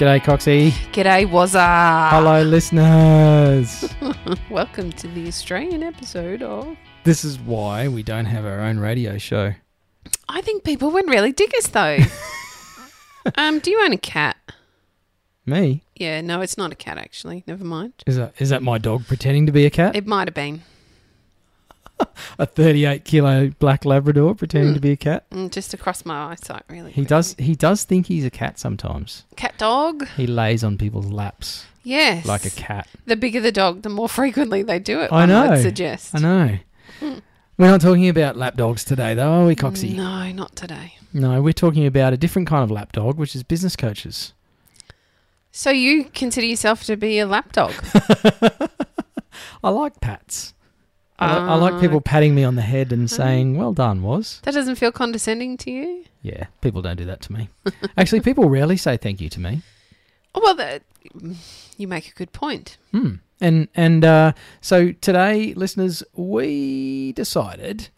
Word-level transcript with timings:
G'day, 0.00 0.22
Coxie. 0.22 0.70
G'day, 0.92 1.26
Wazza. 1.26 2.08
Hello, 2.08 2.42
listeners. 2.42 3.84
Welcome 4.50 4.92
to 4.92 5.06
the 5.08 5.28
Australian 5.28 5.82
episode 5.82 6.40
of. 6.42 6.74
this 7.04 7.22
is 7.22 7.38
why 7.38 7.86
we 7.86 8.02
don't 8.02 8.24
have 8.24 8.46
our 8.46 8.60
own 8.60 8.78
radio 8.78 9.18
show. 9.18 9.52
I 10.26 10.40
think 10.40 10.64
people 10.64 10.90
would 10.92 11.06
really 11.06 11.32
dig 11.32 11.54
us 11.58 11.66
though. 11.66 11.98
um, 13.34 13.58
do 13.58 13.70
you 13.70 13.84
own 13.84 13.92
a 13.92 13.98
cat? 13.98 14.38
Me? 15.44 15.82
Yeah, 15.96 16.22
no, 16.22 16.40
it's 16.40 16.56
not 16.56 16.72
a 16.72 16.76
cat 16.76 16.96
actually. 16.96 17.44
Never 17.46 17.66
mind. 17.66 17.92
Is 18.06 18.16
that 18.16 18.32
is 18.40 18.48
that 18.48 18.62
my 18.62 18.78
dog 18.78 19.06
pretending 19.06 19.44
to 19.44 19.52
be 19.52 19.66
a 19.66 19.70
cat? 19.70 19.94
It 19.94 20.06
might 20.06 20.28
have 20.28 20.34
been. 20.34 20.62
A 22.38 22.46
38 22.46 23.04
kilo 23.04 23.48
black 23.58 23.84
Labrador 23.84 24.34
pretending 24.34 24.70
Hmm. 24.70 24.74
to 24.74 24.80
be 24.80 24.92
a 24.92 24.96
cat? 24.96 25.28
Mm, 25.30 25.50
just 25.50 25.74
across 25.74 26.04
my 26.04 26.32
eyesight, 26.32 26.62
really. 26.68 26.92
He 26.92 27.04
does 27.04 27.34
he 27.38 27.54
does 27.54 27.84
think 27.84 28.06
he's 28.06 28.24
a 28.24 28.30
cat 28.30 28.58
sometimes. 28.58 29.24
Cat 29.36 29.54
dog? 29.58 30.06
He 30.16 30.26
lays 30.26 30.62
on 30.64 30.78
people's 30.78 31.06
laps 31.10 31.66
Yes. 31.82 32.24
like 32.26 32.44
a 32.44 32.50
cat. 32.50 32.86
The 33.06 33.16
bigger 33.16 33.40
the 33.40 33.52
dog, 33.52 33.82
the 33.82 33.88
more 33.88 34.08
frequently 34.20 34.62
they 34.62 34.78
do 34.78 35.00
it. 35.00 35.12
I 35.12 35.26
know. 35.26 35.50
Would 35.50 35.62
suggest. 35.62 36.14
I 36.14 36.18
know. 36.20 36.58
We're 37.58 37.70
not 37.70 37.80
talking 37.82 38.08
about 38.08 38.36
lap 38.38 38.56
dogs 38.56 38.84
today, 38.84 39.12
though, 39.14 39.42
are 39.42 39.46
we, 39.46 39.54
Coxie? 39.54 39.94
No, 39.94 40.32
not 40.32 40.56
today. 40.56 40.94
No, 41.12 41.42
we're 41.42 41.52
talking 41.52 41.84
about 41.84 42.14
a 42.14 42.16
different 42.16 42.48
kind 42.48 42.62
of 42.64 42.70
lap 42.70 42.92
dog, 42.92 43.18
which 43.18 43.34
is 43.36 43.42
business 43.42 43.76
coaches. 43.76 44.32
So 45.52 45.68
you 45.70 46.04
consider 46.14 46.46
yourself 46.46 46.84
to 46.84 46.96
be 46.96 47.18
a 47.18 47.26
lap 47.26 47.52
dog? 47.52 47.74
I 49.62 49.68
like 49.70 50.00
pats. 50.00 50.54
I, 51.20 51.36
I 51.36 51.54
like 51.56 51.74
Uh, 51.74 51.80
people 51.80 52.00
patting 52.00 52.34
me 52.34 52.44
on 52.44 52.54
the 52.56 52.62
head 52.62 52.92
and 52.92 53.10
saying, 53.10 53.56
"Well 53.58 53.72
done, 53.72 54.02
Waz." 54.02 54.40
That 54.44 54.54
doesn't 54.54 54.76
feel 54.76 54.90
condescending 54.92 55.56
to 55.58 55.70
you? 55.70 56.04
Yeah, 56.22 56.46
people 56.60 56.80
don't 56.82 56.96
do 56.96 57.04
that 57.04 57.20
to 57.22 57.32
me. 57.32 57.48
Actually, 57.96 58.20
people 58.20 58.48
rarely 58.48 58.76
say 58.76 58.96
thank 58.96 59.20
you 59.20 59.28
to 59.30 59.40
me. 59.40 59.62
Oh 60.32 60.40
well, 60.44 60.54
that, 60.54 60.84
you 61.76 61.88
make 61.88 62.06
a 62.08 62.12
good 62.14 62.32
point. 62.32 62.76
Hmm. 62.92 63.14
And 63.40 63.66
and 63.74 64.04
uh, 64.04 64.32
so 64.60 64.92
today, 64.92 65.54
listeners, 65.54 66.04
we 66.14 67.10
decided 67.14 67.88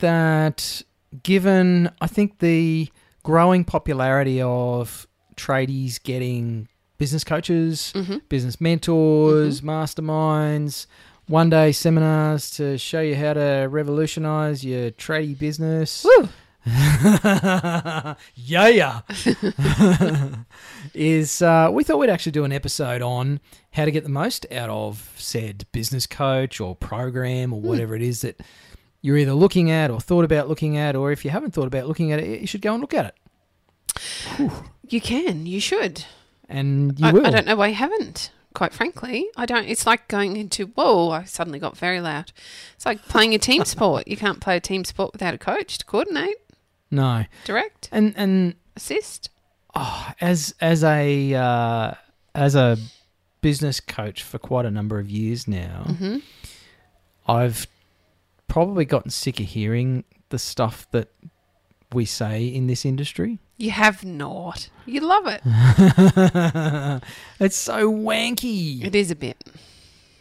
that 0.00 0.82
given 1.22 1.90
I 2.02 2.08
think 2.08 2.40
the 2.40 2.90
growing 3.22 3.64
popularity 3.64 4.42
of 4.42 5.06
tradies 5.36 6.02
getting 6.02 6.68
business 6.98 7.24
coaches, 7.24 7.92
hmm 7.96 8.18
business 8.28 8.60
mentors, 8.60 9.62
masterminds, 9.62 10.86
one 11.28 11.50
day 11.50 11.72
seminars 11.72 12.50
to 12.52 12.76
show 12.78 13.00
you 13.00 13.14
how 13.16 13.34
to 13.34 13.68
revolutionize 13.70 14.64
your 14.64 14.90
tradie 14.90 15.38
business. 15.38 16.04
Woo! 16.04 16.28
yeah, 18.36 19.00
is 20.94 21.42
uh, 21.42 21.68
we 21.72 21.82
thought 21.82 21.98
we'd 21.98 22.08
actually 22.10 22.32
do 22.32 22.44
an 22.44 22.52
episode 22.52 23.02
on 23.02 23.40
how 23.72 23.84
to 23.84 23.90
get 23.90 24.04
the 24.04 24.08
most 24.10 24.46
out 24.52 24.70
of 24.70 25.12
said 25.16 25.66
business 25.72 26.06
coach 26.06 26.60
or 26.60 26.76
program 26.76 27.52
or 27.52 27.60
whatever 27.60 27.96
it 27.96 28.02
is 28.02 28.20
that 28.20 28.40
you're 29.00 29.16
either 29.18 29.32
looking 29.34 29.70
at 29.72 29.90
or 29.90 30.00
thought 30.00 30.24
about 30.24 30.48
looking 30.48 30.76
at, 30.76 30.94
or 30.94 31.10
if 31.10 31.24
you 31.24 31.32
haven't 31.32 31.52
thought 31.52 31.66
about 31.66 31.88
looking 31.88 32.12
at 32.12 32.20
it, 32.20 32.40
you 32.40 32.46
should 32.46 32.62
go 32.62 32.72
and 32.74 32.80
look 32.80 32.94
at 32.94 33.06
it, 34.38 34.50
You 34.88 35.00
can. 35.00 35.46
You 35.46 35.58
should. 35.58 36.04
and 36.48 36.98
you 37.00 37.06
I, 37.06 37.12
will. 37.12 37.26
I 37.26 37.30
don't 37.30 37.46
know 37.46 37.56
why 37.56 37.68
you 37.68 37.74
haven't. 37.74 38.30
Quite 38.54 38.72
frankly, 38.74 39.28
I 39.36 39.46
don't. 39.46 39.64
It's 39.66 39.86
like 39.86 40.08
going 40.08 40.36
into 40.36 40.66
whoa. 40.66 41.10
I 41.10 41.24
suddenly 41.24 41.58
got 41.58 41.76
very 41.76 42.00
loud. 42.00 42.32
It's 42.76 42.86
like 42.86 43.02
playing 43.08 43.34
a 43.34 43.38
team 43.38 43.64
sport. 43.64 44.06
You 44.08 44.16
can't 44.16 44.40
play 44.40 44.56
a 44.56 44.60
team 44.60 44.84
sport 44.84 45.12
without 45.12 45.34
a 45.34 45.38
coach 45.38 45.78
to 45.78 45.84
coordinate, 45.84 46.36
No, 46.90 47.24
direct, 47.44 47.88
and 47.92 48.14
and 48.16 48.54
assist. 48.76 49.30
oh, 49.74 50.12
as 50.20 50.54
as 50.60 50.84
a 50.84 51.34
uh, 51.34 51.94
as 52.34 52.54
a 52.54 52.76
business 53.40 53.80
coach 53.80 54.22
for 54.22 54.38
quite 54.38 54.64
a 54.66 54.70
number 54.70 54.98
of 54.98 55.10
years 55.10 55.48
now, 55.48 55.84
hmm 55.98 56.18
I've 57.26 57.66
probably 58.48 58.84
gotten 58.84 59.10
sick 59.10 59.40
of 59.40 59.46
hearing 59.46 60.04
the 60.28 60.38
stuff 60.38 60.86
that 60.90 61.08
we 61.92 62.04
say 62.04 62.44
in 62.46 62.66
this 62.66 62.84
industry. 62.84 63.38
You 63.62 63.70
have 63.70 64.04
not. 64.04 64.68
You 64.86 65.02
love 65.02 65.24
it. 65.28 65.40
it's 67.38 67.54
so 67.54 67.92
wanky. 67.92 68.84
It 68.84 68.96
is 68.96 69.12
a 69.12 69.14
bit. 69.14 69.44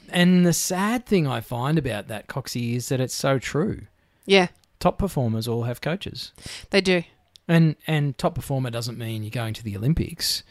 And 0.10 0.46
the 0.46 0.54
sad 0.54 1.08
thing 1.08 1.26
I 1.26 1.42
find 1.42 1.80
about 1.80 2.08
that, 2.08 2.28
Coxie, 2.28 2.76
is 2.76 2.90
that 2.90 3.00
it's 3.02 3.16
so 3.16 3.40
true. 3.40 3.88
Yeah, 4.28 4.50
Top 4.78 5.00
performers 5.00 5.48
all 5.48 5.64
have 5.64 5.82
coaches. 5.82 6.34
they 6.70 6.82
do. 6.82 7.02
And 7.48 7.78
and 7.88 8.16
top 8.16 8.36
performer 8.36 8.70
doesn't 8.70 9.00
mean 9.00 9.24
you're 9.24 9.32
going 9.32 9.56
to 9.56 9.64
the 9.64 9.76
Olympics. 9.76 10.44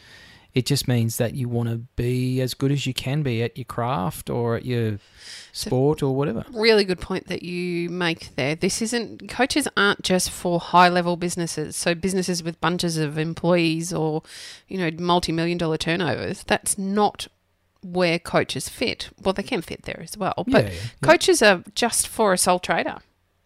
It 0.55 0.67
just 0.67 0.89
means 0.89 1.17
that 1.19 1.35
you 1.35 1.49
want 1.49 1.69
to 1.69 1.77
be 1.97 2.41
as 2.41 2.55
good 2.55 2.73
as 2.73 2.87
you 2.87 2.93
can 2.93 3.23
be 3.23 3.43
at 3.43 3.57
your 3.57 3.65
craft 3.65 4.29
or 4.29 4.57
at 4.57 4.65
your 4.65 4.99
sport 5.53 6.03
or 6.03 6.15
whatever. 6.15 6.45
Really 6.53 6.85
good 6.85 7.01
point 7.01 7.29
that 7.29 7.43
you 7.43 7.89
make 7.89 8.35
there. 8.37 8.57
This 8.57 8.83
isn't 8.83 9.29
coaches 9.29 9.69
aren't 9.77 10.03
just 10.03 10.31
for 10.31 10.59
high 10.59 10.89
level 10.89 11.17
businesses. 11.17 11.77
So 11.77 11.95
businesses 11.95 12.43
with 12.43 12.61
bunches 12.61 12.97
of 12.97 13.17
employees 13.17 13.93
or, 13.93 14.23
you 14.67 14.79
know, 14.79 14.91
multi 14.99 15.33
million 15.33 15.59
dollar 15.59 15.77
turnovers. 15.77 16.43
That's 16.45 16.77
not 16.77 17.29
where 17.83 18.19
coaches 18.19 18.69
fit. 18.69 19.11
Well, 19.23 19.33
they 19.33 19.43
can 19.43 19.63
fit 19.63 19.83
there 19.83 20.01
as 20.03 20.17
well, 20.17 20.45
but 20.47 20.65
yeah, 20.65 20.71
yeah. 20.71 20.81
coaches 21.03 21.43
are 21.43 21.63
just 21.75 22.09
for 22.09 22.33
a 22.33 22.39
sole 22.39 22.59
trader 22.59 22.99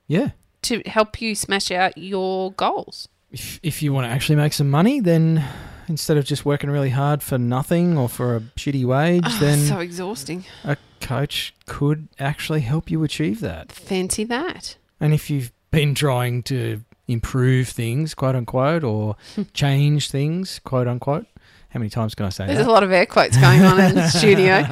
yeah. 0.07 0.31
to 0.63 0.83
help 0.87 1.21
you 1.21 1.35
smash 1.35 1.71
out 1.71 1.97
your 1.97 2.53
goals. 2.53 3.09
If 3.35 3.61
if 3.63 3.83
you 3.83 3.93
want 3.93 4.07
to 4.07 4.11
actually 4.11 4.37
make 4.37 4.53
some 4.53 4.71
money, 4.71 5.01
then 5.01 5.45
instead 5.89 6.17
of 6.17 6.25
just 6.25 6.45
working 6.45 6.71
really 6.71 6.91
hard 6.91 7.23
for 7.23 7.37
nothing 7.39 7.99
or 7.99 8.09
for 8.09 8.37
a 8.37 8.41
shitty 8.57 8.85
wage, 8.85 9.23
Ah, 9.27 9.37
then 9.41 9.59
so 9.59 9.79
exhausting. 9.81 10.45
a 10.65 10.77
coach 11.01 11.55
could 11.67 12.09
actually 12.19 12.61
help 12.61 12.91
you 12.91 13.03
achieve 13.05 13.41
that. 13.41 13.71
Fancy 13.73 14.25
that. 14.25 14.77
And 15.01 15.13
if 15.13 15.29
you've 15.29 15.53
been 15.71 15.95
trying 15.95 16.43
to 16.45 16.81
improve 17.07 17.69
things, 17.69 18.15
quote 18.15 18.35
unquote, 18.37 18.83
or 18.85 19.17
change 19.53 20.11
things, 20.11 20.61
quote 20.65 20.87
unquote, 20.89 21.27
how 21.71 21.81
many 21.81 21.91
times 21.91 22.15
can 22.15 22.27
I 22.27 22.31
say 22.31 22.47
There's 22.47 22.59
that? 22.59 22.69
a 22.69 22.73
lot 22.73 22.83
of 22.85 22.93
air 22.93 23.05
quotes 23.05 23.37
going 23.37 23.63
on 23.63 23.79
in 23.81 23.95
the 23.97 24.09
studio. 24.21 24.67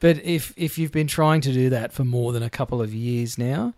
But 0.00 0.22
if 0.24 0.52
if 0.56 0.76
you've 0.76 0.92
been 0.92 1.06
trying 1.06 1.40
to 1.42 1.52
do 1.52 1.70
that 1.70 1.92
for 1.92 2.04
more 2.04 2.32
than 2.32 2.42
a 2.42 2.50
couple 2.50 2.82
of 2.82 2.92
years 2.92 3.38
now, 3.38 3.72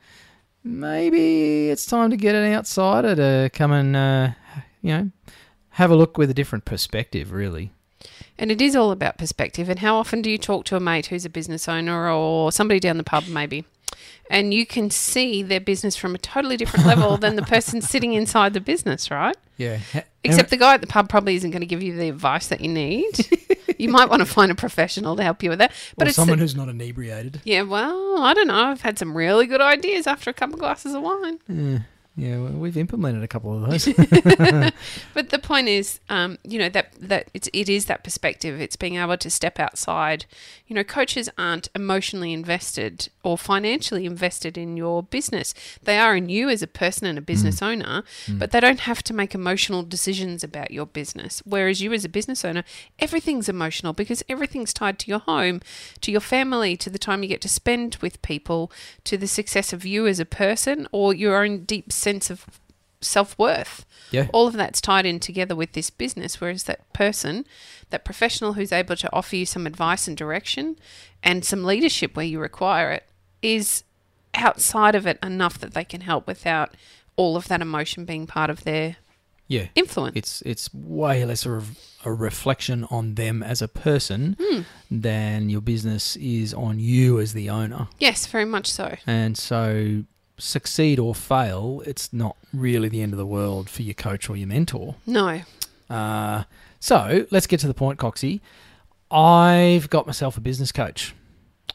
maybe 0.68 1.70
it's 1.70 1.86
time 1.86 2.10
to 2.10 2.16
get 2.16 2.34
an 2.34 2.52
outsider 2.52 3.14
to 3.16 3.50
come 3.52 3.72
and 3.72 3.96
uh, 3.96 4.30
you 4.82 4.90
know 4.90 5.10
have 5.70 5.90
a 5.90 5.96
look 5.96 6.18
with 6.18 6.30
a 6.30 6.34
different 6.34 6.64
perspective. 6.64 7.32
Really, 7.32 7.70
And 8.38 8.50
it 8.50 8.60
is 8.60 8.76
all 8.76 8.90
about 8.90 9.18
perspective. 9.18 9.68
And 9.68 9.78
how 9.78 9.96
often 9.96 10.22
do 10.22 10.30
you 10.30 10.38
talk 10.38 10.64
to 10.66 10.76
a 10.76 10.80
mate 10.80 11.06
who's 11.06 11.24
a 11.24 11.30
business 11.30 11.68
owner 11.68 12.10
or 12.10 12.52
somebody 12.52 12.80
down 12.80 12.98
the 12.98 13.04
pub, 13.04 13.28
maybe? 13.28 13.64
And 14.31 14.53
you 14.53 14.66
can 14.66 14.91
see 14.91 15.42
their 15.42 15.60
business 15.60 15.97
from 15.97 16.14
a 16.14 16.19
totally 16.19 16.56
different 16.59 16.84
level 16.86 17.16
than 17.16 17.36
the 17.36 17.42
person 17.42 17.81
sitting 17.92 18.12
inside 18.12 18.53
the 18.53 18.60
business, 18.60 19.10
right? 19.10 19.36
yeah. 19.56 19.78
Except 20.25 20.50
the 20.50 20.56
guy 20.59 20.75
at 20.75 20.81
the 20.82 20.86
pub 20.86 21.09
probably 21.09 21.36
isn't 21.36 21.50
going 21.53 21.60
to 21.60 21.66
give 21.66 21.82
you 21.82 21.97
the 21.97 22.08
advice 22.10 22.48
that 22.48 22.60
you 22.60 22.69
need. 22.69 23.12
you 23.78 23.88
might 23.88 24.10
want 24.10 24.20
to 24.20 24.26
find 24.26 24.50
a 24.53 24.54
professional 24.54 25.16
to 25.16 25.22
help 25.22 25.42
you 25.42 25.48
with 25.48 25.60
that. 25.60 25.72
But 25.97 26.06
or 26.06 26.08
it's 26.08 26.16
the- 26.16 26.22
someone 26.22 26.38
who's 26.41 26.54
not 26.56 26.69
inebriated. 26.69 27.41
yeah, 27.44 27.62
well, 27.62 28.19
I 28.22 28.34
don't 28.34 28.49
know. 28.49 28.55
I've 28.55 28.82
had 28.82 28.99
some 28.99 29.17
really 29.17 29.46
good 29.46 29.61
ideas 29.62 30.06
after 30.06 30.28
a 30.28 30.34
couple 30.34 30.55
of 30.56 30.61
glasses 30.61 30.93
of 30.94 31.02
wine. 31.02 31.38
Yeah, 31.49 31.78
yeah. 32.19 32.37
We've 32.37 32.76
implemented 32.76 33.23
a 33.23 33.29
couple 33.29 33.55
of 33.55 33.70
those. 33.70 33.87
But 35.15 35.31
the 35.31 35.38
point 35.38 35.69
is, 35.69 36.00
um, 36.09 36.38
you 36.43 36.59
know 36.59 36.69
that 36.69 36.93
that 37.00 37.31
it's 37.32 37.49
it 37.53 37.69
is 37.69 37.87
that 37.87 38.03
perspective. 38.03 38.61
It's 38.61 38.75
being 38.75 38.97
able 38.97 39.17
to 39.17 39.31
step 39.31 39.61
outside. 39.61 40.26
You 40.67 40.75
know, 40.75 40.82
coaches 40.82 41.31
aren't 41.38 41.69
emotionally 41.76 42.32
invested 42.32 43.09
or 43.23 43.38
financially 43.38 44.05
invested 44.05 44.59
in 44.59 44.76
your 44.76 45.03
business. 45.03 45.55
They 45.82 45.99
are 45.99 46.17
in 46.17 46.29
you 46.29 46.49
as 46.49 46.61
a 46.61 46.67
person 46.67 47.06
and 47.06 47.19
a 47.19 47.23
business 47.23 47.62
owner, 47.62 48.03
but 48.29 48.50
they 48.50 48.61
don't 48.61 48.81
have 48.81 49.03
to 49.05 49.15
make 49.15 49.35
emotional 49.35 49.82
decisions 49.82 50.43
about 50.43 50.70
your 50.73 50.87
business. 50.87 51.41
Whereas 51.47 51.81
you, 51.81 51.93
as 51.93 52.05
a 52.05 52.09
business 52.09 52.44
owner, 52.44 52.65
everything's 52.99 53.49
emotional 53.49 53.93
because 53.93 54.23
everything's 54.29 54.75
tied 54.75 54.99
to 55.00 55.09
your 55.09 55.20
home, 55.20 55.61
to 56.00 56.11
your 56.11 56.20
family, 56.20 56.76
to 56.79 56.91
the 56.91 56.99
time 56.99 57.23
you 57.23 57.29
get 57.29 57.41
to 57.43 57.49
spend 57.49 57.97
with 57.97 58.20
people, 58.23 58.70
to 59.05 59.17
the 59.17 59.29
success 59.29 59.73
of 59.73 59.87
you 59.87 60.06
as 60.06 60.20
a 60.20 60.26
person, 60.26 60.88
or 60.93 61.15
your 61.15 61.43
own 61.43 61.65
deep 61.65 61.93
sense 61.93 62.07
of 62.31 62.44
self 63.00 63.38
worth. 63.38 63.84
Yeah. 64.10 64.28
All 64.32 64.46
of 64.46 64.55
that's 64.55 64.81
tied 64.81 65.06
in 65.06 65.20
together 65.20 65.55
with 65.55 65.72
this 65.72 65.90
business. 65.90 66.40
Whereas 66.40 66.64
that 66.64 66.90
person, 66.93 67.46
that 67.90 68.05
professional 68.05 68.55
who's 68.55 68.72
able 68.72 68.96
to 68.96 69.12
offer 69.12 69.37
you 69.37 69.46
some 69.46 69.66
advice 69.66 70.08
and 70.08 70.16
direction 70.16 70.76
and 71.22 71.44
some 71.44 71.64
leadership 71.64 72.16
where 72.16 72.26
you 72.26 72.40
require 72.40 72.90
it, 72.93 73.05
is 73.43 73.84
outside 74.34 74.94
of 74.94 75.06
it 75.06 75.19
enough 75.22 75.58
that 75.58 75.75
they 75.75 75.84
can 75.84 76.00
help 76.02 76.26
without 76.26 76.75
all 77.16 77.37
of 77.37 77.49
that 77.49 77.60
emotion 77.60 78.05
being 78.05 78.26
part 78.26 78.50
of 78.50 78.64
their 78.64 78.96
Yeah. 79.46 79.66
influence. 79.75 80.16
It's 80.16 80.43
it's 80.43 80.75
way 80.75 81.25
less 81.25 81.44
a, 81.46 81.62
a 82.05 82.12
reflection 82.12 82.84
on 82.90 83.14
them 83.14 83.43
as 83.43 83.60
a 83.62 83.69
person 83.69 84.37
Hmm. 84.40 84.60
than 84.90 85.49
your 85.50 85.60
business 85.60 86.16
is 86.16 86.52
on 86.55 86.78
you 86.81 87.19
as 87.20 87.32
the 87.32 87.49
owner. 87.50 87.88
yes, 87.99 88.26
very 88.26 88.44
much 88.44 88.70
so. 88.70 88.96
And 89.06 89.37
so 89.38 90.05
succeed 90.38 90.99
or 90.99 91.14
fail, 91.14 91.82
it's 91.87 92.12
not 92.12 92.37
really 92.52 92.88
the 92.88 93.02
end 93.02 93.12
of 93.12 93.19
the 93.19 93.26
world 93.26 93.69
for 93.69 93.82
your 93.82 93.94
coach 93.94 94.29
or 94.31 94.37
your 94.37 94.49
mentor. 94.49 94.94
No. 95.06 95.43
Uh, 95.90 96.44
so 96.81 97.26
let's 97.31 97.46
get 97.46 97.61
to 97.61 97.67
the 97.67 97.75
point, 97.75 97.99
Coxie. 97.99 98.40
I've 99.11 99.88
got 99.90 100.06
myself 100.06 100.37
a 100.37 100.40
business 100.40 100.70
coach. 100.73 101.14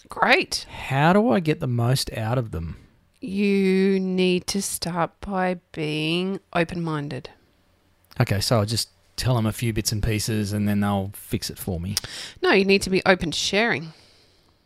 Great. 0.10 0.66
How 0.70 1.14
do 1.14 1.30
I 1.32 1.40
get 1.40 1.60
the 1.60 1.68
most 1.68 2.12
out 2.16 2.38
of 2.38 2.52
them? 2.52 2.78
You 3.20 4.00
need 4.00 4.48
to 4.48 4.62
start 4.62 5.12
by 5.22 5.60
being 5.72 6.40
open 6.54 6.84
minded. 6.84 7.30
Okay, 8.20 8.40
so 8.40 8.60
I'll 8.60 8.66
just 8.66 8.90
tell 9.16 9.36
them 9.36 9.46
a 9.46 9.52
few 9.54 9.74
bits 9.74 9.92
and 9.92 10.04
pieces 10.04 10.54
and 10.54 10.68
then 10.68 10.82
they'll 10.82 11.12
fix 11.14 11.50
it 11.50 11.58
for 11.58 11.80
me. 11.80 11.96
No, 12.42 12.52
you 12.52 12.66
need 12.66 12.82
to 12.84 12.90
be 12.90 13.02
open 13.06 13.32
to 13.32 13.38
sharing 13.38 13.94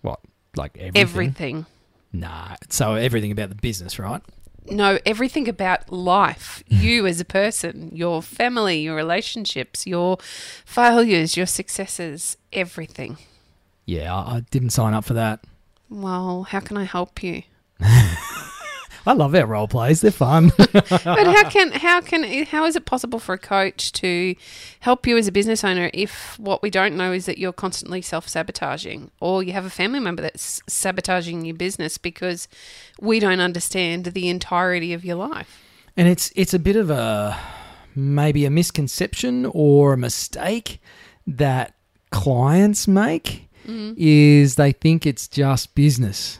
What? 0.01 0.19
Like 0.55 0.75
everything? 0.77 1.01
everything. 1.01 1.65
Nah. 2.11 2.55
So 2.69 2.93
everything 2.93 3.31
about 3.31 3.49
the 3.49 3.55
business, 3.55 3.99
right? 3.99 4.21
No, 4.69 4.99
everything 5.05 5.47
about 5.47 5.91
life, 5.91 6.63
hmm. 6.69 6.75
you 6.75 7.07
as 7.07 7.19
a 7.21 7.25
person, 7.25 7.89
your 7.93 8.21
family, 8.21 8.79
your 8.79 8.95
relationships, 8.95 9.87
your 9.87 10.17
failures, 10.65 11.37
your 11.37 11.45
successes, 11.45 12.37
everything. 12.51 13.17
Yeah, 13.85 14.13
I, 14.13 14.35
I 14.35 14.39
didn't 14.51 14.71
sign 14.71 14.93
up 14.93 15.05
for 15.05 15.13
that. 15.13 15.43
Well, 15.89 16.43
how 16.43 16.59
can 16.59 16.75
I 16.75 16.83
help 16.83 17.23
you? 17.23 17.43
I 19.07 19.13
love 19.13 19.33
our 19.33 19.45
role 19.45 19.67
plays; 19.67 20.01
they're 20.01 20.11
fun. 20.11 20.51
but 20.57 20.85
how 20.85 21.49
can 21.49 21.71
how 21.71 22.01
can 22.01 22.45
how 22.45 22.65
is 22.65 22.75
it 22.75 22.85
possible 22.85 23.19
for 23.19 23.33
a 23.33 23.37
coach 23.37 23.91
to 23.93 24.35
help 24.81 25.07
you 25.07 25.17
as 25.17 25.27
a 25.27 25.31
business 25.31 25.63
owner 25.63 25.89
if 25.93 26.37
what 26.37 26.61
we 26.61 26.69
don't 26.69 26.95
know 26.95 27.13
is 27.13 27.25
that 27.25 27.37
you're 27.37 27.53
constantly 27.53 28.01
self-sabotaging 28.01 29.09
or 29.21 29.41
you 29.41 29.53
have 29.53 29.65
a 29.65 29.69
family 29.69 29.99
member 29.99 30.21
that's 30.21 30.61
sabotaging 30.67 31.45
your 31.45 31.55
business 31.55 31.97
because 31.97 32.47
we 32.99 33.19
don't 33.19 33.39
understand 33.39 34.07
the 34.07 34.27
entirety 34.29 34.93
of 34.93 35.05
your 35.05 35.15
life. 35.15 35.63
and 35.95 36.07
it's 36.07 36.31
it's 36.35 36.53
a 36.53 36.59
bit 36.59 36.75
of 36.75 36.89
a 36.89 37.39
maybe 37.95 38.45
a 38.45 38.49
misconception 38.49 39.45
or 39.53 39.93
a 39.93 39.97
mistake 39.97 40.79
that 41.25 41.73
clients 42.11 42.87
make 42.87 43.47
mm. 43.65 43.93
is 43.97 44.55
they 44.55 44.71
think 44.71 45.05
it's 45.05 45.27
just 45.27 45.73
business. 45.75 46.39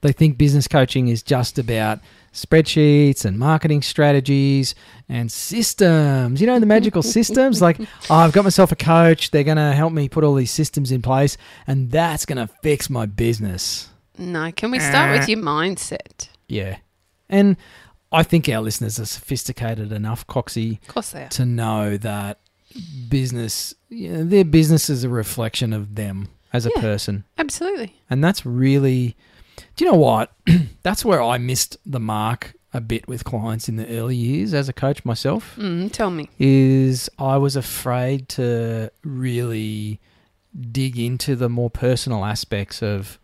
They 0.00 0.12
think 0.12 0.38
business 0.38 0.68
coaching 0.68 1.08
is 1.08 1.22
just 1.22 1.58
about 1.58 1.98
spreadsheets 2.32 3.24
and 3.24 3.38
marketing 3.38 3.82
strategies 3.82 4.74
and 5.08 5.30
systems. 5.30 6.40
You 6.40 6.46
know, 6.46 6.60
the 6.60 6.66
magical 6.66 7.02
systems. 7.18 7.60
Like, 7.60 7.80
oh, 7.80 8.14
I've 8.14 8.32
got 8.32 8.44
myself 8.44 8.70
a 8.72 8.76
coach. 8.76 9.30
They're 9.32 9.44
going 9.44 9.56
to 9.56 9.72
help 9.72 9.92
me 9.92 10.08
put 10.08 10.24
all 10.24 10.34
these 10.34 10.50
systems 10.52 10.92
in 10.92 11.02
place, 11.02 11.36
and 11.66 11.90
that's 11.90 12.24
going 12.26 12.38
to 12.38 12.52
fix 12.62 12.88
my 12.88 13.06
business. 13.06 13.88
No, 14.16 14.50
can 14.52 14.70
we 14.70 14.78
start 14.78 15.18
with 15.18 15.28
your 15.28 15.38
mindset? 15.40 16.28
Yeah. 16.48 16.78
And 17.28 17.56
I 18.10 18.22
think 18.22 18.48
our 18.48 18.60
listeners 18.60 18.98
are 18.98 19.04
sophisticated 19.06 19.92
enough, 19.92 20.26
Coxie, 20.26 20.80
Of 20.82 20.88
course 20.88 21.10
they 21.10 21.24
are. 21.24 21.28
to 21.28 21.44
know 21.44 21.96
that 21.98 22.40
business, 23.08 23.74
you 23.88 24.10
know, 24.10 24.24
their 24.24 24.44
business 24.44 24.88
is 24.90 25.04
a 25.04 25.08
reflection 25.08 25.72
of 25.72 25.94
them 25.94 26.28
as 26.52 26.66
a 26.66 26.70
Yeah. 26.74 26.80
person. 26.80 27.24
Absolutely. 27.36 27.96
And 28.10 28.22
that's 28.24 28.44
really, 28.46 29.16
do 29.76 29.84
you 29.84 29.90
know 29.90 29.96
what? 29.98 30.32
that's 30.82 31.04
where 31.04 31.22
I 31.22 31.38
missed 31.38 31.76
the 31.86 32.00
mark 32.00 32.54
a 32.74 32.80
bit 32.80 33.08
with 33.08 33.24
clients 33.24 33.68
in 33.68 33.76
the 33.76 33.88
early 33.88 34.14
years 34.16 34.52
as 34.52 34.68
a 34.68 34.72
coach 34.74 35.04
myself 35.04 35.56
Mm, 35.56 35.90
tell 35.90 36.10
me. 36.10 36.28
is 36.38 37.08
I 37.18 37.36
was 37.38 37.56
afraid 37.56 38.28
to 38.30 38.90
really 39.02 40.00
dig 40.70 40.98
into 40.98 41.34
the 41.36 41.48
more 41.48 41.70
personal 41.70 42.24
aspects 42.24 42.82
of 42.82 43.18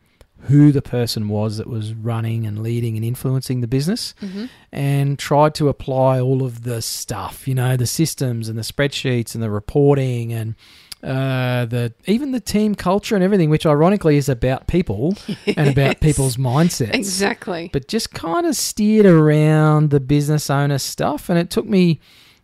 who 0.49 0.73
the 0.73 0.83
person 0.83 1.29
was 1.29 1.57
that 1.57 1.67
was 1.67 1.95
running 1.95 2.47
and 2.47 2.63
leading 2.63 2.97
and 2.97 3.05
influencing 3.05 3.61
the 3.63 3.67
business 3.67 4.15
hmm 4.21 4.47
and 4.73 5.19
tried 5.21 5.55
to 5.55 5.69
apply 5.69 6.19
all 6.21 6.43
of 6.43 6.65
the 6.65 6.83
stuff, 6.83 7.47
you 7.47 7.55
know, 7.55 7.77
the 7.77 7.87
systems 7.87 8.49
and 8.49 8.59
the 8.59 8.63
spreadsheets 8.63 9.33
and 9.35 9.43
the 9.43 9.49
reporting 9.51 10.33
and 10.33 10.57
uh, 11.05 11.67
the 11.67 11.93
even 12.07 12.33
the 12.33 12.41
team 12.41 12.75
culture 12.75 13.15
and 13.15 13.23
everything, 13.23 13.51
which 13.51 13.67
ironically 13.67 14.17
is 14.17 14.29
about 14.29 14.67
people 14.67 15.17
and 15.47 15.69
about 15.69 16.01
people's 16.01 16.37
mindsets. 16.37 16.95
Exactly. 16.95 17.69
But 17.73 17.89
just 17.89 18.13
kind 18.15 18.47
of 18.47 18.57
steered 18.57 19.07
around 19.07 19.91
the 19.91 20.01
business 20.01 20.49
owner 20.49 20.79
stuff, 20.79 21.29
and 21.29 21.39
it 21.39 21.51
took 21.51 21.67
me, 21.67 22.01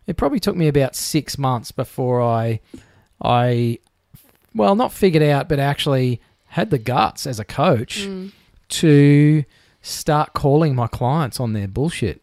it 0.07 0.17
probably 0.17 0.41
took 0.41 0.57
me 0.57 0.69
about 0.69 0.95
six 0.95 1.39
months 1.39 1.73
before 1.73 2.21
I, 2.21 2.61
I, 3.23 3.79
well, 4.55 4.75
not 4.75 4.93
figured 4.93 5.23
out, 5.23 5.49
but 5.49 5.59
actually 5.59 6.21
had 6.49 6.71
the 6.71 6.79
guts 6.79 7.27
as 7.27 7.39
a 7.41 7.45
coach 7.45 8.01
Mm. 8.07 8.33
to 8.69 9.45
start 9.83 10.33
calling 10.35 10.75
my 10.75 10.87
clients 10.87 11.41
on 11.41 11.53
their 11.55 11.69
bullshit. 11.69 12.23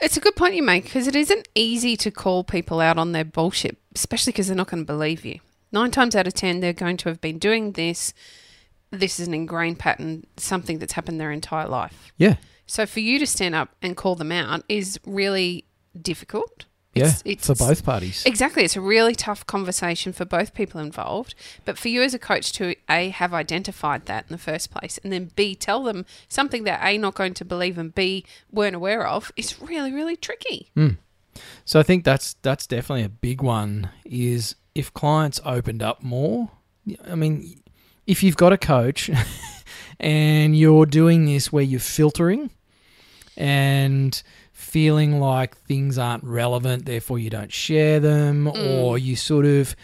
It's 0.00 0.16
a 0.16 0.20
good 0.20 0.34
point 0.36 0.54
you 0.56 0.62
make 0.62 0.84
because 0.84 1.06
it 1.06 1.14
isn't 1.16 1.48
easy 1.54 1.96
to 1.98 2.10
call 2.10 2.42
people 2.44 2.80
out 2.80 2.98
on 2.98 3.12
their 3.12 3.24
bullshit, 3.24 3.76
especially 3.94 4.32
because 4.32 4.48
they're 4.48 4.56
not 4.56 4.66
going 4.68 4.82
to 4.82 4.86
believe 4.92 5.24
you. 5.24 5.38
Nine 5.74 5.90
times 5.90 6.14
out 6.14 6.26
of 6.28 6.34
ten, 6.34 6.60
they're 6.60 6.72
going 6.72 6.96
to 6.98 7.08
have 7.08 7.20
been 7.20 7.38
doing 7.38 7.72
this. 7.72 8.14
This 8.92 9.18
is 9.18 9.26
an 9.26 9.34
ingrained 9.34 9.80
pattern, 9.80 10.24
something 10.36 10.78
that's 10.78 10.92
happened 10.92 11.20
their 11.20 11.32
entire 11.32 11.66
life. 11.68 12.12
Yeah. 12.16 12.36
So 12.64 12.86
for 12.86 13.00
you 13.00 13.18
to 13.18 13.26
stand 13.26 13.56
up 13.56 13.70
and 13.82 13.96
call 13.96 14.14
them 14.14 14.30
out 14.30 14.62
is 14.68 15.00
really 15.04 15.64
difficult. 16.00 16.66
Yeah, 16.94 17.06
It's- 17.06 17.22
it's- 17.24 17.46
for 17.48 17.56
both 17.56 17.84
parties. 17.84 18.22
Exactly. 18.24 18.62
It's 18.62 18.76
a 18.76 18.80
really 18.80 19.16
tough 19.16 19.44
conversation 19.48 20.12
for 20.12 20.24
both 20.24 20.54
people 20.54 20.80
involved. 20.80 21.34
But 21.64 21.76
for 21.76 21.88
you 21.88 22.02
as 22.04 22.14
a 22.14 22.20
coach 22.20 22.52
to 22.52 22.76
A, 22.88 23.08
have 23.08 23.34
identified 23.34 24.06
that 24.06 24.26
in 24.28 24.32
the 24.32 24.38
first 24.38 24.70
place, 24.70 25.00
and 25.02 25.12
then 25.12 25.32
B, 25.34 25.56
tell 25.56 25.82
them 25.82 26.06
something 26.28 26.62
they're 26.62 26.78
A, 26.80 26.96
not 26.96 27.14
going 27.14 27.34
to 27.34 27.44
believe, 27.44 27.78
and 27.78 27.92
B, 27.92 28.24
weren't 28.52 28.76
aware 28.76 29.04
of, 29.08 29.32
is 29.34 29.60
really, 29.60 29.92
really 29.92 30.14
tricky. 30.16 30.68
Hmm. 30.76 30.90
So 31.64 31.80
I 31.80 31.82
think 31.82 32.04
that's 32.04 32.36
that's 32.42 32.64
definitely 32.64 33.02
a 33.02 33.08
big 33.08 33.42
one. 33.42 33.90
Is 34.04 34.54
if 34.74 34.92
clients 34.92 35.40
opened 35.44 35.82
up 35.82 36.02
more. 36.02 36.50
I 37.08 37.14
mean, 37.14 37.60
if 38.06 38.22
you've 38.22 38.36
got 38.36 38.52
a 38.52 38.58
coach 38.58 39.10
and 40.00 40.56
you're 40.56 40.86
doing 40.86 41.24
this 41.24 41.52
where 41.52 41.62
you're 41.62 41.80
filtering 41.80 42.50
and 43.36 44.22
feeling 44.52 45.20
like 45.20 45.56
things 45.56 45.98
aren't 45.98 46.24
relevant, 46.24 46.86
therefore 46.86 47.18
you 47.18 47.30
don't 47.30 47.52
share 47.52 48.00
them, 48.00 48.48
or 48.48 48.98
you 48.98 49.16
sort 49.16 49.46
of. 49.46 49.74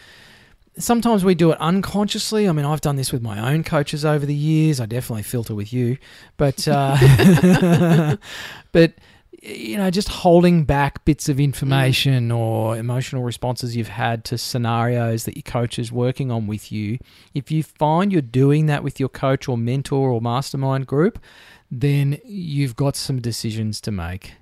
Sometimes 0.79 1.25
we 1.25 1.35
do 1.35 1.51
it 1.51 1.61
unconsciously. 1.61 2.49
I 2.49 2.53
mean, 2.53 2.65
I've 2.65 2.81
done 2.81 2.97
this 2.97 3.13
with 3.13 3.21
my 3.21 3.53
own 3.53 3.65
coaches 3.65 4.05
over 4.05 4.25
the 4.25 4.35
years. 4.35 4.81
I 4.81 4.87
definitely 4.87 5.25
filter 5.25 5.55
with 5.55 5.73
you, 5.73 5.99
but 6.37 6.67
uh, 6.67 8.17
but 8.73 8.95
you 9.43 9.79
know, 9.79 9.91
just 9.91 10.09
holding 10.09 10.65
back 10.65 11.05
bits 11.05 11.29
of 11.29 11.41
information 11.41 12.31
or 12.31 12.77
emotional 12.77 13.23
responses 13.23 13.75
you've 13.75 13.89
had 13.89 14.25
to 14.27 14.37
scenarios 14.37 15.25
that 15.25 15.37
your 15.37 15.43
coach 15.43 15.79
is 15.79 15.91
working 15.91 16.31
on 16.31 16.47
with 16.47 16.71
you. 16.71 16.99
If 17.33 17.51
you 17.51 17.63
find 17.63 18.13
you're 18.13 18.21
doing 18.21 18.67
that 18.67 18.85
with 18.85 19.01
your 19.01 19.09
coach 19.09 19.49
or 19.49 19.57
mentor 19.57 20.11
or 20.11 20.21
mastermind 20.21 20.87
group, 20.87 21.19
then 21.71 22.19
you've 22.25 22.77
got 22.77 22.97
some 22.97 23.21
decisions 23.21 23.81
to 23.83 23.91
make. 23.91 24.35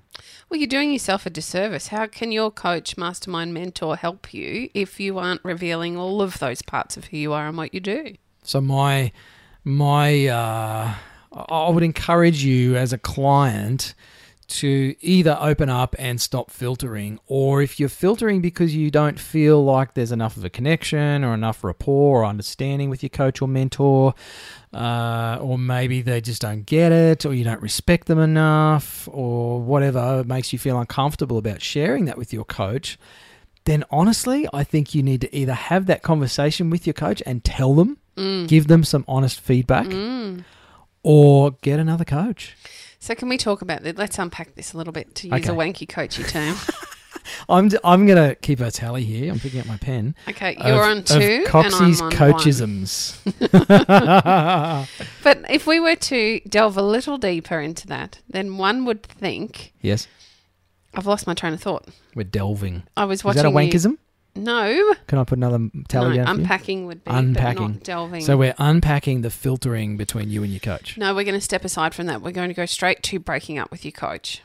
Well, 0.49 0.59
you're 0.59 0.67
doing 0.67 0.91
yourself 0.91 1.25
a 1.25 1.29
disservice. 1.29 1.87
How 1.87 2.07
can 2.07 2.33
your 2.33 2.51
coach, 2.51 2.97
mastermind, 2.97 3.53
mentor 3.53 3.95
help 3.95 4.33
you 4.33 4.69
if 4.73 4.99
you 4.99 5.17
aren't 5.17 5.43
revealing 5.45 5.95
all 5.95 6.21
of 6.21 6.39
those 6.39 6.61
parts 6.61 6.97
of 6.97 7.05
who 7.05 7.17
you 7.17 7.31
are 7.31 7.47
and 7.47 7.55
what 7.55 7.73
you 7.73 7.79
do? 7.79 8.15
So 8.43 8.59
my 8.59 9.13
my 9.63 10.27
uh, 10.27 10.93
I 11.31 11.69
would 11.69 11.83
encourage 11.83 12.43
you 12.43 12.75
as 12.75 12.91
a 12.91 12.97
client 12.97 13.93
to 14.49 14.95
either 15.01 15.37
open 15.39 15.69
up 15.69 15.95
and 15.97 16.19
stop 16.19 16.51
filtering, 16.51 17.19
or 17.27 17.61
if 17.61 17.79
you're 17.79 17.89
filtering 17.89 18.41
because 18.41 18.75
you 18.75 18.91
don't 18.91 19.19
feel 19.19 19.63
like 19.63 19.93
there's 19.93 20.11
enough 20.11 20.35
of 20.37 20.43
a 20.43 20.49
connection 20.49 21.23
or 21.23 21.33
enough 21.33 21.63
rapport 21.63 22.21
or 22.21 22.25
understanding 22.25 22.89
with 22.89 23.01
your 23.03 23.09
coach 23.09 23.41
or 23.41 23.47
mentor, 23.47 24.13
uh, 24.73 25.37
or 25.41 25.57
maybe 25.57 26.01
they 26.01 26.21
just 26.21 26.41
don't 26.41 26.65
get 26.65 26.91
it, 26.91 27.25
or 27.25 27.33
you 27.33 27.43
don't 27.43 27.61
respect 27.61 28.07
them 28.07 28.19
enough, 28.19 29.07
or 29.11 29.61
whatever 29.61 30.23
makes 30.23 30.51
you 30.53 30.59
feel 30.59 30.79
uncomfortable 30.79 31.37
about 31.37 31.61
sharing 31.61 32.05
that 32.05 32.17
with 32.17 32.33
your 32.33 32.45
coach, 32.45 32.97
then 33.65 33.83
honestly, 33.91 34.47
I 34.53 34.63
think 34.63 34.95
you 34.95 35.03
need 35.03 35.21
to 35.21 35.35
either 35.35 35.53
have 35.53 35.85
that 35.87 36.01
conversation 36.01 36.69
with 36.69 36.87
your 36.87 36.93
coach 36.93 37.21
and 37.25 37.43
tell 37.43 37.75
them, 37.75 37.97
give 38.47 38.67
them 38.67 38.83
some 38.83 39.05
honest 39.07 39.39
feedback, 39.39 39.85
Mm. 39.87 40.43
or 41.03 41.51
get 41.61 41.79
another 41.79 42.03
coach. 42.03 42.55
So 42.99 43.15
can 43.15 43.29
we 43.29 43.37
talk 43.37 43.61
about 43.61 43.83
that? 43.83 43.97
Let's 43.97 44.19
unpack 44.19 44.55
this 44.55 44.73
a 44.73 44.77
little 44.77 44.93
bit 44.93 45.15
to 45.15 45.29
use 45.29 45.47
a 45.47 45.51
wanky 45.53 45.87
coachy 45.87 46.23
term. 46.23 46.55
I'm, 47.49 47.69
I'm 47.83 48.05
going 48.07 48.29
to 48.29 48.35
keep 48.35 48.59
a 48.59 48.71
tally 48.71 49.03
here. 49.03 49.31
I'm 49.31 49.39
picking 49.39 49.59
up 49.59 49.67
my 49.67 49.77
pen. 49.77 50.15
Okay, 50.27 50.55
you're 50.65 50.83
of- 50.83 50.97
on 50.97 51.03
two, 51.03 51.45
and 51.53 51.73
I'm 51.73 52.01
on 52.01 52.11
coachisms. 52.11 53.15
But 55.23 55.45
if 55.49 55.67
we 55.67 55.79
were 55.79 55.95
to 55.95 56.39
delve 56.47 56.77
a 56.77 56.81
little 56.81 57.17
deeper 57.17 57.59
into 57.59 57.87
that, 57.87 58.19
then 58.29 58.57
one 58.57 58.85
would 58.85 59.03
think 59.03 59.73
yes, 59.81 60.07
I've 60.93 61.05
lost 61.05 61.27
my 61.27 61.33
train 61.33 61.53
of 61.53 61.61
thought. 61.61 61.87
we're 62.15 62.23
delving. 62.23 62.83
I 62.97 63.05
was 63.05 63.23
watching. 63.23 63.37
Is 63.39 63.43
that 63.43 63.49
a 63.49 63.51
you- 63.51 63.71
wankism? 63.71 63.97
No, 64.43 64.93
Can 65.07 65.19
I 65.19 65.23
put 65.23 65.37
another 65.37 65.69
tally 65.87 66.17
no, 66.17 66.23
down 66.23 66.39
unpacking 66.39 66.85
would 66.87 67.03
be 67.03 67.11
Unpacking. 67.11 67.71
not 67.73 67.83
delving. 67.83 68.21
So 68.21 68.37
we're 68.37 68.55
unpacking 68.57 69.21
the 69.21 69.29
filtering 69.29 69.97
between 69.97 70.29
you 70.29 70.43
and 70.43 70.51
your 70.51 70.59
coach. 70.59 70.97
no, 70.97 71.13
we're 71.13 71.23
going 71.23 71.35
to 71.35 71.41
step 71.41 71.63
aside 71.65 71.93
from 71.93 72.05
that. 72.07 72.21
We're 72.21 72.31
going 72.31 72.49
to 72.49 72.53
go 72.55 72.65
straight 72.65 73.03
to 73.03 73.19
breaking 73.19 73.57
up 73.57 73.71
with 73.71 73.83
your 73.85 73.91
coach 73.91 74.41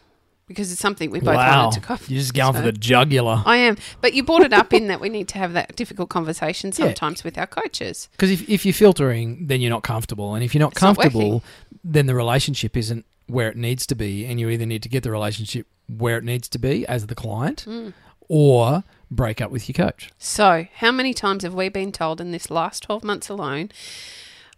because 0.46 0.70
it's 0.70 0.80
something 0.80 1.10
we 1.10 1.20
both 1.20 1.36
wow, 1.36 1.64
wanted 1.64 1.80
to 1.80 1.86
cover. 1.86 2.04
you're 2.06 2.20
just 2.20 2.34
going 2.34 2.52
for 2.54 2.60
the 2.60 2.70
jugular. 2.72 3.42
I 3.46 3.56
am, 3.56 3.78
but 4.02 4.12
you 4.12 4.22
brought 4.22 4.42
it 4.42 4.52
up 4.52 4.74
in 4.74 4.88
that 4.88 5.00
we 5.00 5.08
need 5.08 5.26
to 5.28 5.38
have 5.38 5.54
that 5.54 5.74
difficult 5.74 6.10
conversation 6.10 6.68
Yeah. 6.76 6.86
sometimes 6.86 7.24
with 7.24 7.38
our 7.38 7.46
coaches. 7.46 8.08
Because 8.12 8.30
if, 8.30 8.48
if 8.48 8.66
you're 8.66 8.74
filtering, 8.74 9.46
then 9.46 9.60
you're 9.62 9.70
not 9.70 9.82
comfortable. 9.84 10.34
And 10.34 10.44
if 10.44 10.54
you're 10.54 10.60
not 10.60 10.72
It's 10.72 10.82
not 10.82 10.96
comfortable, 10.98 11.42
then 11.82 12.06
the 12.06 12.14
relationship 12.14 12.76
isn't 12.76 13.06
where 13.26 13.48
it 13.48 13.56
needs 13.56 13.86
to 13.86 13.94
be. 13.94 14.26
And 14.26 14.38
you 14.38 14.50
either 14.50 14.66
need 14.66 14.82
to 14.82 14.88
get 14.90 15.02
the 15.02 15.10
relationship 15.10 15.66
where 15.86 16.18
it 16.18 16.24
needs 16.24 16.46
to 16.50 16.58
be 16.58 16.86
as 16.86 17.06
the 17.06 17.14
client 17.14 17.64
Mm. 17.66 17.94
or 18.28 18.84
break 19.10 19.40
up 19.40 19.50
with 19.50 19.68
your 19.68 19.74
coach. 19.86 20.10
So, 20.18 20.66
how 20.76 20.92
many 20.92 21.14
times 21.14 21.42
have 21.42 21.54
we 21.54 21.68
been 21.68 21.92
told 21.92 22.20
in 22.20 22.30
this 22.32 22.50
last 22.50 22.82
12 22.84 23.04
months 23.04 23.28
alone? 23.28 23.70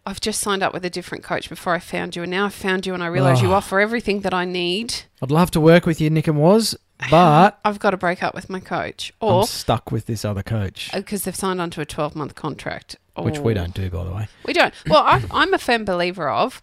I've 0.08 0.20
just 0.20 0.40
signed 0.40 0.62
up 0.62 0.72
with 0.72 0.84
a 0.84 0.90
different 0.90 1.24
coach 1.24 1.48
before 1.48 1.74
I 1.74 1.80
found 1.80 2.14
you, 2.14 2.22
and 2.22 2.30
now 2.30 2.46
I've 2.46 2.54
found 2.54 2.86
you, 2.86 2.94
and 2.94 3.02
I 3.02 3.06
realise 3.08 3.42
you 3.42 3.48
Oh. 3.50 3.54
offer 3.54 3.80
everything 3.80 4.20
that 4.20 4.32
I 4.32 4.44
need. 4.44 4.94
I'd 5.20 5.32
love 5.32 5.50
to 5.52 5.60
work 5.60 5.84
with 5.84 6.00
you, 6.00 6.10
Nic 6.10 6.28
and 6.28 6.38
Waz, 6.38 6.76
but 7.10 7.58
I've 7.64 7.80
got 7.80 7.90
to 7.90 7.96
break 7.96 8.22
up 8.22 8.32
with 8.34 8.48
my 8.48 8.60
coach, 8.60 9.12
I'm 9.20 9.28
or 9.28 9.46
stuck 9.48 9.90
with 9.90 10.06
this 10.06 10.24
other 10.24 10.44
coach, 10.44 10.90
because 10.94 11.24
they've 11.24 11.34
signed 11.34 11.60
onto 11.60 11.80
a 11.80 11.84
12 11.84 12.14
month 12.14 12.34
contract. 12.36 12.96
which 13.18 13.38
we 13.40 13.54
don't 13.54 13.74
do, 13.74 13.88
by 13.90 14.04
the 14.04 14.10
way. 14.12 14.28
We 14.44 14.52
don't. 14.52 14.72
Well, 14.86 15.02
I, 15.02 15.24
I'm 15.32 15.52
a 15.54 15.58
firm 15.58 15.84
believer 15.86 16.28
of 16.28 16.60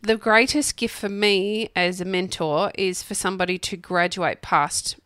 the 0.00 0.16
greatest 0.16 0.76
gift 0.76 0.96
for 0.98 1.08
me 1.10 1.68
as 1.76 2.00
a 2.00 2.04
mentor 2.04 2.72
is 2.76 3.02
for 3.04 3.14
somebody 3.14 3.58
to 3.58 3.76
graduate 3.76 4.40
past 4.42 4.96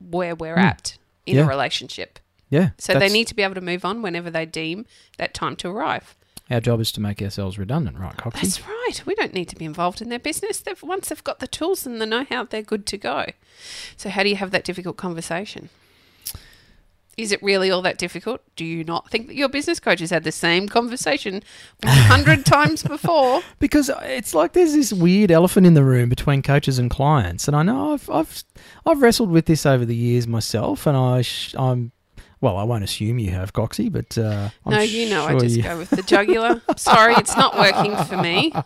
where 0.00 0.34
we're 0.34 0.56
Mm. 0.56 0.64
at 0.64 0.98
in 1.26 1.36
Yeah. 1.36 1.44
a 1.44 1.48
relationship. 1.48 2.18
Yeah. 2.50 2.70
So 2.78 2.98
they 2.98 3.08
need 3.08 3.26
to 3.28 3.34
be 3.34 3.42
able 3.42 3.54
to 3.54 3.60
move 3.62 3.84
on 3.84 4.02
whenever 4.02 4.30
they 4.30 4.44
deem 4.44 4.84
that 5.16 5.32
time 5.32 5.56
to 5.56 5.68
arrive. 5.68 6.14
Our 6.50 6.60
job 6.60 6.80
is 6.80 6.92
to 6.92 7.00
make 7.00 7.22
ourselves 7.22 7.58
redundant, 7.58 7.98
right, 7.98 8.14
Coxie? 8.16 8.42
That's 8.42 8.66
right. 8.68 9.02
We 9.06 9.14
don't 9.14 9.32
need 9.32 9.48
to 9.48 9.56
be 9.56 9.64
involved 9.64 10.02
in 10.02 10.10
their 10.10 10.18
business. 10.18 10.58
They've, 10.60 10.82
once 10.82 11.08
they've 11.08 11.24
got 11.24 11.38
the 11.38 11.46
tools 11.46 11.86
and 11.86 11.98
the 11.98 12.04
know-how, 12.04 12.44
they're 12.44 12.60
good 12.60 12.84
to 12.86 12.98
go. 12.98 13.26
So 13.96 14.10
how 14.10 14.22
do 14.22 14.28
you 14.28 14.36
have 14.36 14.50
that 14.50 14.64
difficult 14.64 14.98
conversation? 14.98 15.70
Is 17.18 17.30
it 17.30 17.42
really 17.42 17.70
all 17.70 17.82
that 17.82 17.98
difficult? 17.98 18.40
Do 18.56 18.64
you 18.64 18.84
not 18.84 19.10
think 19.10 19.26
that 19.26 19.34
your 19.36 19.48
business 19.50 19.78
coach 19.78 20.00
has 20.00 20.08
had 20.10 20.24
the 20.24 20.32
same 20.32 20.66
conversation 20.68 21.42
a 21.82 21.90
hundred 21.90 22.46
times 22.56 22.82
before? 22.82 23.42
Because 23.58 23.90
it's 24.04 24.34
like 24.34 24.54
there's 24.54 24.72
this 24.72 24.92
weird 24.94 25.30
elephant 25.30 25.66
in 25.66 25.74
the 25.74 25.84
room 25.84 26.08
between 26.08 26.40
coaches 26.42 26.78
and 26.78 26.90
clients, 26.90 27.46
and 27.48 27.54
I 27.56 27.62
know 27.62 27.92
I've 27.92 28.08
I've 28.08 28.44
I've 28.86 29.02
wrestled 29.02 29.30
with 29.30 29.44
this 29.46 29.66
over 29.66 29.84
the 29.84 29.94
years 29.94 30.26
myself, 30.26 30.86
and 30.86 30.96
I 30.96 31.20
sh- 31.22 31.54
I'm 31.58 31.92
well, 32.40 32.56
I 32.56 32.64
won't 32.64 32.82
assume 32.82 33.20
you 33.20 33.30
have, 33.30 33.52
Coxie, 33.52 33.92
but 33.92 34.18
uh, 34.18 34.48
no, 34.66 34.80
you 34.80 35.08
know, 35.10 35.24
I 35.26 35.38
just 35.38 35.54
you- 35.56 35.62
go 35.62 35.78
with 35.78 35.90
the 35.90 36.02
jugular. 36.02 36.60
Sorry, 36.76 37.14
it's 37.14 37.36
not 37.36 37.56
working 37.58 37.94
for 38.06 38.16
me. 38.16 38.52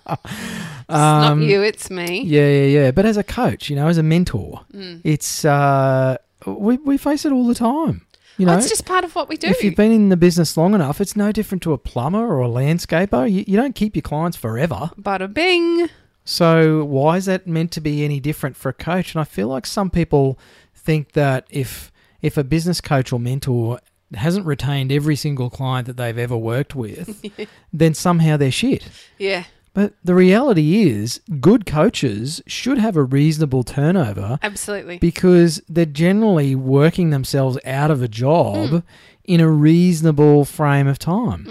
It's 0.88 0.92
not 0.96 1.32
Um, 1.32 1.42
you, 1.42 1.62
it's 1.62 1.90
me. 1.90 2.22
Yeah, 2.22 2.48
yeah, 2.48 2.66
yeah. 2.66 2.90
But 2.92 3.06
as 3.06 3.16
a 3.16 3.24
coach, 3.24 3.68
you 3.68 3.74
know, 3.74 3.88
as 3.88 3.98
a 3.98 4.04
mentor, 4.04 4.60
Mm. 4.72 5.00
it's 5.02 5.44
uh, 5.44 6.16
we 6.46 6.76
we 6.76 6.96
face 6.96 7.24
it 7.24 7.32
all 7.32 7.44
the 7.46 7.56
time. 7.56 8.05
You 8.38 8.44
oh, 8.44 8.46
know, 8.46 8.52
Well, 8.52 8.58
it's 8.58 8.68
just 8.68 8.84
part 8.84 9.04
of 9.04 9.14
what 9.14 9.28
we 9.28 9.36
do. 9.36 9.48
if 9.48 9.64
you've 9.64 9.76
been 9.76 9.92
in 9.92 10.08
the 10.10 10.16
business 10.16 10.56
long 10.56 10.74
enough, 10.74 11.00
it's 11.00 11.16
no 11.16 11.32
different 11.32 11.62
to 11.62 11.72
a 11.72 11.78
plumber 11.78 12.26
or 12.26 12.42
a 12.42 12.48
landscaper. 12.48 13.30
You, 13.30 13.44
you 13.46 13.56
don't 13.56 13.74
keep 13.74 13.96
your 13.96 14.02
clients 14.02 14.36
forever. 14.36 14.90
Bada 15.00 15.32
bing. 15.32 15.88
So 16.24 16.84
why 16.84 17.16
is 17.16 17.26
that 17.26 17.46
meant 17.46 17.70
to 17.72 17.80
be 17.80 18.04
any 18.04 18.20
different 18.20 18.56
for 18.56 18.68
a 18.68 18.74
coach? 18.74 19.14
And 19.14 19.20
I 19.20 19.24
feel 19.24 19.48
like 19.48 19.64
some 19.64 19.90
people 19.90 20.38
think 20.74 21.12
that 21.12 21.46
if 21.50 21.92
if 22.20 22.36
a 22.36 22.44
business 22.44 22.80
coach 22.80 23.12
or 23.12 23.20
mentor 23.20 23.78
hasn't 24.14 24.46
retained 24.46 24.90
every 24.90 25.16
single 25.16 25.50
client 25.50 25.86
that 25.86 25.96
they've 25.96 26.18
ever 26.18 26.36
worked 26.36 26.74
with, 26.74 27.24
then 27.72 27.94
somehow 27.94 28.36
they're 28.36 28.50
shit. 28.50 28.88
Yeah, 29.18 29.44
But 29.76 29.92
the 30.02 30.14
reality 30.14 30.88
is, 30.88 31.20
good 31.38 31.66
coaches 31.66 32.40
should 32.46 32.78
have 32.78 32.96
a 32.96 33.04
reasonable 33.04 33.62
turnover 33.62 34.38
absolutely. 34.42 34.96
because 34.96 35.60
they're 35.68 35.84
generally 35.84 36.54
working 36.54 37.10
themselves 37.10 37.58
out 37.66 37.90
of 37.90 38.00
a 38.02 38.08
job 38.08 38.82
in 39.24 39.38
a 39.38 39.50
reasonable 39.50 40.46
frame 40.46 40.86
of 40.86 40.98
time. 40.98 41.44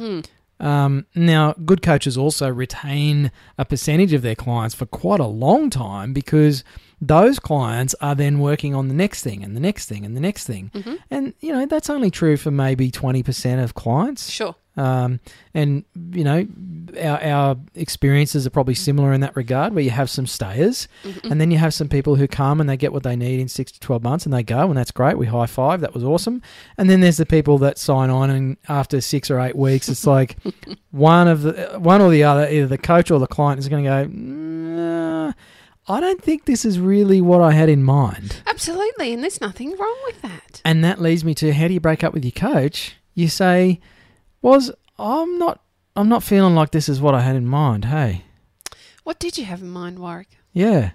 Mm. 0.59 0.65
Um, 0.65 1.05
now, 1.13 1.53
good 1.53 1.83
coaches 1.83 2.17
also 2.17 2.49
retain 2.49 3.31
a 3.59 3.65
percentage 3.65 4.11
of 4.11 4.23
their 4.23 4.33
clients 4.33 4.73
for 4.73 4.87
quite 4.87 5.19
a 5.19 5.27
long 5.27 5.69
time 5.69 6.11
because 6.11 6.63
those 6.99 7.37
clients 7.37 7.93
are 8.01 8.15
then 8.15 8.39
working 8.39 8.73
on 8.73 8.87
the 8.87 8.95
next 8.95 9.21
thing 9.21 9.43
and 9.43 9.55
the 9.55 9.59
next 9.59 9.87
thing 9.87 10.03
and 10.03 10.17
the 10.17 10.21
next 10.21 10.47
thing. 10.47 10.71
Mhm. 10.73 10.97
And, 11.11 11.33
you 11.41 11.51
know, 11.53 11.67
that's 11.67 11.91
only 11.91 12.09
true 12.09 12.37
for 12.37 12.49
maybe 12.49 12.89
20% 12.89 13.63
of 13.63 13.75
clients. 13.75 14.31
Sure. 14.31 14.55
Um, 14.77 15.19
and, 15.53 15.85
you 16.11 16.23
know, 16.25 16.45
our, 17.01 17.23
our 17.23 17.55
experiences 17.75 18.45
are 18.45 18.49
probably 18.49 18.73
similar 18.75 19.13
in 19.13 19.21
that 19.21 19.35
regard 19.35 19.73
where 19.73 19.83
you 19.83 19.89
have 19.91 20.09
some 20.09 20.27
stayers 20.27 20.87
Mhm. 21.03 21.31
and 21.31 21.39
then 21.41 21.49
you 21.51 21.57
have 21.57 21.73
some 21.73 21.87
people 21.87 22.15
who 22.15 22.27
come 22.27 22.59
and 22.59 22.69
they 22.69 22.75
get 22.77 22.91
what 22.91 23.03
they 23.03 23.15
need 23.15 23.39
in 23.39 23.47
six 23.47 23.71
to 23.71 23.79
12 23.79 24.03
months 24.03 24.25
and 24.25 24.33
they 24.33 24.43
go 24.43 24.67
and 24.67 24.77
that's 24.77 24.91
great. 24.91 25.17
We 25.17 25.27
high 25.27 25.45
five. 25.45 25.81
That 25.81 25.93
was 25.93 26.03
awesome. 26.03 26.41
And 26.77 26.89
then 26.89 26.99
there's 26.99 27.17
the 27.17 27.25
people 27.25 27.57
that 27.59 27.77
sign 27.77 28.09
on 28.09 28.29
and 28.29 28.57
after 28.67 28.99
six 29.01 29.31
or 29.31 29.39
eight 29.39 29.55
weeks, 29.55 29.87
it's 29.89 30.05
like 30.05 30.37
one 30.91 31.27
of 31.27 31.41
the, 31.43 31.77
one 31.79 32.01
or 32.01 32.09
the 32.09 32.23
other, 32.23 32.47
either 32.49 32.67
the 32.67 32.77
coach 32.77 33.11
or 33.11 33.19
the 33.19 33.27
client 33.27 33.59
is 33.59 33.69
going 33.69 33.83
to 33.83 33.89
go, 33.89 34.05
"Nah, 34.11 35.33
I 35.87 35.99
don't 35.99 36.21
think 36.21 36.45
this 36.45 36.65
is 36.65 36.79
really 36.79 37.21
what 37.21 37.41
I 37.41 37.51
had 37.51 37.69
in 37.69 37.83
mind. 37.83 38.41
Absolutely, 38.47 39.13
and 39.13 39.21
there's 39.23 39.39
nothing 39.39 39.69
wrong 39.77 39.97
with 40.05 40.21
that. 40.23 40.61
And 40.65 40.83
that 40.83 40.99
leads 40.99 41.23
me 41.23 41.33
to 41.35 41.53
how 41.53 41.67
do 41.67 41.73
you 41.73 41.79
break 41.79 42.03
up 42.03 42.13
with 42.13 42.25
your 42.25 42.31
coach? 42.31 42.95
You 43.13 43.27
say, 43.27 43.79
Waz 44.45 44.71
I'm 44.99 45.37
not, 45.39 45.59
I'm 45.95 46.07
not 46.07 46.23
feeling 46.23 46.53
like 46.55 46.71
this 46.71 46.87
is 46.87 47.01
what 47.01 47.15
I 47.15 47.21
had 47.21 47.35
in 47.35 47.47
mind. 47.47 47.85
Hey, 47.85 48.23
What 49.03 49.19
did 49.19 49.37
you 49.37 49.45
have 49.45 49.61
in 49.61 49.69
mind, 49.69 49.97
Warwick? 49.99 50.29
Yeah. 50.53 50.91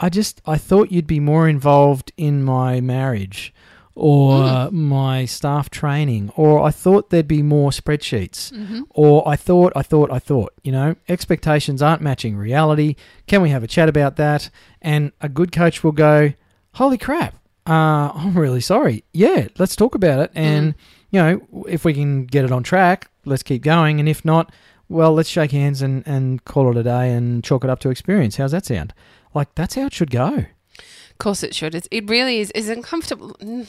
I 0.00 0.08
just 0.08 0.40
I 0.46 0.56
thought 0.58 0.90
you'd 0.92 1.06
be 1.06 1.20
more 1.20 1.48
involved 1.48 2.10
in 2.16 2.42
my 2.42 2.80
marriage 2.80 3.54
or 3.94 4.32
Mm. 4.40 4.72
my 4.72 5.24
staff 5.26 5.68
training 5.70 6.30
or 6.36 6.62
I 6.66 6.70
thought 6.70 7.10
there'd 7.10 7.28
be 7.28 7.42
more 7.42 7.70
spreadsheets 7.70 8.50
Mm-hmm. 8.52 8.82
or 8.90 9.26
I 9.28 9.36
thought 9.36 9.72
I 9.76 9.82
thought 9.82 10.10
I 10.10 10.18
thought, 10.18 10.52
you 10.64 10.72
know, 10.72 10.96
expectations 11.08 11.82
aren't 11.82 12.02
matching 12.02 12.36
reality. 12.36 12.96
Can 13.26 13.40
we 13.42 13.50
have 13.50 13.62
a 13.62 13.68
chat 13.68 13.88
about 13.88 14.16
that? 14.16 14.50
And 14.82 15.12
a 15.20 15.28
good 15.28 15.52
coach 15.52 15.84
will 15.84 15.92
go, 15.92 16.32
"Holy 16.74 16.98
crap. 16.98 17.34
Uh, 17.66 18.10
I'm 18.14 18.36
really 18.38 18.60
sorry. 18.62 19.04
Yeah, 19.12 19.48
let's 19.58 19.76
talk 19.76 19.94
about 19.94 20.18
it 20.20 20.30
and 20.34 20.74
you 21.10 21.20
know, 21.20 21.64
if 21.68 21.84
we 21.84 21.94
can 21.94 22.26
get 22.26 22.44
it 22.44 22.52
on 22.52 22.62
track, 22.62 23.10
let's 23.24 23.42
keep 23.42 23.62
going 23.62 24.00
and 24.00 24.08
if 24.08 24.24
not, 24.24 24.52
well, 24.88 25.12
let's 25.12 25.28
shake 25.28 25.52
hands 25.52 25.82
and, 25.82 26.02
and 26.06 26.44
call 26.44 26.70
it 26.70 26.76
a 26.76 26.82
day 26.82 27.12
and 27.12 27.44
chalk 27.44 27.62
it 27.62 27.70
up 27.70 27.78
to 27.80 27.90
experience. 27.90 28.36
How's 28.36 28.50
that 28.52 28.66
sound? 28.66 28.92
Like, 29.32 29.54
that's 29.54 29.76
how 29.76 29.86
it 29.86 29.94
should 29.94 30.10
go. 30.10 30.46
Of 30.78 31.18
course, 31.18 31.42
it 31.42 31.54
should. 31.54 31.74
It's, 31.74 31.86
it 31.90 32.08
really 32.10 32.40
is. 32.40 32.50
Is 32.52 32.68
uncomfortable. 32.68 33.36
Mm. 33.40 33.68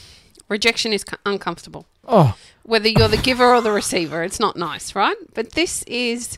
Rejection 0.50 0.92
is 0.92 1.06
uncomfortable. 1.26 1.86
Oh, 2.08 2.36
Whether 2.64 2.90
you're 2.90 3.08
the 3.08 3.18
giver 3.18 3.54
or 3.54 3.62
the 3.62 3.72
receiver, 3.72 4.24
it's 4.24 4.40
not 4.40 4.58
nice, 4.58 4.96
right? 4.96 5.16
But 5.34 5.52
this 5.52 5.84
is 5.84 6.38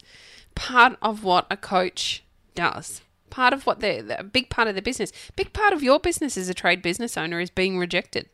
part 0.54 0.98
of 1.02 1.24
what 1.24 1.48
a 1.50 1.58
coach 1.58 2.24
does. 2.54 3.02
Part 3.30 3.54
of 3.54 3.66
what 3.66 3.80
they're, 3.80 4.04
a 4.18 4.24
big 4.24 4.50
part 4.50 4.68
of 4.68 4.76
the 4.76 4.82
business. 4.82 5.12
Big 5.36 5.54
part 5.54 5.74
of 5.74 5.82
your 5.82 6.00
business 6.00 6.38
as 6.38 6.50
a 6.50 6.54
trade 6.54 6.82
business 6.82 7.18
owner 7.18 7.40
is 7.40 7.50
being 7.50 7.80
rejected. 7.80 8.28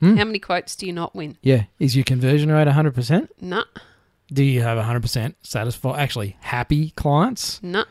Hmm. 0.00 0.16
How 0.16 0.24
many 0.24 0.38
quotes 0.38 0.76
do 0.76 0.86
you 0.86 0.92
not 0.92 1.14
win? 1.14 1.38
yeah. 1.42 1.64
Is 1.78 1.96
your 1.96 2.04
conversion 2.04 2.50
rate 2.52 2.68
100%? 2.68 3.28
No, 3.40 3.64
Do 4.32 4.44
you 4.44 4.60
have 4.62 4.76
100% 4.78 5.34
satisfied, 5.42 5.98
actually 5.98 6.36
happy 6.40 6.90
clients? 6.90 7.60
no. 7.62 7.84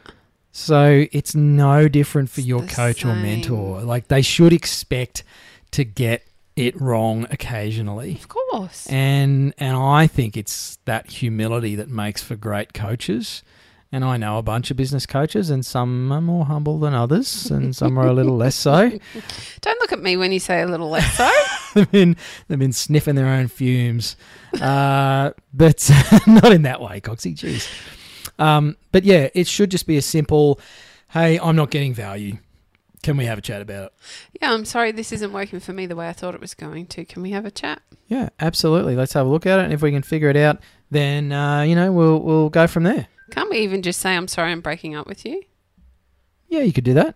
So 0.51 1.05
it's 1.11 1.35
no 1.35 1.89
different 1.89 2.29
for 2.29 2.39
your 2.39 2.65
coach 2.65 3.03
or 3.03 3.13
mentor. 3.13 3.81
Like, 3.81 4.07
they 4.07 4.21
should 4.21 4.53
expect 4.53 5.23
to 5.71 5.83
get 5.83 6.25
it 6.55 6.79
wrong 6.79 7.27
occasionally. 7.29 8.13
Of 8.13 8.29
course. 8.29 8.87
And 8.87 9.53
and 9.57 9.75
I 9.75 10.07
think 10.07 10.37
it's 10.37 10.77
that 10.85 11.09
humility 11.11 11.75
that 11.75 11.89
makes 11.89 12.23
for 12.23 12.37
great 12.37 12.73
coaches. 12.73 13.43
And 13.91 14.05
I 14.05 14.15
know 14.15 14.37
a 14.37 14.41
bunch 14.41 14.71
of 14.71 14.77
business 14.77 15.05
coaches, 15.05 15.49
and 15.49 15.65
some 15.65 16.09
are 16.13 16.21
more 16.21 16.45
humble 16.45 16.79
than 16.79 16.93
others, 16.93 17.51
and 17.51 17.75
some 17.75 17.97
are 17.99 18.07
a 18.07 18.13
little 18.13 18.37
less 18.37 18.55
so. 18.55 18.89
Don't 19.61 19.79
look 19.81 19.91
at 19.91 20.01
me 20.01 20.15
when 20.15 20.31
you 20.31 20.39
say 20.39 20.61
a 20.61 20.67
little 20.67 20.89
less 20.89 21.17
so. 21.17 21.29
they've 21.75 21.91
been 21.91 22.15
they've 22.47 22.57
been 22.59 22.73
sniffing 22.73 23.13
their 23.15 23.27
own 23.27 23.47
fumes, 23.47 24.15
uh, 24.59 25.31
but 25.53 25.89
not 26.27 26.51
in 26.51 26.63
that 26.63 26.81
way, 26.81 26.99
Coxie. 27.01 27.35
Jeez. 27.35 27.69
Um, 28.39 28.75
but 28.91 29.03
yeah, 29.03 29.29
it 29.35 29.47
should 29.47 29.69
just 29.71 29.85
be 29.85 29.97
a 29.97 30.01
simple, 30.01 30.59
"Hey, 31.09 31.37
I'm 31.39 31.55
not 31.55 31.69
getting 31.69 31.93
value. 31.93 32.37
can 33.03 33.17
we 33.17 33.25
have 33.25 33.37
a 33.37 33.41
chat 33.41 33.61
about 33.61 33.83
it? 33.85 33.93
Yeah, 34.41 34.51
I'm 34.51 34.65
sorry 34.65 34.91
this 34.91 35.11
isn't 35.11 35.31
working 35.31 35.59
for 35.59 35.73
me 35.73 35.85
the 35.85 35.95
way 35.95 36.09
I 36.09 36.13
thought 36.13 36.33
it 36.33 36.41
was 36.41 36.55
going 36.55 36.87
to. 36.87 37.05
Can 37.05 37.21
we 37.21 37.29
have 37.31 37.45
a 37.45 37.51
chat? 37.51 37.81
Yeah, 38.07 38.29
absolutely. 38.39 38.95
Let's 38.95 39.13
have 39.13 39.27
a 39.27 39.29
look 39.29 39.45
at 39.45 39.59
it, 39.59 39.65
and 39.65 39.73
if 39.73 39.81
we 39.83 39.91
can 39.91 40.01
figure 40.01 40.29
it 40.29 40.37
out, 40.37 40.59
then 40.89 41.31
uh, 41.31 41.61
you 41.61 41.75
know 41.75 41.91
we'll 41.91 42.19
we'll 42.19 42.49
go 42.49 42.65
from 42.67 42.83
there. 42.83 43.07
Can't 43.31 43.49
we 43.49 43.57
even 43.59 43.81
just 43.81 43.99
say 43.99 44.15
I'm 44.15 44.27
sorry 44.27 44.51
I'm 44.51 44.61
breaking 44.61 44.95
up 44.95 45.07
with 45.07 45.25
you? 45.25 45.43
Yeah, 46.47 46.61
you 46.61 46.71
could 46.73 46.83
do 46.83 46.93
that. 46.93 47.15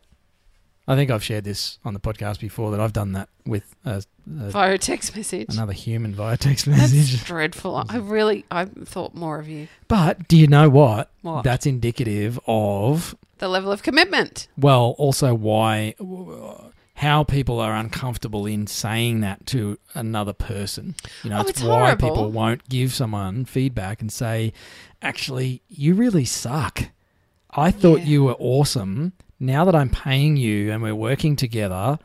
I 0.90 0.96
think 0.96 1.12
I've 1.12 1.24
shared 1.24 1.44
this 1.44 1.78
on 1.86 1.94
the 1.94 2.00
podcast 2.00 2.40
before 2.40 2.72
that 2.72 2.80
I've 2.80 2.94
done 2.94 3.12
that 3.14 3.30
with 3.46 3.76
a, 3.86 4.04
a, 4.28 4.50
Via 4.50 4.78
text 4.78 5.16
message. 5.16 5.54
another 5.54 5.72
human 5.74 6.14
via 6.16 6.36
text 6.36 6.66
message. 6.68 7.12
That's 7.12 7.24
dreadful. 7.26 7.86
I 7.88 7.98
really 7.98 8.44
I 8.50 8.66
thought 8.66 9.14
more 9.14 9.40
of 9.40 9.48
you. 9.48 9.68
But 9.88 10.28
do 10.28 10.36
you 10.36 10.48
know 10.48 10.68
what? 10.70 11.12
What? 11.22 11.44
That's 11.44 11.66
indicative 11.68 12.40
of 12.48 13.16
the 13.38 13.48
level 13.48 13.72
of 13.72 13.84
commitment. 13.84 14.48
well, 14.58 14.96
also 14.98 15.34
why 15.34 15.94
how 16.96 17.24
people 17.24 17.60
are 17.62 17.74
uncomfortable 17.76 18.46
in 18.46 18.68
saying 18.68 19.22
that 19.22 19.46
to 19.46 19.78
another 19.94 20.34
person. 20.34 20.96
You 21.24 21.30
know, 21.30 21.38
Oh, 21.38 21.42
it's, 21.42 21.52
it's 21.52 21.62
why 21.64 21.80
horrible. 21.96 22.10
people 22.10 22.32
won't 22.32 22.68
give 22.68 22.94
someone 22.94 23.46
feedback 23.46 24.02
and 24.02 24.12
say, 24.12 24.52
"Actually, 25.02 25.62
you 25.70 25.94
really 25.94 26.26
suck. 26.26 26.90
I 27.52 27.72
thought 27.72 28.00
Yeah. 28.02 28.06
you 28.08 28.24
were 28.26 28.36
awesome. 28.40 29.14
Now 29.40 29.66
that 29.66 29.76
I'm 29.76 29.90
paying 29.90 30.38
you 30.38 30.72
and 30.72 30.82
we're 30.84 30.96
working 30.96 31.36
together, 31.36 31.98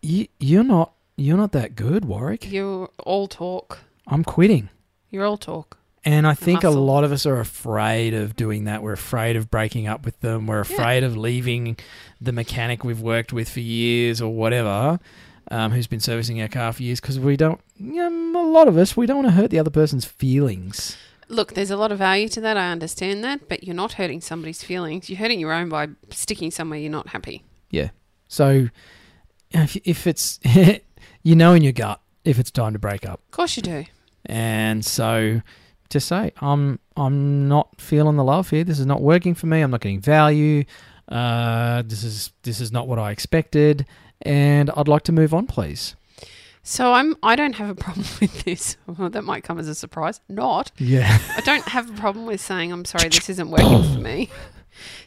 you, 0.00 0.26
you're 0.40 0.64
not 0.64 0.92
you're 1.16 1.36
not 1.36 1.52
that 1.52 1.76
good, 1.76 2.04
Warwick. 2.04 2.50
You're 2.50 2.88
all 3.04 3.28
talk. 3.28 3.80
I'm 4.06 4.24
quitting." 4.24 4.68
You're 5.10 5.26
all 5.26 5.36
talk. 5.36 5.76
And 6.06 6.26
I 6.26 6.32
think 6.34 6.64
a 6.64 6.70
lot 6.70 7.04
of 7.04 7.12
us 7.12 7.26
are 7.26 7.38
afraid 7.38 8.14
of 8.14 8.34
doing 8.34 8.64
that. 8.64 8.82
We're 8.82 8.94
afraid 8.94 9.36
of 9.36 9.50
breaking 9.50 9.86
up 9.86 10.04
with 10.06 10.18
them. 10.20 10.46
We're 10.46 10.64
Yeah. 10.64 10.74
afraid 10.74 11.04
of 11.04 11.16
leaving 11.18 11.76
the 12.20 12.32
mechanic 12.32 12.82
we've 12.82 13.00
worked 13.02 13.32
with 13.32 13.48
for 13.50 13.60
years 13.60 14.20
or 14.22 14.34
whatever, 14.34 14.98
um, 15.50 15.70
who's 15.72 15.86
been 15.86 16.00
servicing 16.00 16.40
our 16.40 16.48
car 16.48 16.72
for 16.72 16.82
years, 16.82 16.98
because 17.00 17.20
we 17.20 17.36
don't, 17.36 17.60
you 17.76 18.08
know, 18.08 18.42
a 18.42 18.50
lot 18.50 18.66
of 18.68 18.76
us, 18.78 18.96
we 18.96 19.04
don't 19.06 19.18
want 19.18 19.28
to 19.28 19.32
hurt 19.32 19.50
the 19.50 19.58
other 19.58 19.70
person's 19.70 20.06
feelings. 20.06 20.96
Look, 21.32 21.54
there's 21.54 21.70
a 21.70 21.76
lot 21.76 21.90
of 21.90 21.98
value 21.98 22.28
to 22.28 22.40
that. 22.42 22.56
I 22.56 22.70
understand 22.70 23.24
that, 23.24 23.48
but 23.48 23.64
you're 23.64 23.74
not 23.74 23.94
hurting 23.94 24.20
somebody's 24.20 24.62
feelings. 24.62 25.08
You're 25.08 25.18
hurting 25.18 25.40
your 25.40 25.52
own 25.52 25.68
by 25.68 25.88
sticking 26.10 26.50
somewhere 26.50 26.78
you're 26.78 26.90
not 26.90 27.08
happy. 27.08 27.42
Yeah. 27.70 27.88
So 28.28 28.68
if, 29.50 29.76
if 29.84 30.06
it's, 30.06 30.38
you 31.22 31.34
know 31.34 31.54
in 31.54 31.62
your 31.62 31.72
gut 31.72 32.00
if 32.24 32.38
it's 32.38 32.50
time 32.50 32.74
to 32.74 32.78
break 32.78 33.06
up. 33.06 33.20
Of 33.26 33.30
course 33.30 33.56
you 33.56 33.62
do. 33.62 33.84
And 34.26 34.84
so 34.84 35.40
to 35.88 36.00
say, 36.00 36.32
I'm 36.40 36.78
I'm 36.96 37.48
not 37.48 37.80
feeling 37.80 38.16
the 38.16 38.24
love 38.24 38.50
here. 38.50 38.64
This 38.64 38.78
is 38.78 38.86
not 38.86 39.00
working 39.00 39.34
for 39.34 39.46
me. 39.46 39.60
I'm 39.60 39.70
not 39.70 39.80
getting 39.80 40.00
value. 40.00 40.64
Uh, 41.08 41.82
this 41.82 42.04
is 42.04 42.32
this 42.42 42.60
is 42.60 42.72
not 42.72 42.88
what 42.88 42.98
I 42.98 43.10
expected, 43.10 43.86
and 44.22 44.70
I'd 44.76 44.88
like 44.88 45.02
to 45.04 45.12
move 45.12 45.34
on, 45.34 45.46
please. 45.46 45.96
So 46.62 46.92
I'm. 46.92 47.16
I 47.22 47.34
don't 47.36 47.54
have 47.56 47.68
a 47.68 47.74
problem 47.86 48.06
with 48.20 48.44
this. 48.44 48.76
Well, 48.86 49.10
that 49.10 49.22
might 49.22 49.42
come 49.44 49.58
as 49.58 49.68
a 49.68 49.74
surprise. 49.74 50.20
Not. 50.28 50.70
Yeah. 50.78 51.18
I 51.36 51.40
don't 51.40 51.64
have 51.68 51.90
a 51.90 51.94
problem 51.94 52.26
with 52.26 52.40
saying 52.40 52.72
I'm 52.72 52.84
sorry. 52.84 53.08
This 53.08 53.28
isn't 53.30 53.50
working 53.50 53.82
for 53.94 54.00
me. 54.00 54.28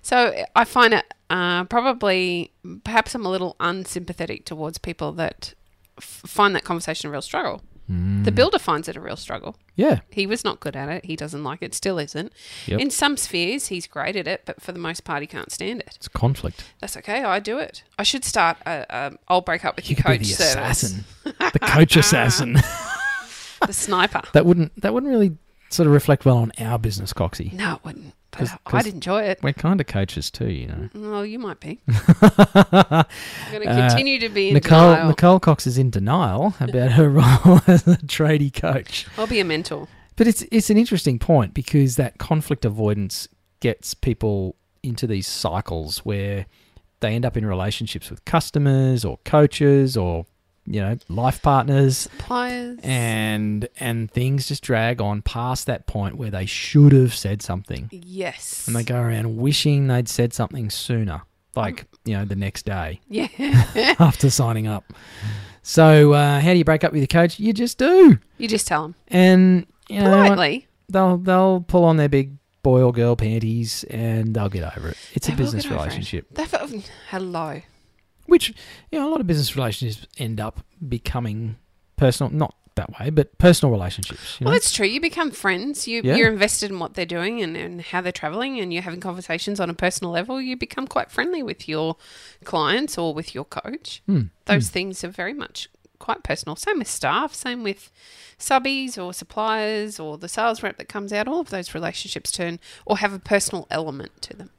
So 0.04 0.32
I 0.56 0.64
find 0.64 0.94
it 0.94 1.12
uh, 1.32 1.64
probably 1.64 2.52
perhaps 2.84 3.16
I'm 3.16 3.26
a 3.26 3.32
little 3.32 3.56
unsympathetic 3.60 4.46
towards 4.46 4.78
people 4.78 5.12
that 5.14 5.56
f- 5.98 6.22
find 6.28 6.54
that 6.56 6.64
conversation 6.64 7.10
a 7.10 7.12
real 7.12 7.24
struggle. 7.24 7.64
The 7.88 7.94
mm. 8.32 8.36
builder 8.36 8.58
finds 8.58 8.88
it 8.88 8.96
a 8.96 9.00
real 9.00 9.16
struggle. 9.16 9.58
Yeah. 9.76 10.00
He 10.10 10.26
was 10.26 10.44
not 10.44 10.60
good 10.60 10.76
at 10.76 10.90
it. 10.90 11.06
He 11.06 11.16
doesn't 11.16 11.44
like 11.44 11.62
it. 11.62 11.76
Still 11.76 12.00
isn't. 12.00 12.34
Yep. 12.66 12.80
In 12.80 12.90
some 12.90 13.16
spheres, 13.16 13.68
he's 13.68 13.86
great 13.86 14.16
at 14.16 14.28
it, 14.28 14.42
but 14.46 14.60
for 14.60 14.72
the 14.72 14.80
most 14.80 15.04
part, 15.04 15.22
he 15.22 15.28
can't 15.28 15.52
stand 15.52 15.82
it. 15.82 15.94
It's 15.96 16.08
conflict. 16.08 16.64
That's 16.80 16.98
okay. 16.98 17.24
I 17.24 17.40
do 17.40 17.60
it. 17.60 17.84
I 18.00 18.04
should 18.04 18.26
start 18.26 18.58
a, 18.66 18.86
a 18.90 19.12
I'll 19.28 19.42
break 19.42 19.66
up 19.66 19.76
with 19.76 19.88
You 19.88 19.96
your 19.96 20.04
could 20.04 20.06
coach 20.06 20.20
be 20.20 20.26
the 20.26 20.34
service. 20.34 20.84
assassin, 20.84 21.06
the 21.54 21.60
coach 21.60 21.96
assassin. 21.96 22.54
the 22.54 23.74
sniper. 23.74 24.22
that 24.34 24.48
wouldn't 24.48 24.82
that 24.82 24.92
wouldn't 24.94 25.12
really 25.12 25.38
sort 25.70 25.86
of 25.86 25.94
reflect 25.94 26.26
well 26.26 26.38
on 26.38 26.52
our 26.60 26.80
business, 26.80 27.14
Coxie. 27.14 27.54
No, 27.54 27.76
it 27.76 27.80
wouldn't. 27.84 28.14
'Cause- 28.38 28.52
I'd 28.52 28.64
'cause- 28.66 28.88
enjoy 28.88 29.24
it. 29.24 29.40
We're 29.42 29.54
kind 29.54 29.80
of 29.82 29.88
coaches 29.88 30.30
too, 30.30 30.50
you 30.50 30.68
know. 30.68 30.90
Well, 30.94 31.26
you 31.26 31.40
might 31.40 31.60
be. 31.60 31.80
I'm 31.88 33.06
going 33.52 33.64
to 33.68 33.88
continue 33.88 34.20
to 34.20 34.30
be 34.30 34.50
in 34.50 34.54
Nicole 34.56 34.92
denial. 34.94 35.08
Nicole 35.10 35.40
Cox 35.40 35.66
is 35.68 35.78
in 35.78 35.90
denial 35.90 36.54
about 36.60 36.92
her 36.94 37.10
role 37.10 37.62
as 37.68 37.88
a 37.88 37.98
tradie 38.06 38.54
coach. 38.54 39.08
I'll 39.18 39.28
be 39.28 39.40
a 39.40 39.46
mentor. 39.46 39.88
But 40.16 40.28
it's 40.28 40.44
it's 40.52 40.70
an 40.70 40.78
interesting 40.78 41.20
point 41.20 41.54
because 41.54 41.96
that 41.98 42.18
conflict 42.18 42.64
avoidance 42.66 43.28
gets 43.60 43.94
people 43.94 44.56
into 44.84 45.08
these 45.08 45.28
cycles 45.28 46.00
where 46.00 46.46
they 47.02 47.14
end 47.16 47.26
up 47.26 47.36
in 47.36 47.46
relationships 47.46 48.10
with 48.10 48.24
customers 48.26 49.04
or 49.04 49.18
coaches 49.26 49.98
or 49.98 50.26
you 50.68 50.82
know 50.82 50.98
life 51.10 51.42
partners 51.42 51.98
Suppliers. 51.98 52.80
and 52.84 53.68
and 53.80 54.10
things 54.12 54.48
just 54.48 54.64
drag 54.64 55.00
on 55.02 55.22
past 55.22 55.68
that 55.68 55.86
point 55.86 56.18
where 56.18 56.32
they 56.32 56.46
should 56.46 56.92
have 56.92 57.14
said 57.14 57.42
something 57.42 57.88
yes. 57.92 58.66
and 58.68 58.76
they 58.76 58.84
go 58.84 59.00
around 59.00 59.38
wishing 59.38 59.88
they'd 59.88 60.10
said 60.10 60.34
something 60.34 60.70
sooner 60.70 61.22
like 61.56 61.86
you 62.04 62.14
know 62.16 62.26
the 62.26 62.36
next 62.36 62.66
day 62.66 63.00
Yeah. 63.08 63.28
after 64.00 64.30
signing 64.30 64.68
up 64.68 64.92
so 65.62 66.14
uh, 66.14 66.40
how 66.40 66.52
do 66.52 66.58
you 66.58 66.66
break 66.66 66.84
up 66.84 66.92
with 66.92 67.02
your 67.02 67.08
coach 67.08 67.40
you 67.40 67.54
just 67.54 67.78
do 67.78 68.18
you 68.38 68.48
just 68.48 68.68
tell 68.68 68.82
them 68.84 68.96
and 69.10 69.66
you 69.88 70.00
know 70.00 70.24
politely. 70.30 70.68
they'll 70.90 71.18
they'll 71.18 71.62
pull 71.62 71.84
on 71.84 71.98
their 71.98 72.10
big 72.10 72.34
boy 72.64 72.82
or 72.82 72.92
girl 72.92 73.16
panties 73.16 73.84
and 73.92 74.34
they'll 74.34 74.50
get 74.50 74.76
over 74.76 74.90
it. 74.90 74.98
It's 75.14 75.28
They 75.28 75.34
a 75.34 75.36
business 75.36 75.66
over 75.68 75.76
it. 75.76 75.78
relationship, 75.78 76.36
hello. 77.10 77.62
Which 78.26 78.54
you 78.92 79.00
know 79.00 79.08
a 79.08 79.12
lot 79.12 79.22
of 79.22 79.28
business 79.28 79.56
relationships 79.56 80.08
end 80.18 80.40
up 80.40 80.60
becoming 80.88 81.58
personal, 81.98 82.32
not 82.32 82.56
that 82.76 83.00
way, 83.00 83.10
but 83.10 83.38
personal 83.38 83.72
relationships. 83.72 84.38
You 84.40 84.46
know? 84.46 84.50
Well, 84.50 84.56
that's 84.56 84.72
true. 84.74 84.86
You 84.86 85.02
become 85.02 85.32
friends. 85.32 85.88
You, 85.88 86.02
Yeah. 86.04 86.16
You're 86.16 86.32
invested 86.32 86.72
in 86.72 86.80
what 86.80 86.94
they're 86.94 87.06
doing 87.06 87.42
and, 87.42 87.56
and 87.58 87.82
how 87.82 88.02
they're 88.02 88.12
traveling, 88.12 88.60
and 88.60 88.74
you're 88.74 88.84
having 88.84 89.00
conversations 89.00 89.60
on 89.60 89.70
a 89.70 89.74
personal 89.74 90.12
level. 90.12 90.42
You 90.42 90.58
become 90.58 90.88
quite 90.88 91.12
friendly 91.12 91.42
with 91.42 91.68
your 91.68 91.96
clients 92.44 92.98
or 92.98 93.14
with 93.14 93.34
your 93.34 93.46
coach. 93.46 94.02
Hmm. 94.06 94.24
Those 94.46 94.70
things 94.70 95.04
are 95.04 95.10
very 95.10 95.34
much 95.34 95.70
quite 96.00 96.24
personal. 96.24 96.56
Same 96.56 96.80
with 96.80 96.90
staff, 96.90 97.34
same 97.34 97.64
with 97.64 97.92
subbies 98.38 99.02
or 99.02 99.14
suppliers 99.14 100.00
or 100.00 100.18
the 100.18 100.28
sales 100.28 100.62
rep 100.62 100.78
that 100.78 100.90
comes 100.90 101.14
out. 101.14 101.28
All 101.28 101.40
of 101.40 101.50
those 101.50 101.74
relationships 101.74 102.32
turn 102.32 102.60
or 102.86 102.98
have 102.98 103.14
a 103.14 103.20
personal 103.20 103.68
element 103.72 104.22
to 104.24 104.36
them. 104.36 104.50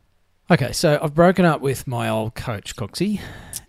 Okay, 0.48 0.70
so 0.70 0.96
I've 1.02 1.12
broken 1.12 1.44
up 1.44 1.60
with 1.60 1.88
my 1.88 2.08
old 2.08 2.36
coach 2.36 2.76
Coxie, 2.76 3.20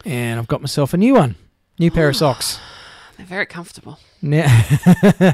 and 0.06 0.40
I've 0.40 0.48
got 0.48 0.62
myself 0.62 0.94
a 0.94 0.98
new 0.98 1.16
one, 1.16 1.34
new 1.80 1.90
pair 1.90 2.08
of 2.08 2.16
socks. 2.16 2.60
They're 3.18 3.26
very 3.26 3.48
comfortable. 3.48 3.98
Now, 4.22 4.48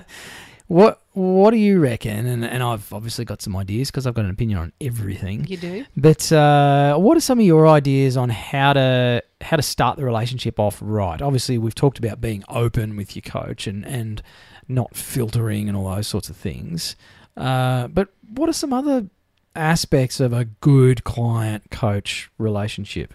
what 0.68 1.02
what 1.12 1.52
do 1.52 1.58
you 1.58 1.80
reckon? 1.80 2.28
And 2.28 2.46
and 2.46 2.64
I've 2.64 2.94
obviously 2.94 3.26
got 3.26 3.42
some 3.42 3.58
ideas 3.58 3.92
because 3.92 4.08
I've 4.08 4.14
got 4.14 4.24
an 4.24 4.32
opinion 4.32 4.58
on 4.58 4.72
everything. 4.80 5.46
You 5.46 5.58
do? 5.58 5.86
But 5.98 6.32
uh, 6.32 6.96
what 6.96 7.18
are 7.18 7.22
some 7.22 7.40
of 7.40 7.46
your 7.46 7.68
ideas 7.68 8.16
on 8.16 8.30
how 8.30 8.72
to 8.72 9.22
how 9.42 9.58
to 9.58 9.64
start 9.64 9.98
the 9.98 10.06
relationship 10.06 10.62
off 10.62 10.80
right? 10.82 11.22
Obviously, 11.22 11.58
we've 11.58 11.76
talked 11.76 12.00
about 12.00 12.22
being 12.22 12.46
open 12.48 12.96
with 12.96 13.18
your 13.18 13.24
coach 13.24 13.68
and 13.68 13.86
and 13.86 14.24
not 14.70 14.96
filtering 14.96 15.68
and 15.68 15.76
all 15.78 15.94
those 15.94 16.08
sorts 16.08 16.30
of 16.30 16.38
things. 16.38 16.96
Uh, 17.36 17.90
but 17.90 18.14
what 18.30 18.48
are 18.48 18.54
some 18.54 18.72
other 18.72 19.08
aspects 19.56 20.20
of 20.20 20.34
a 20.34 20.46
good 20.46 21.04
client 21.04 21.70
coach 21.72 22.30
relationship? 22.38 23.14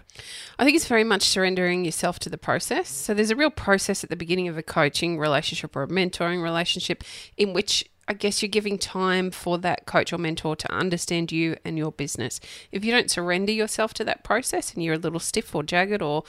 I 0.57 0.63
think 0.63 0.75
it's 0.75 0.87
very 0.87 1.03
much 1.03 1.23
surrendering 1.23 1.85
yourself 1.85 2.19
to 2.19 2.29
the 2.29 2.37
process. 2.37 2.89
So 2.89 3.13
there's 3.13 3.31
a 3.31 3.35
real 3.35 3.49
process 3.49 4.03
at 4.03 4.09
the 4.09 4.15
beginning 4.15 4.47
of 4.47 4.57
a 4.57 4.63
coaching 4.63 5.17
relationship 5.17 5.75
or 5.75 5.83
a 5.83 5.87
mentoring 5.87 6.41
relationship 6.41 7.03
in 7.37 7.53
which 7.53 7.85
I 8.09 8.13
guess 8.13 8.41
you're 8.41 8.49
giving 8.49 8.79
time 8.79 9.29
for 9.29 9.59
that 9.59 9.85
coach 9.85 10.11
or 10.11 10.17
mentor 10.17 10.55
to 10.55 10.73
understand 10.73 11.31
you 11.31 11.57
and 11.63 11.77
your 11.77 11.91
business. 11.91 12.39
If 12.71 12.83
you 12.83 12.91
don't 12.91 13.11
surrender 13.11 13.51
yourself 13.51 13.93
to 13.95 14.03
that 14.05 14.23
process 14.23 14.73
and 14.73 14.83
you're 14.83 14.95
a 14.95 14.97
little 14.97 15.19
stiff 15.19 15.53
or 15.53 15.61
jagged 15.61 16.01
or 16.01 16.23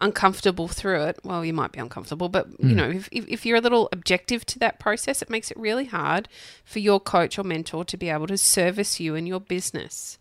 uncomfortable 0.00 0.66
through 0.66 1.02
it, 1.02 1.18
well, 1.24 1.44
you 1.44 1.52
might 1.52 1.72
be 1.72 1.78
uncomfortable, 1.78 2.30
but 2.30 2.48
you 2.58 2.70
hmm. 2.70 2.74
know, 2.74 2.88
if, 2.88 3.10
if, 3.12 3.28
if 3.28 3.44
you're 3.44 3.58
a 3.58 3.60
little 3.60 3.90
objective 3.92 4.46
to 4.46 4.58
that 4.60 4.78
process, 4.78 5.20
it 5.20 5.28
makes 5.28 5.50
it 5.50 5.58
really 5.58 5.84
hard 5.84 6.26
for 6.64 6.78
your 6.78 6.98
coach 6.98 7.38
or 7.38 7.44
mentor 7.44 7.84
to 7.84 7.98
be 7.98 8.08
able 8.08 8.26
to 8.28 8.38
service 8.38 8.98
you 8.98 9.14
and 9.14 9.28
your 9.28 9.40
business. 9.40 10.18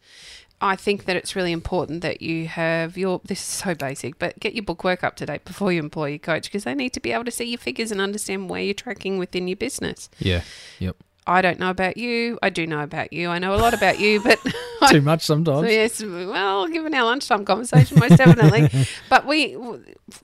I 0.61 0.75
think 0.75 1.05
that 1.05 1.15
it's 1.15 1.35
really 1.35 1.51
important 1.51 2.01
that 2.01 2.21
you 2.21 2.47
have 2.47 2.97
your 2.97 3.21
this 3.25 3.39
is 3.39 3.45
so 3.45 3.75
basic, 3.75 4.17
but 4.19 4.39
get 4.39 4.55
your 4.55 4.63
bookwork 4.63 5.03
up 5.03 5.15
to 5.17 5.25
date 5.25 5.45
before 5.45 5.71
you 5.71 5.79
employ 5.79 6.07
your 6.09 6.19
coach 6.19 6.45
because 6.45 6.63
they 6.63 6.73
need 6.73 6.93
to 6.93 6.99
be 6.99 7.11
able 7.11 7.25
to 7.25 7.31
see 7.31 7.45
your 7.45 7.57
figures 7.57 7.91
and 7.91 7.99
understand 7.99 8.49
where 8.49 8.61
you're 8.61 8.73
tracking 8.73 9.17
within 9.17 9.47
your 9.47 9.57
business. 9.57 10.09
Yeah. 10.19 10.41
Yep. 10.79 10.95
I 11.27 11.41
don't 11.41 11.59
know 11.59 11.71
about 11.71 11.97
you. 11.97 12.37
I 12.43 12.49
do 12.51 12.67
know 12.67 12.81
about 12.81 13.11
you. 13.11 13.29
I 13.29 13.39
know 13.39 13.55
a 13.55 13.57
lot 13.57 13.73
about 13.73 13.99
you, 13.99 14.21
but 14.21 14.39
Too 14.89 15.01
much 15.11 15.23
sometimes. 15.23 15.69
yes, 15.71 16.03
well, 16.03 16.67
given 16.67 16.93
our 16.93 17.03
lunchtime 17.05 17.45
conversation, 17.45 17.99
most 17.99 18.17
definitely. 18.17 18.87
but 19.09 19.25
we 19.25 19.57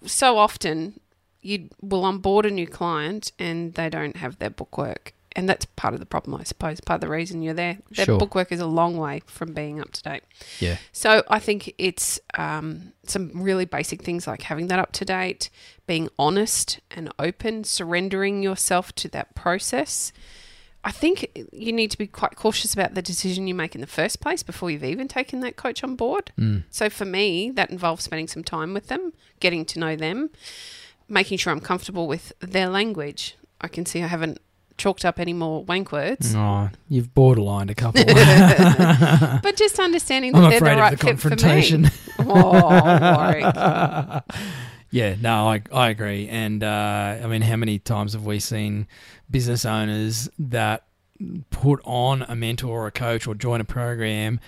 so 0.05 0.37
often 0.37 0.99
you 1.41 1.69
will 1.81 2.05
onboard 2.05 2.45
a 2.45 2.51
new 2.51 2.67
client 2.67 3.31
and 3.39 3.73
they 3.73 3.89
don't 3.89 4.17
have 4.17 4.37
their 4.37 4.51
bookwork 4.51 5.13
and 5.35 5.47
that's 5.47 5.65
part 5.65 5.93
of 5.93 5.99
the 5.99 6.05
problem, 6.05 6.39
I 6.39 6.43
suppose. 6.43 6.81
Part 6.81 6.97
of 6.97 7.01
the 7.01 7.09
reason 7.09 7.41
you're 7.41 7.53
there. 7.53 7.77
Their 7.91 8.05
Sure. 8.05 8.17
bookwork 8.19 8.51
is 8.51 8.59
a 8.59 8.65
long 8.65 8.97
way 8.97 9.21
from 9.27 9.53
being 9.53 9.79
up 9.79 9.91
to 9.91 10.01
date. 10.03 10.23
Yeah. 10.59 10.77
So 10.91 11.23
I 11.29 11.39
think 11.39 11.73
it's 11.77 12.19
um, 12.33 12.93
some 13.05 13.31
really 13.33 13.65
basic 13.65 14.01
things 14.03 14.27
like 14.27 14.43
having 14.43 14.67
that 14.67 14.79
up 14.79 14.91
to 14.93 15.05
date, 15.05 15.49
being 15.87 16.09
honest 16.19 16.79
and 16.91 17.11
open, 17.17 17.63
surrendering 17.63 18.43
yourself 18.43 18.93
to 18.95 19.07
that 19.09 19.33
process. 19.35 20.11
I 20.83 20.91
think 20.91 21.29
you 21.51 21.71
need 21.71 21.91
to 21.91 21.97
be 21.97 22.07
quite 22.07 22.35
cautious 22.35 22.73
about 22.73 22.95
the 22.95 23.03
decision 23.03 23.47
you 23.47 23.53
make 23.53 23.75
in 23.75 23.81
the 23.81 23.87
first 23.87 24.19
place 24.19 24.41
before 24.41 24.71
you've 24.71 24.83
even 24.83 25.07
taken 25.07 25.39
that 25.41 25.55
coach 25.55 25.83
on 25.83 25.95
board. 25.95 26.31
Mm. 26.39 26.63
So 26.71 26.89
for 26.89 27.05
me, 27.05 27.51
that 27.51 27.69
involves 27.69 28.03
spending 28.03 28.27
some 28.27 28.43
time 28.43 28.73
with 28.73 28.87
them, 28.87 29.13
getting 29.39 29.63
to 29.65 29.79
know 29.79 29.95
them, 29.95 30.31
making 31.07 31.37
sure 31.37 31.53
I'm 31.53 31.59
comfortable 31.61 32.07
with 32.07 32.33
their 32.39 32.67
language. 32.67 33.35
I 33.61 33.67
can 33.67 33.85
see 33.85 34.01
I 34.01 34.07
haven't 34.07 34.39
chalked 34.81 35.05
up 35.05 35.19
any 35.19 35.31
more 35.33 35.63
wank 35.63 35.91
words, 35.91 36.33
Oh, 36.35 36.69
you've 36.89 37.13
borderlined 37.13 37.69
a 37.69 37.75
couple. 37.75 38.03
but 39.43 39.55
just 39.55 39.79
understanding 39.79 40.31
that 40.33 40.43
I'm 40.43 40.49
they're 40.49 40.59
the 40.59 40.65
right 40.65 40.93
of 40.93 40.99
the 40.99 41.05
fit 41.05 41.19
for 41.19 41.29
me. 41.29 41.35
confrontation. 41.35 41.91
Oh, 42.23 44.21
yeah, 44.91 45.15
no, 45.21 45.49
I, 45.49 45.61
I 45.71 45.89
agree. 45.89 46.27
And 46.29 46.63
uh, 46.63 47.19
I 47.23 47.27
mean, 47.27 47.41
how 47.41 47.55
many 47.55 47.79
times 47.79 48.13
have 48.13 48.25
we 48.25 48.39
seen 48.39 48.87
business 49.29 49.65
owners 49.65 50.29
that 50.37 50.83
put 51.49 51.79
on 51.83 52.23
a 52.23 52.35
mentor 52.35 52.83
or 52.83 52.87
a 52.87 52.91
coach 52.91 53.27
or 53.27 53.35
join 53.35 53.61
a 53.61 53.63
program 53.65 54.39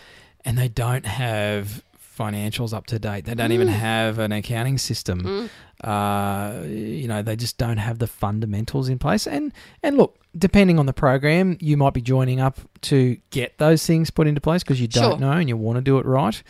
and 0.45 0.57
they 0.57 0.67
don't 0.67 1.05
have 1.05 1.83
financials 2.17 2.73
up 2.73 2.85
to 2.87 2.99
date? 2.99 3.25
They 3.25 3.35
don't 3.35 3.51
even 3.51 3.67
have 3.67 4.19
an 4.19 4.31
accounting 4.31 4.77
system. 4.77 5.49
Uh, 5.83 6.61
you 6.65 7.07
know, 7.07 7.21
they 7.21 7.35
just 7.35 7.57
don't 7.57 7.77
have 7.77 7.99
the 7.99 8.07
fundamentals 8.07 8.89
in 8.89 8.99
place. 8.99 9.27
And 9.27 9.51
and 9.81 9.97
look, 9.97 10.17
depending 10.37 10.79
on 10.79 10.85
the 10.85 10.93
program, 10.93 11.57
you 11.59 11.75
might 11.77 11.93
be 11.93 12.01
joining 12.01 12.39
up 12.39 12.59
to 12.81 13.17
get 13.31 13.57
those 13.57 13.85
things 13.85 14.09
put 14.09 14.27
into 14.27 14.41
place 14.41 14.63
because 14.63 14.79
you 14.79 14.87
don't 14.87 15.11
Sure. 15.13 15.19
know 15.19 15.31
and 15.33 15.49
you 15.49 15.57
want 15.57 15.77
to 15.77 15.81
do 15.81 15.97
it 15.97 16.05
right. 16.05 16.41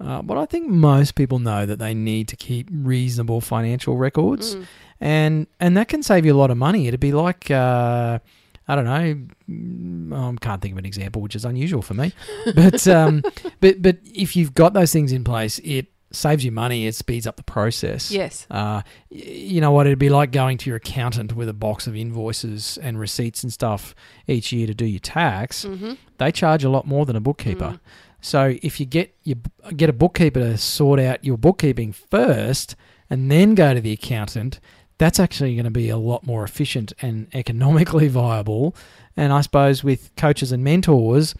Uh, 0.00 0.22
but 0.22 0.38
I 0.38 0.46
think 0.46 0.68
most 0.68 1.16
people 1.16 1.38
know 1.40 1.66
that 1.66 1.78
they 1.80 1.92
need 1.92 2.28
to 2.28 2.36
keep 2.36 2.68
reasonable 2.72 3.40
financial 3.40 3.96
records, 3.96 4.54
Mm. 4.54 4.64
and 5.00 5.46
and 5.58 5.76
that 5.76 5.88
can 5.88 6.02
save 6.04 6.24
you 6.24 6.32
a 6.34 6.38
lot 6.38 6.50
of 6.52 6.56
money. 6.56 6.86
It'd 6.86 7.00
be 7.00 7.12
like 7.12 7.50
uh, 7.50 8.20
I 8.68 8.74
don't 8.74 8.84
know, 8.84 9.26
mm, 9.48 10.34
I 10.34 10.36
can't 10.44 10.60
think 10.60 10.72
of 10.72 10.78
an 10.78 10.84
example, 10.84 11.22
which 11.22 11.34
is 11.34 11.44
unusual 11.44 11.82
for 11.82 11.94
me, 11.94 12.12
but 12.54 12.86
um, 12.86 13.22
but 13.60 13.80
but 13.80 13.98
if 14.04 14.36
you've 14.36 14.54
got 14.54 14.74
those 14.74 14.92
things 14.92 15.10
in 15.10 15.24
place, 15.24 15.58
it 15.64 15.86
saves 16.12 16.44
you 16.44 16.52
money. 16.52 16.86
It 16.86 16.94
speeds 16.94 17.26
up 17.26 17.36
the 17.36 17.42
process. 17.42 18.10
Yes. 18.10 18.46
Uh, 18.50 18.82
you 19.10 19.60
know 19.60 19.70
what? 19.70 19.86
It'd 19.86 19.98
be 19.98 20.08
like 20.08 20.32
going 20.32 20.58
to 20.58 20.70
your 20.70 20.76
accountant 20.76 21.34
with 21.34 21.48
a 21.48 21.54
box 21.54 21.86
of 21.86 21.96
invoices 21.96 22.78
and 22.82 22.98
receipts 22.98 23.42
and 23.42 23.52
stuff 23.52 23.94
each 24.26 24.52
year 24.52 24.66
to 24.66 24.74
do 24.74 24.86
your 24.86 25.00
tax. 25.00 25.64
Mm-hmm. 25.64 25.94
They 26.18 26.32
charge 26.32 26.64
a 26.64 26.70
lot 26.70 26.86
more 26.86 27.06
than 27.06 27.16
a 27.16 27.20
bookkeeper. 27.20 27.72
Mm. 27.72 27.80
So 28.20 28.56
if 28.62 28.80
you 28.80 28.86
get 28.86 29.14
you 29.22 29.36
get 29.76 29.88
a 29.88 29.92
bookkeeper 29.92 30.40
to 30.40 30.58
sort 30.58 30.98
out 30.98 31.24
your 31.24 31.38
bookkeeping 31.38 31.92
first, 31.92 32.74
and 33.10 33.30
then 33.30 33.54
go 33.54 33.74
to 33.74 33.80
the 33.80 33.92
accountant, 33.92 34.60
that's 34.98 35.18
actually 35.20 35.54
going 35.54 35.64
to 35.64 35.70
be 35.70 35.88
a 35.88 35.96
lot 35.96 36.26
more 36.26 36.44
efficient 36.44 36.92
and 37.00 37.28
economically 37.34 38.08
viable. 38.22 38.74
And 39.16 39.32
I 39.32 39.40
suppose 39.40 39.82
with 39.84 40.10
coaches 40.16 40.52
and 40.52 40.62
mentors, 40.62 41.34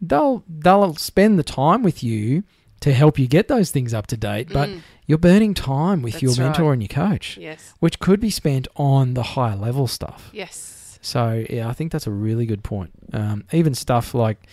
they'll 0.00 0.44
they'll 0.48 0.94
spend 0.96 1.38
the 1.38 1.42
time 1.44 1.82
with 1.82 2.02
you 2.02 2.42
to 2.80 2.92
help 2.92 3.18
you 3.18 3.26
get 3.26 3.48
those 3.48 3.70
things 3.70 3.94
up 3.94 4.06
to 4.08 4.16
date, 4.16 4.48
but 4.52 4.68
Mm. 4.68 4.80
you're 5.06 5.16
burning 5.18 5.54
time 5.54 6.02
with 6.02 6.20
your 6.20 6.30
That's 6.32 6.38
right. 6.40 6.44
mentor 6.46 6.72
and 6.74 6.82
your 6.82 6.88
coach, 6.88 7.38
Yes. 7.40 7.72
which 7.80 7.98
could 8.00 8.20
be 8.20 8.28
spent 8.28 8.68
on 8.76 9.14
the 9.14 9.22
higher 9.22 9.56
level 9.56 9.86
stuff. 9.86 10.28
Yes. 10.32 10.98
So 11.00 11.44
yeah, 11.48 11.68
I 11.68 11.72
think 11.72 11.90
that's 11.92 12.06
a 12.06 12.10
really 12.10 12.44
good 12.44 12.62
point. 12.62 12.90
Um, 13.14 13.44
even 13.52 13.74
stuff 13.74 14.12
like, 14.14 14.46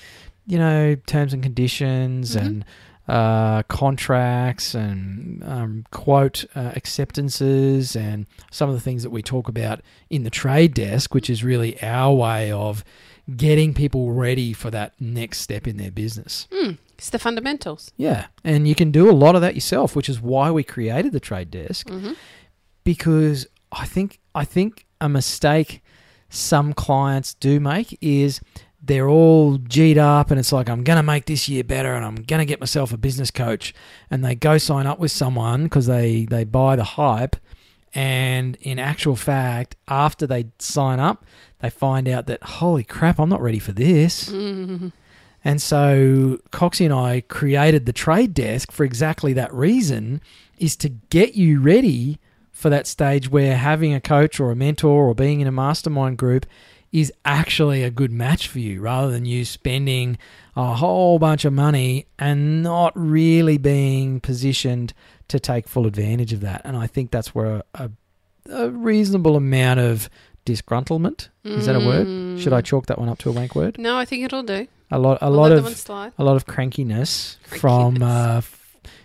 you 0.48 0.58
know, 0.58 0.96
terms 1.06 1.34
and 1.34 1.44
conditions 1.44 2.36
Mhm. 2.36 2.42
and 2.42 2.66
uh, 3.08 3.64
contracts 3.64 4.74
and 4.74 5.44
um, 5.44 5.86
quote 5.92 6.46
uh, 6.56 6.72
acceptances 6.76 7.96
and 7.96 8.26
some 8.52 8.70
of 8.70 8.76
the 8.76 8.82
things 8.82 9.04
that 9.04 9.10
we 9.10 9.22
talk 9.22 9.48
about 9.50 9.82
in 10.10 10.24
the 10.24 10.30
trade 10.30 10.74
desk, 10.74 11.14
which 11.14 11.30
is 11.30 11.44
really 11.44 11.82
our 11.82 12.14
way 12.14 12.52
of 12.52 12.84
getting 13.36 13.74
people 13.74 14.12
ready 14.12 14.54
for 14.54 14.70
that 14.72 14.94
next 15.00 15.40
step 15.40 15.68
in 15.68 15.78
their 15.78 15.92
business. 15.92 16.48
Mm. 16.52 16.78
It's 16.98 17.10
the 17.10 17.20
fundamentals. 17.20 17.92
Yeah, 17.98 18.28
and 18.44 18.68
you 18.68 18.76
can 18.76 18.92
do 18.92 19.10
a 19.10 19.12
lot 19.12 19.36
of 19.36 19.42
that 19.42 19.56
yourself, 19.56 19.96
which 19.96 20.08
is 20.08 20.22
why 20.22 20.52
we 20.52 20.64
created 20.64 21.12
the 21.12 21.20
trade 21.20 21.52
desk 21.52 21.88
Mm-hmm. 21.88 22.14
because 22.84 23.48
I 23.72 23.86
think 23.86 24.20
I 24.36 24.46
think 24.46 24.86
a 25.02 25.10
mistake 25.10 25.82
some 26.30 26.74
clients 26.74 27.34
do 27.34 27.60
make 27.60 27.98
is 28.02 28.40
they're 28.86 29.08
all 29.08 29.58
G'd 29.58 29.98
up 29.98 30.30
and 30.30 30.40
it's 30.40 30.52
like 30.52 30.70
I'm 30.70 30.84
going 30.84 30.98
to 30.98 31.04
make 31.04 31.26
this 31.26 31.48
year 31.48 31.64
better 31.64 31.94
and 31.94 32.04
I'm 32.04 32.16
going 32.16 32.40
to 32.40 32.46
get 32.46 32.60
myself 32.60 32.92
a 32.92 32.98
business 32.98 33.32
coach 33.32 33.74
and 34.12 34.24
they 34.24 34.36
go 34.36 34.58
sign 34.58 34.86
up 34.86 35.00
with 35.00 35.12
someone 35.12 35.64
because 35.64 35.88
they 35.88 36.26
they 36.26 36.44
buy 36.44 36.76
the 36.76 36.84
hype 36.84 37.38
and 37.96 38.58
in 38.62 38.80
actual 38.80 39.16
fact 39.16 39.76
after 39.88 40.28
they 40.28 40.48
sign 40.60 41.00
up 41.00 41.26
they 41.60 41.70
find 41.70 42.10
out 42.10 42.28
that 42.28 42.44
holy 42.44 42.84
crap 42.84 43.20
I'm 43.20 43.30
not 43.30 43.42
ready 43.42 43.60
for 43.60 43.72
this 43.72 44.30
Mm-hmm. 44.30 44.90
and 45.46 45.62
so 45.62 46.40
Coxie 46.52 46.86
and 46.86 46.94
I 46.94 47.22
created 47.22 47.86
the 47.86 47.94
trade 47.94 48.34
desk 48.34 48.72
for 48.72 48.84
exactly 48.84 49.32
that 49.34 49.54
reason 49.54 50.22
is 50.58 50.76
to 50.78 50.90
get 50.90 51.36
you 51.36 51.62
ready 51.62 52.20
for 52.52 52.70
that 52.70 52.88
stage 52.88 53.30
where 53.30 53.58
having 53.58 53.94
a 53.94 54.02
coach 54.02 54.40
or 54.40 54.52
a 54.52 54.56
mentor 54.56 55.08
or 55.08 55.16
being 55.16 55.42
in 55.42 55.48
a 55.48 55.52
mastermind 55.52 56.18
group 56.18 56.46
is 56.94 57.12
actually 57.26 57.84
a 57.84 57.90
good 57.92 58.12
match 58.12 58.48
for 58.48 58.60
you 58.60 58.80
rather 58.80 59.12
than 59.12 59.26
you 59.26 59.44
spending 59.44 60.18
a 60.56 60.76
whole 60.76 61.20
bunch 61.20 61.44
of 61.44 61.52
money 61.52 62.06
and 62.18 62.64
not 62.64 62.94
really 62.96 63.58
being 63.58 64.22
positioned 64.22 64.94
to 65.28 65.40
take 65.40 65.68
full 65.68 65.86
advantage 65.88 66.32
of 66.32 66.40
that. 66.42 66.62
And 66.64 66.78
I 66.78 66.86
think 66.88 67.10
that's 67.12 67.34
where 67.34 67.64
a, 67.74 67.90
a 68.50 68.70
reasonable 68.70 69.36
amount 69.36 69.80
of 69.82 70.10
disgruntlement 70.46 71.30
is 71.44 71.66
that 71.66 71.76
a 71.76 71.80
word? 71.80 72.40
Should 72.40 72.54
I 72.54 72.62
chalk 72.62 72.86
that 72.88 73.00
one 73.00 73.10
up 73.10 73.18
to 73.20 73.30
a 73.30 73.32
wank 73.32 73.56
word? 73.56 73.78
No, 73.80 73.98
I 73.98 74.06
think 74.06 74.24
it'll 74.24 74.44
do. 74.44 74.68
A 74.92 75.00
lot, 75.00 75.18
a 75.22 75.30
We'll 75.32 75.40
lot 75.40 75.52
of 75.52 75.64
that 75.64 75.70
one 75.70 75.76
slide. 75.76 76.12
a 76.20 76.24
lot 76.24 76.36
of 76.36 76.46
crankiness 76.46 77.38
from 77.60 78.04
uh, 78.04 78.42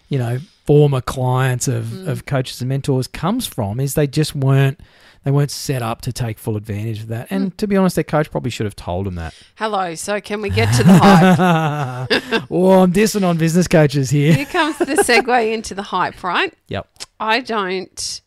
you 0.08 0.18
know 0.18 0.38
former 0.66 1.00
clients 1.00 1.66
of, 1.68 1.84
Mm. 1.86 2.08
of 2.08 2.26
coaches 2.26 2.60
and 2.60 2.68
mentors 2.68 3.06
comes 3.06 3.46
from 3.46 3.80
is 3.80 3.94
they 3.94 4.06
just 4.06 4.34
weren't 4.34 4.78
they 5.24 5.30
weren't 5.30 5.50
set 5.50 5.82
up 5.82 6.00
to 6.02 6.12
take 6.12 6.38
full 6.38 6.56
advantage 6.56 7.00
of 7.00 7.08
that. 7.08 7.26
And 7.30 7.56
to 7.58 7.66
be 7.66 7.76
honest, 7.76 7.96
their 7.96 8.04
coach 8.04 8.30
probably 8.30 8.50
should 8.50 8.66
have 8.66 8.76
told 8.76 9.04
them 9.04 9.16
that. 9.16 9.34
Hello. 9.56 9.94
So 9.96 10.20
can 10.20 10.40
we 10.40 10.48
get 10.48 10.72
to 10.76 10.84
the 10.84 10.92
hype? 10.92 12.44
oh, 12.50 12.80
I'm 12.82 12.92
dissing 12.92 13.26
on 13.26 13.36
business 13.36 13.66
coaches 13.66 14.10
here. 14.10 14.32
Here 14.32 14.46
comes 14.46 14.78
the 14.78 14.84
segue 14.86 15.52
into 15.52 15.74
the 15.74 15.82
hype, 15.82 16.22
right? 16.22 16.54
Yep. 16.68 16.86
I 17.18 17.40
don't. 17.40 18.20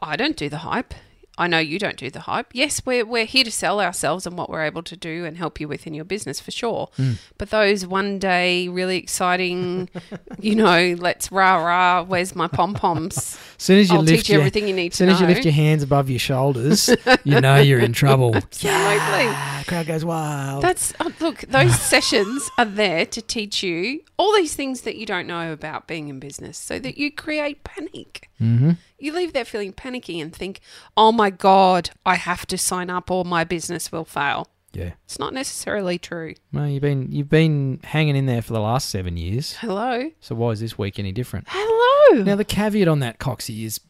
I 0.00 0.16
don't 0.16 0.36
do 0.36 0.48
the 0.48 0.58
hype. 0.58 0.94
I 1.40 1.46
know 1.46 1.58
you 1.58 1.78
don't 1.78 1.96
do 1.96 2.10
the 2.10 2.20
hype. 2.20 2.48
Yes, 2.52 2.82
we're 2.84 3.06
we're 3.06 3.24
here 3.24 3.44
to 3.44 3.50
sell 3.50 3.80
ourselves 3.80 4.26
and 4.26 4.36
what 4.36 4.50
we're 4.50 4.62
able 4.62 4.82
to 4.82 4.94
do 4.94 5.24
and 5.24 5.38
help 5.38 5.58
you 5.58 5.68
with 5.68 5.86
in 5.86 5.94
your 5.94 6.04
business 6.04 6.38
for 6.38 6.50
sure. 6.50 6.90
Hmm. 6.96 7.12
But 7.38 7.48
those 7.48 7.86
one 7.86 8.18
day 8.18 8.68
really 8.68 8.98
exciting, 8.98 9.88
you 10.38 10.54
know, 10.54 10.94
let's 10.98 11.32
rah 11.32 11.56
rah. 11.56 12.02
Where's 12.02 12.36
my 12.36 12.46
pom 12.46 12.74
poms? 12.74 13.16
As 13.16 13.38
soon 13.56 13.78
as 13.78 13.88
you 13.88 13.96
I'll 13.96 14.02
lift 14.02 14.18
teach 14.18 14.28
you 14.28 14.34
your, 14.34 14.42
everything 14.42 14.68
you 14.68 14.74
need 14.74 14.92
as 14.92 14.92
to 14.92 14.96
soon 14.98 15.06
know. 15.08 15.14
as 15.14 15.20
you 15.22 15.26
lift 15.28 15.44
your 15.46 15.54
hands 15.54 15.82
above 15.82 16.10
your 16.10 16.18
shoulders, 16.18 16.90
you 17.24 17.40
know 17.40 17.56
you're 17.56 17.80
in 17.80 17.94
trouble. 17.94 18.36
Absolutely. 18.36 18.76
Ah, 18.76 19.64
crowd 19.66 19.86
goes 19.86 20.04
wild. 20.04 20.62
That's 20.62 20.92
oh, 21.00 21.10
look. 21.20 21.40
Those 21.48 21.80
sessions 21.80 22.50
are 22.58 22.66
there 22.66 23.06
to 23.06 23.22
teach 23.22 23.62
you 23.62 24.02
all 24.18 24.36
these 24.36 24.54
things 24.54 24.82
that 24.82 24.96
you 24.96 25.06
don't 25.06 25.26
know 25.26 25.54
about 25.54 25.88
being 25.88 26.08
in 26.08 26.20
business, 26.20 26.58
so 26.58 26.78
that 26.80 26.98
you 26.98 27.10
create 27.10 27.64
panic. 27.64 28.28
mm-hmm. 28.38 28.72
You 29.00 29.12
leave 29.12 29.32
there 29.32 29.44
feeling 29.44 29.72
panicky 29.72 30.20
and 30.20 30.34
think, 30.34 30.60
"Oh 30.96 31.12
my 31.12 31.30
god, 31.30 31.90
I 32.04 32.14
have 32.16 32.46
to 32.46 32.58
sign 32.58 32.90
up, 32.90 33.10
or 33.10 33.24
my 33.24 33.44
business 33.44 33.90
will 33.90 34.04
fail." 34.04 34.48
Yeah. 34.72 34.92
It's 35.04 35.18
not 35.18 35.34
necessarily 35.34 35.98
true. 35.98 36.34
Well, 36.52 36.68
you've 36.68 36.82
been 36.82 37.10
you've 37.10 37.28
been 37.28 37.80
hanging 37.82 38.14
in 38.14 38.26
there 38.26 38.42
for 38.42 38.52
the 38.52 38.60
last 38.60 38.88
seven 38.88 39.16
years. 39.16 39.54
Hello, 39.54 40.10
So 40.20 40.34
why 40.36 40.50
is 40.50 40.60
this 40.60 40.78
week 40.78 40.98
any 40.98 41.10
different? 41.12 41.46
hello. 41.48 42.22
Now 42.22 42.36
the 42.36 42.44
caveat 42.44 42.86
on 42.88 43.00
that, 43.00 43.18
Coxie, 43.18 43.64
is 43.64 43.80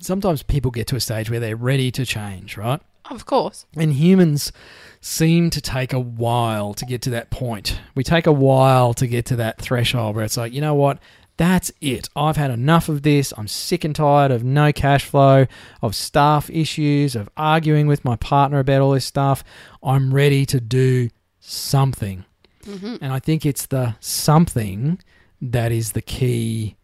sometimes 0.00 0.42
people 0.44 0.70
get 0.70 0.86
to 0.88 0.96
a 0.96 1.00
stage 1.00 1.28
where 1.30 1.40
they're 1.40 1.56
ready 1.56 1.90
to 1.92 2.06
change, 2.06 2.56
right? 2.56 2.80
of 3.10 3.24
course, 3.24 3.64
And 3.74 3.94
humans 3.94 4.52
seem 5.00 5.48
to 5.50 5.62
take 5.62 5.94
a 5.94 5.98
while 6.00 6.74
to 6.74 6.84
get 6.84 7.00
to 7.02 7.10
that 7.10 7.30
point. 7.30 7.80
We 7.94 8.04
take 8.04 8.26
a 8.26 8.32
while 8.32 8.92
to 8.94 9.06
get 9.06 9.24
to 9.26 9.36
that 9.36 9.58
threshold 9.60 10.14
where 10.14 10.24
it's 10.26 10.36
like, 10.36 10.52
you 10.52 10.60
know 10.60 10.74
what? 10.74 10.98
That's 11.38 11.72
it. 11.80 12.08
I've 12.14 12.36
had 12.36 12.50
enough 12.50 12.88
of 12.88 13.02
this. 13.02 13.32
I'm 13.38 13.48
sick 13.48 13.84
and 13.84 13.94
tired 13.94 14.30
of 14.30 14.44
no 14.44 14.72
cash 14.72 15.04
flow, 15.04 15.46
of 15.80 15.94
staff 15.94 16.50
issues, 16.50 17.14
of 17.16 17.30
arguing 17.36 17.86
with 17.86 18.04
my 18.04 18.16
partner 18.16 18.58
about 18.58 18.82
all 18.82 18.90
this 18.90 19.06
stuff. 19.06 19.42
I'm 19.82 20.12
ready 20.12 20.44
to 20.46 20.60
do 20.60 21.08
something. 21.40 22.24
hmm 22.64 22.96
And 23.00 23.12
I 23.12 23.20
think 23.20 23.46
it's 23.46 23.66
the 23.66 23.94
something 24.00 24.98
that 25.40 25.70
is 25.72 25.92
the 25.92 26.02
key 26.02 26.76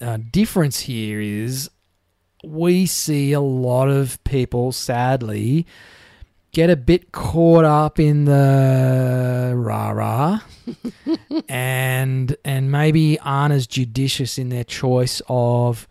uh, 0.00 0.18
difference 0.30 0.80
here 0.80 1.20
is 1.20 1.68
we 2.44 2.86
see 2.86 3.32
a 3.32 3.40
lot 3.40 3.88
of 3.88 4.22
people 4.24 4.72
sadly 4.72 5.66
get 6.52 6.70
a 6.70 6.76
bit 6.76 7.12
caught 7.12 7.64
up 7.64 7.98
in 8.00 8.24
the 8.24 9.52
rah 9.56 9.90
rah 9.90 10.40
and 11.48 12.36
and 12.44 12.70
maybe 12.70 13.18
aren't 13.20 13.54
as 13.54 13.66
judicious 13.66 14.38
in 14.38 14.48
their 14.48 14.64
choice 14.64 15.22
of 15.28 15.86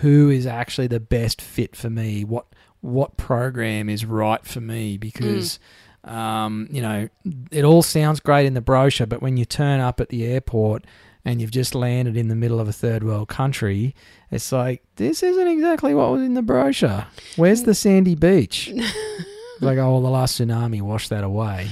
who 0.00 0.30
is 0.30 0.46
actually 0.46 0.86
the 0.86 1.00
best 1.00 1.42
fit 1.42 1.76
for 1.76 1.90
me, 1.90 2.24
what 2.24 2.46
what 2.80 3.16
program 3.16 3.88
is 3.88 4.04
right 4.04 4.44
for 4.46 4.60
me 4.60 4.96
because 4.96 5.58
um, 6.04 6.66
you 6.70 6.80
know 6.80 7.08
it 7.50 7.64
all 7.64 7.82
sounds 7.82 8.20
great 8.20 8.46
in 8.46 8.54
the 8.54 8.60
brochure, 8.60 9.06
but 9.06 9.22
when 9.22 9.36
you 9.36 9.44
turn 9.44 9.80
up 9.80 10.00
at 10.00 10.08
the 10.08 10.24
airport 10.24 10.84
and 11.24 11.40
you've 11.40 11.50
just 11.50 11.74
landed 11.74 12.16
in 12.16 12.28
the 12.28 12.34
middle 12.34 12.60
of 12.60 12.68
a 12.68 12.72
third 12.72 13.04
world 13.04 13.28
country, 13.28 13.94
it's 14.30 14.52
like 14.52 14.82
this 14.96 15.22
isn't 15.22 15.48
exactly 15.48 15.94
what 15.94 16.10
was 16.10 16.22
in 16.22 16.34
the 16.34 16.42
brochure. 16.42 17.06
Where's 17.36 17.64
the 17.64 17.74
sandy 17.74 18.14
beach? 18.14 18.72
like, 19.60 19.78
oh, 19.78 19.92
well, 19.92 20.00
the 20.00 20.10
last 20.10 20.40
tsunami 20.40 20.80
washed 20.82 21.10
that 21.10 21.24
away. 21.24 21.68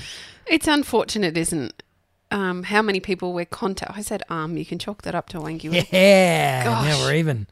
It's 0.47 0.67
unfortunate, 0.67 1.37
isn't 1.37 1.83
um, 2.31 2.63
how 2.65 2.83
many 2.83 3.01
people 3.01 3.33
we're 3.33 3.45
contact. 3.45 3.93
I 3.97 4.03
said 4.03 4.23
um. 4.29 4.57
You 4.57 4.65
can 4.67 4.79
chalk 4.79 5.03
that 5.03 5.15
up 5.15 5.29
to 5.31 5.41
word. 5.41 5.63
Yeah, 5.63 6.65
Gosh. 6.65 6.85
now 6.87 6.99
we're 7.05 7.15
even. 7.15 7.47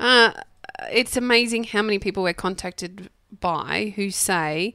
Uh, 0.00 0.32
it's 0.90 1.16
amazing 1.16 1.64
how 1.64 1.82
many 1.82 1.98
people 1.98 2.22
we're 2.22 2.32
contacted 2.34 3.08
by 3.40 3.92
who 3.96 4.10
say, 4.10 4.74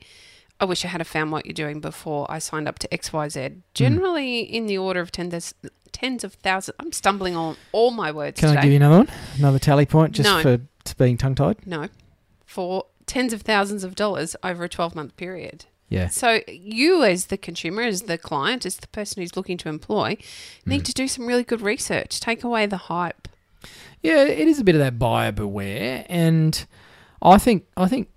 I 0.60 0.66
wish 0.66 0.84
I 0.86 0.90
had 0.90 1.06
found 1.08 1.32
what 1.32 1.46
you're 1.46 1.54
doing 1.54 1.80
before 1.80 2.26
I 2.30 2.40
signed 2.40 2.68
up 2.68 2.80
to 2.80 2.88
XYZ. 2.90 3.62
Generally, 3.74 4.42
in 4.42 4.66
the 4.68 4.78
order 4.78 5.00
of 5.00 5.12
tens, 5.12 5.54
tens 5.92 6.24
of 6.24 6.34
thousands. 6.36 6.76
I'm 6.80 6.92
stumbling 6.92 7.36
on 7.36 7.56
all 7.72 7.92
my 7.92 8.12
words 8.12 8.40
Can 8.40 8.50
today. 8.50 8.60
I 8.60 8.64
give 8.64 8.72
you 8.72 8.78
another 8.78 8.98
one? 9.00 9.10
Another 9.38 9.60
tally 9.60 9.86
point 9.86 10.14
just 10.14 10.30
No. 10.30 10.42
for 10.42 10.94
being 10.98 11.18
tongue 11.18 11.36
tied? 11.36 11.66
no, 11.66 11.88
for 12.46 12.86
tens 13.10 13.34
of 13.34 13.42
thousands 13.42 13.84
of 13.84 13.96
dollars 13.96 14.36
over 14.44 14.64
a 14.64 14.70
12 14.70 14.96
month 14.96 15.18
period. 15.18 15.66
Yeah. 15.90 16.08
So, 16.10 16.42
you, 16.48 17.04
as 17.04 17.26
the 17.26 17.38
consumer, 17.38 17.82
as 17.82 18.04
the 18.04 18.20
client, 18.20 18.64
as 18.66 18.78
the 18.78 18.88
person 18.90 19.22
who's 19.24 19.36
looking 19.36 19.58
to 19.58 19.70
employ, 19.70 20.18
need 20.64 20.86
to 20.86 20.94
do 20.94 21.08
some 21.08 21.26
really 21.26 21.44
good 21.44 21.62
research. 21.62 22.20
Take 22.20 22.44
away 22.44 22.68
the 22.68 22.78
hype. 22.78 23.28
Yeah, 24.04 24.24
it 24.24 24.48
is 24.48 24.60
a 24.60 24.64
bit 24.64 24.76
of 24.76 24.80
that 24.82 25.00
buyer 25.00 25.32
beware, 25.32 26.06
and 26.08 26.64
I 27.22 27.40
think 27.40 27.66
I 27.76 27.88
think 27.88 28.08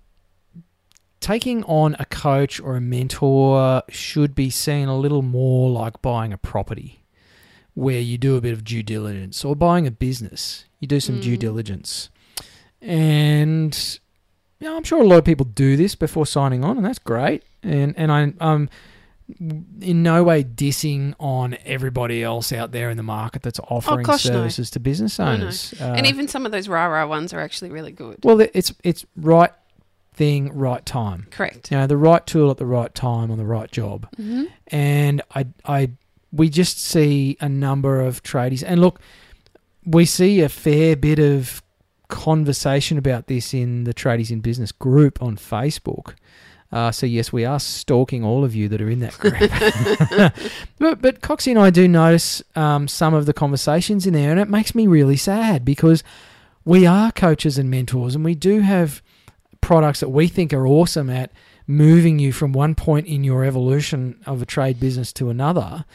taking 1.19 1.63
on 1.63 1.95
a 1.99 2.05
coach 2.05 2.59
or 2.59 2.75
a 2.75 2.81
mentor 2.81 3.81
should 3.89 4.35
be 4.35 4.49
seen 4.51 4.87
a 4.87 4.95
little 4.97 5.23
more 5.23 5.71
like 5.71 5.99
buying 6.03 6.31
a 6.31 6.37
property, 6.37 7.03
where 7.73 7.99
you 7.99 8.19
do 8.19 8.35
a 8.35 8.41
bit 8.41 8.53
of 8.53 8.63
due 8.63 8.83
diligence, 8.83 9.43
or 9.43 9.55
buying 9.55 9.87
a 9.87 9.91
business, 9.91 10.65
you 10.79 10.87
do 10.87 10.99
some 10.99 11.19
due 11.19 11.37
Mm. 11.37 11.39
diligence, 11.39 12.09
and 12.81 13.99
you 14.63 14.69
know, 14.69 14.77
I'm 14.77 14.83
sure 14.83 15.01
a 15.01 15.05
lot 15.05 15.17
of 15.17 15.25
people 15.25 15.45
do 15.45 15.75
this 15.75 15.93
before 15.93 16.25
signing 16.25 16.63
on, 16.63 16.77
and 16.77 16.85
that's 16.85 16.99
great. 16.99 17.43
And 17.61 17.93
and 17.97 18.11
I 18.11 18.33
um 18.39 18.69
in 19.81 20.03
no 20.03 20.23
way 20.23 20.43
dissing 20.43 21.13
on 21.19 21.57
everybody 21.65 22.23
else 22.23 22.51
out 22.53 22.71
there 22.71 22.89
in 22.89 22.97
the 22.97 23.03
market 23.03 23.41
that's 23.41 23.59
offering 23.69 24.03
gosh, 24.03 24.25
no. 24.25 24.31
services 24.33 24.69
to 24.71 24.79
business 24.79 25.19
Oh, 25.19 25.25
no. 25.25 25.31
owners. 25.31 25.73
Uh, 25.79 25.85
and 25.97 26.05
even 26.05 26.27
some 26.27 26.45
of 26.45 26.51
those 26.51 26.67
rah 26.67 26.85
rah 26.85 27.05
ones 27.07 27.33
are 27.33 27.39
actually 27.39 27.71
really 27.71 27.91
good. 27.91 28.19
well, 28.23 28.39
it's 28.53 28.73
it's 28.83 29.05
right 29.17 29.51
thing, 30.13 30.53
right 30.53 30.85
time. 30.85 31.27
Correct. 31.31 31.71
You 31.71 31.77
know, 31.77 31.87
the 31.87 31.97
right 31.97 32.25
tool 32.25 32.51
at 32.51 32.57
the 32.57 32.65
right 32.65 32.93
time 32.95 33.31
on 33.31 33.37
the 33.37 33.45
right 33.45 33.71
job. 33.71 34.07
hmm 34.15 34.43
And 34.67 35.21
I, 35.35 35.47
I, 35.65 35.91
we 36.31 36.49
just 36.49 36.79
see 36.79 37.35
a 37.41 37.49
number 37.49 37.99
of 37.99 38.21
tradies. 38.23 38.63
And 38.65 38.79
look, 38.79 38.99
we 39.85 40.05
see 40.05 40.41
a 40.41 40.49
fair 40.49 40.95
bit 40.95 41.17
of 41.19 41.63
conversation 42.07 42.97
about 42.97 43.27
this 43.27 43.53
in 43.53 43.83
the 43.83 43.93
Tradies 43.93 44.31
in 44.31 44.39
Business 44.39 44.71
group 44.71 45.21
on 45.21 45.35
Facebook. 45.37 46.15
Uh, 46.71 46.91
so 46.91 47.05
yes, 47.05 47.31
we 47.31 47.45
are 47.45 47.59
stalking 47.59 48.23
all 48.23 48.43
of 48.43 48.55
you 48.55 48.67
that 48.67 48.81
are 48.81 48.89
in 48.89 48.99
that 48.99 49.17
group. 49.19 49.37
but, 50.79 51.01
but 51.01 51.21
Coxie 51.21 51.51
and 51.51 51.59
I 51.59 51.69
do 51.69 51.87
notice 51.87 52.41
um, 52.55 52.87
some 52.87 53.13
of 53.13 53.27
the 53.27 53.33
conversations 53.33 54.07
in 54.07 54.13
there, 54.13 54.31
and 54.31 54.39
it 54.39 54.49
makes 54.49 54.73
me 54.73 54.87
really 54.87 55.15
sad 55.15 55.63
because 55.63 56.03
we 56.65 56.87
are 56.87 57.11
coaches 57.11 57.59
and 57.59 57.69
mentors, 57.69 58.15
and 58.15 58.25
we 58.25 58.33
do 58.33 58.61
have 58.61 59.03
products 59.61 59.99
that 59.99 60.09
we 60.09 60.27
think 60.27 60.51
are 60.51 60.65
awesome 60.65 61.11
at 61.11 61.31
moving 61.67 62.17
you 62.19 62.33
from 62.33 62.53
one 62.53 62.73
point 62.73 63.05
in 63.05 63.23
your 63.23 63.43
evolution 63.43 64.19
of 64.25 64.41
a 64.41 64.45
trade 64.45 64.79
business 64.79 65.13
to 65.13 65.29
another. 65.29 65.85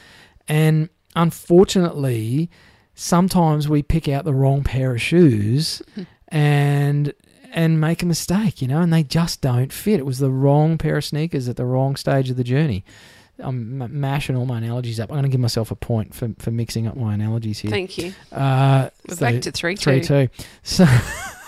And 0.47 0.91
unfortunately, 1.17 2.51
sometimes 2.99 3.69
we 3.69 3.81
pick 3.83 4.09
out 4.09 4.25
the 4.25 4.35
wrong 4.35 4.65
pair 4.65 4.93
of 4.95 5.01
shoes 5.01 5.81
and 6.29 7.13
and 7.53 7.81
make 7.81 8.03
a 8.03 8.07
mistake, 8.07 8.61
you 8.61 8.69
know, 8.69 8.81
and 8.83 8.93
they 8.93 9.03
just 9.03 9.41
don't 9.41 9.73
fit. 9.73 9.99
It 10.01 10.05
was 10.05 10.19
the 10.19 10.31
wrong 10.31 10.77
pair 10.77 10.99
of 10.99 11.05
sneakers 11.05 11.49
at 11.49 11.57
the 11.57 11.65
wrong 11.65 11.97
stage 11.97 12.29
of 12.29 12.37
the 12.37 12.45
journey. 12.45 12.85
I'm 13.39 13.79
mashing 14.01 14.37
all 14.37 14.45
my 14.45 14.59
analogies 14.59 14.99
up. 15.01 15.11
I'm 15.11 15.15
going 15.15 15.23
to 15.23 15.29
give 15.31 15.41
myself 15.41 15.71
a 15.71 15.77
point 15.77 16.13
for, 16.13 16.29
for 16.41 16.51
mixing 16.51 16.87
up 16.89 16.97
my 16.97 17.15
analogies 17.15 17.61
here. 17.61 17.71
Thank 17.71 17.97
you. 17.97 18.13
Uh, 18.33 18.91
We're 19.09 19.15
so- 19.15 19.21
back 19.21 19.41
to 19.43 19.53
three, 19.53 19.77
three 19.77 20.01
two. 20.01 20.27
two. 20.27 20.45
So, 20.65 20.85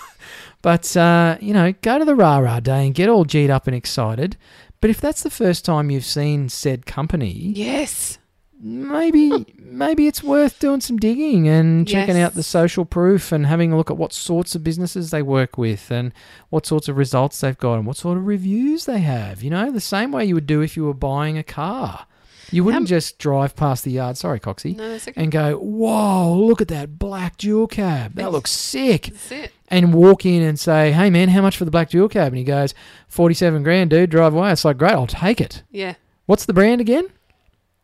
but 0.62 0.96
uh, 0.96 1.36
you 1.40 1.52
know, 1.52 1.72
go 1.82 1.98
to 1.98 2.04
the 2.04 2.14
rah 2.14 2.38
rah 2.38 2.60
day 2.60 2.86
and 2.86 2.94
get 2.94 3.08
all 3.08 3.24
G'd 3.24 3.50
up 3.50 3.66
and 3.66 3.74
excited. 3.76 4.36
But 4.80 4.88
if 4.88 5.00
that's 5.00 5.22
the 5.22 5.30
first 5.30 5.64
time 5.64 5.90
you've 5.90 6.04
seen 6.06 6.48
said 6.48 6.86
company, 6.86 7.32
Yes. 7.32 8.18
Maybe 8.60 9.46
maybe 9.58 10.06
it's 10.06 10.22
worth 10.22 10.58
doing 10.58 10.80
some 10.80 10.98
digging 10.98 11.48
and 11.48 11.86
checking 11.88 12.18
out 12.18 12.34
the 12.34 12.42
social 12.42 12.84
proof 12.84 13.32
and 13.32 13.46
having 13.46 13.72
a 13.72 13.76
look 13.76 13.90
at 13.90 13.96
what 13.96 14.12
sorts 14.12 14.54
of 14.54 14.62
businesses 14.64 15.10
they 15.10 15.22
work 15.22 15.56
with 15.56 15.90
and 15.90 16.12
what 16.50 16.66
sorts 16.66 16.88
of 16.88 16.96
results 16.96 17.40
they've 17.40 17.56
got 17.58 17.74
and 17.74 17.86
what 17.86 17.96
sort 17.96 18.18
of 18.18 18.26
reviews 18.26 18.84
they 18.84 18.98
have. 19.00 19.42
You 19.42 19.50
know, 19.50 19.70
the 19.70 19.80
same 19.80 20.12
way 20.12 20.24
you 20.24 20.34
would 20.34 20.46
do 20.46 20.60
if 20.60 20.76
you 20.76 20.84
were 20.84 20.94
buying 20.94 21.38
a 21.38 21.42
car. 21.42 22.06
You 22.52 22.64
wouldn't 22.64 22.82
Um, 22.82 22.86
just 22.86 23.18
drive 23.20 23.54
past 23.54 23.84
the 23.84 23.92
yard. 23.92 24.16
Sorry, 24.16 24.40
Coxie 24.40 24.76
No, 24.76 24.94
okay. 24.94 25.12
and 25.14 25.30
go, 25.30 25.56
"Whoa, 25.56 26.36
look 26.36 26.60
at 26.60 26.66
that 26.68 26.98
black 26.98 27.36
dual 27.36 27.68
cab! 27.68 28.16
That 28.16 28.32
looks 28.32 28.50
sick!" 28.50 29.04
That's 29.12 29.30
it. 29.30 29.52
And 29.68 29.94
walk 29.94 30.26
in 30.26 30.42
and 30.42 30.58
say, 30.58 30.90
"Hey, 30.90 31.10
man, 31.10 31.28
how 31.28 31.42
much 31.42 31.56
for 31.56 31.64
the 31.64 31.70
black 31.70 31.90
dual 31.90 32.08
cab?" 32.08 32.28
And 32.32 32.38
he 32.38 32.42
goes, 32.42 32.74
47 33.06 33.62
grand, 33.62 33.90
dude. 33.90 34.10
Drive 34.10 34.34
away." 34.34 34.50
It's 34.50 34.64
like, 34.64 34.78
"Great, 34.78 34.90
I'll 34.94 35.06
take 35.06 35.40
it." 35.40 35.62
Yeah. 35.70 35.94
What's 36.26 36.44
the 36.44 36.52
brand 36.52 36.80
again? 36.80 37.04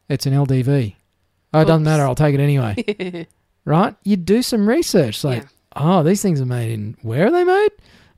It's 0.09 0.27
an 0.27 0.33
LDV. 0.33 0.95
Oh, 1.55 1.61
it 1.61 1.65
doesn't 1.65 1.83
matter. 1.85 2.03
I'll 2.05 2.15
take 2.15 2.35
it 2.35 2.41
anyway. 2.41 3.27
right? 3.65 3.95
You 4.05 4.17
do 4.17 4.43
some 4.43 4.69
research. 4.69 5.25
Like, 5.25 5.43
Yeah. 5.43 5.49
oh, 5.77 6.03
these 6.03 6.23
things 6.23 6.41
are 6.41 6.47
made 6.47 6.73
in 6.73 6.97
where 7.03 7.27
are 7.27 7.31
they 7.31 7.45
made? 7.45 7.71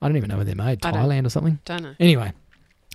I 0.02 0.08
don't 0.08 0.16
even 0.16 0.28
know 0.28 0.36
where 0.36 0.44
they're 0.44 0.54
made. 0.54 0.84
I 0.84 0.92
Thailand 0.92 1.26
or 1.26 1.30
something. 1.30 1.58
Don't 1.64 1.82
know. 1.82 1.94
Anyway, 2.00 2.32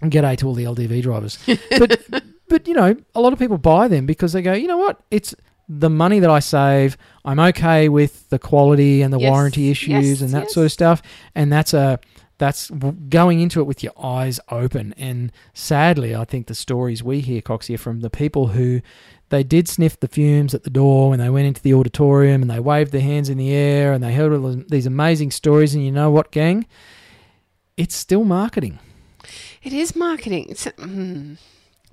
g'day 0.03 0.37
to 0.37 0.47
all 0.47 0.53
the 0.53 0.63
LDV 0.65 1.01
drivers. 1.01 1.37
But 1.79 2.01
but 2.49 2.67
you 2.67 2.73
know, 2.73 2.95
a 3.15 3.21
lot 3.21 3.33
of 3.33 3.39
people 3.39 3.57
buy 3.57 3.87
them 3.87 4.05
because 4.05 4.33
they 4.33 4.41
go, 4.41 4.53
you 4.53 4.67
know 4.67 4.77
what? 4.77 5.01
It's 5.11 5.33
the 5.69 5.89
money 5.89 6.19
that 6.19 6.29
I 6.29 6.39
save. 6.39 6.97
I'm 7.25 7.39
okay 7.39 7.89
with 7.89 8.29
the 8.29 8.37
quality 8.37 9.01
and 9.01 9.11
the 9.13 9.19
Yes, 9.19 9.29
warranty 9.31 9.71
issues 9.71 9.89
yes, 10.09 10.21
and 10.21 10.29
that 10.31 10.43
yes. 10.43 10.53
sort 10.53 10.65
of 10.65 10.71
stuff. 10.71 11.01
And 11.35 11.51
that's 11.51 11.73
a 11.73 11.99
that's 12.43 12.69
going 13.07 13.39
into 13.39 13.61
it 13.61 13.63
with 13.63 13.81
your 13.81 13.93
eyes 13.97 14.37
open. 14.49 14.93
And 14.97 15.31
sadly, 15.53 16.13
I 16.13 16.25
think 16.25 16.47
the 16.47 16.55
stories 16.55 17.01
we 17.01 17.21
hear, 17.21 17.41
Coxie, 17.41 17.75
are 17.75 17.77
from 17.77 18.01
the 18.01 18.09
people 18.09 18.47
who 18.47 18.81
they 19.29 19.43
did 19.43 19.69
sniff 19.69 19.97
the 19.97 20.09
fumes 20.09 20.53
at 20.53 20.63
the 20.63 20.69
door 20.69 21.11
when 21.11 21.19
they 21.19 21.29
went 21.29 21.47
into 21.47 21.61
the 21.61 21.73
auditorium 21.73 22.41
and 22.41 22.51
they 22.51 22.59
waved 22.59 22.91
their 22.91 22.99
hands 22.99 23.29
in 23.29 23.37
the 23.37 23.53
air 23.53 23.93
and 23.93 24.03
they 24.03 24.13
heard 24.13 24.33
all 24.33 24.61
these 24.67 24.85
amazing 24.85 25.31
stories. 25.31 25.73
And 25.73 25.85
you 25.85 25.91
know 25.93 26.11
what, 26.11 26.31
gang? 26.31 26.67
It's 27.77 27.95
still 27.95 28.25
marketing. 28.25 28.77
It 29.63 29.71
is 29.71 29.95
marketing. 29.95 30.47
It's, 30.49 30.65
mm. 30.65 31.37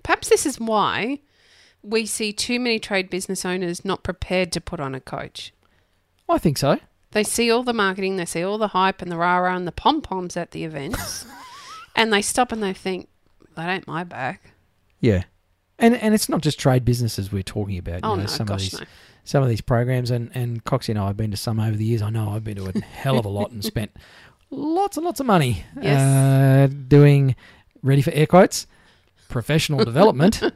Perhaps 0.03 0.31
this 0.31 0.47
is 0.47 0.59
why 0.59 1.21
we 1.81 2.07
see 2.07 2.33
too 2.33 2.59
many 2.59 2.81
trade 2.81 3.09
business 3.09 3.45
owners 3.45 3.85
not 3.85 4.03
prepared 4.03 4.51
to 4.51 4.61
put 4.61 4.81
on 4.81 4.97
a 4.97 5.01
coach. 5.01 5.53
I 6.29 6.39
think 6.39 6.59
so. 6.59 6.81
They 7.13 7.25
see 7.25 7.51
all 7.51 7.63
the 7.65 7.73
marketing, 7.73 8.17
they 8.17 8.25
see 8.25 8.43
all 8.43 8.57
the 8.59 8.69
hype 8.69 9.03
and 9.03 9.11
the 9.11 9.17
rah 9.17 9.39
rah 9.39 9.57
and 9.57 9.67
the 9.67 9.73
pom 9.73 10.01
poms 10.01 10.37
at 10.37 10.53
the 10.53 10.65
events, 10.65 11.27
and 11.97 12.13
they 12.13 12.23
stop 12.23 12.53
and 12.53 12.63
they 12.63 12.73
think, 12.73 13.09
that 13.57 13.69
ain't 13.69 13.87
my 13.89 14.05
back. 14.05 14.53
Yeah. 15.01 15.25
And 15.79 15.95
and 15.97 16.15
it's 16.15 16.29
not 16.29 16.41
just 16.43 16.61
trade 16.61 16.85
businesses 16.85 17.33
we're 17.33 17.43
talking 17.43 17.79
about. 17.79 17.95
You 18.05 18.11
Oh, 18.11 18.15
know, 18.15 18.23
no, 18.23 18.27
some 18.27 18.47
gosh, 18.47 18.65
of 18.67 18.71
these 18.73 18.81
no. 18.81 18.87
some 19.25 19.43
of 19.43 19.49
these 19.49 19.61
programs 19.63 20.11
and, 20.11 20.31
and 20.35 20.63
Coxie 20.65 20.91
and 20.91 20.99
I 20.99 21.07
have 21.07 21.17
been 21.17 21.31
to 21.31 21.37
some 21.37 21.59
over 21.59 21.77
the 21.77 21.85
years. 21.85 22.03
I 22.03 22.11
know 22.11 22.31
I've 22.31 22.45
been 22.45 22.57
to 22.57 22.69
a 22.69 22.81
hell 22.81 23.19
of 23.19 23.25
a 23.25 23.29
lot 23.31 23.51
and 23.51 23.65
spent 23.65 23.91
lots 24.51 24.97
and 24.99 25.05
lots 25.07 25.21
of 25.21 25.27
money 25.27 25.65
Yes. 25.81 26.01
uh, 26.01 26.69
doing 26.89 27.35
ready 27.83 28.03
for 28.03 28.11
air 28.13 28.27
quotes 28.27 28.67
professional 29.29 29.85
development. 29.85 30.41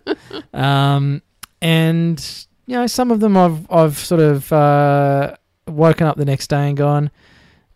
Um, 0.52 1.22
and 1.62 2.46
you 2.66 2.76
know, 2.76 2.86
some 2.86 3.10
of 3.10 3.20
them 3.20 3.36
I've 3.36 3.70
I've 3.72 3.98
sort 3.98 4.20
of 4.20 4.52
uh, 4.52 5.36
woken 5.66 6.06
up 6.06 6.16
the 6.16 6.24
next 6.24 6.48
day 6.48 6.68
and 6.68 6.76
gone, 6.76 7.10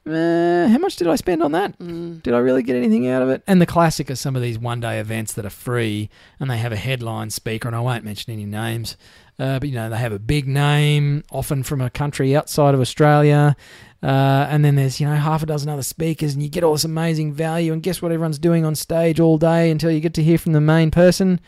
eh, 0.07 0.69
how 0.69 0.79
much 0.79 0.97
did 0.97 1.07
I 1.09 1.17
spend 1.17 1.43
on 1.43 1.53
that? 1.53 1.79
Mm. 1.79 2.23
Did 2.23 2.35
I 2.35 2.39
really 2.39 2.63
get 2.63 2.77
anything 2.77 3.09
out 3.09 3.23
of 3.23 3.29
it? 3.29 3.43
And 3.47 3.61
the 3.61 3.67
classic 3.67 4.11
are 4.11 4.15
some 4.17 4.37
of 4.37 4.43
these 4.43 4.59
one 4.59 4.81
day 4.81 4.99
events 5.01 5.33
that 5.35 5.45
are 5.45 5.51
free 5.51 6.09
and 6.41 6.51
they 6.51 6.59
have 6.59 6.73
a 6.73 6.77
headline 6.77 7.31
speaker, 7.31 7.69
and 7.69 7.77
I 7.77 7.81
won't 7.81 8.05
mention 8.05 8.33
any 8.33 8.47
names. 8.47 8.97
uh, 9.39 9.59
but 9.61 9.69
you 9.69 9.75
know 9.77 9.89
they 9.89 9.97
have 9.99 10.13
a 10.13 10.19
big 10.19 10.49
name, 10.49 11.23
often 11.31 11.63
from 11.63 11.81
a 11.81 11.91
country 11.91 12.35
outside 12.37 12.75
of 12.75 12.81
Australia. 12.81 13.55
Uh, 14.03 14.47
and 14.49 14.65
then 14.65 14.77
there's 14.77 15.01
you 15.01 15.07
know 15.07 15.15
half 15.17 15.43
a 15.43 15.47
dozen 15.47 15.69
other 15.69 15.83
speakers, 15.83 16.35
and 16.35 16.43
you 16.43 16.49
get 16.49 16.63
all 16.65 16.73
this 16.73 16.85
amazing 16.85 17.33
value. 17.33 17.73
And 17.73 17.83
guess 17.83 18.01
what 18.03 18.13
everyone's 18.13 18.39
doing 18.39 18.65
on 18.65 18.75
stage 18.75 19.19
all 19.21 19.39
day 19.39 19.71
until 19.71 19.91
you 19.91 20.01
get 20.01 20.15
to 20.15 20.23
hear 20.23 20.39
from 20.39 20.53
the 20.53 20.61
main 20.61 20.91
person? 20.91 21.41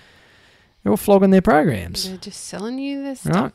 They're 0.83 0.91
all 0.93 0.97
flogging 0.97 1.31
their 1.31 1.43
programs. 1.43 2.09
They're 2.09 2.17
just 2.17 2.45
selling 2.47 2.79
you 2.79 3.03
this 3.05 3.25
Right. 3.27 3.35
stuff. 3.35 3.53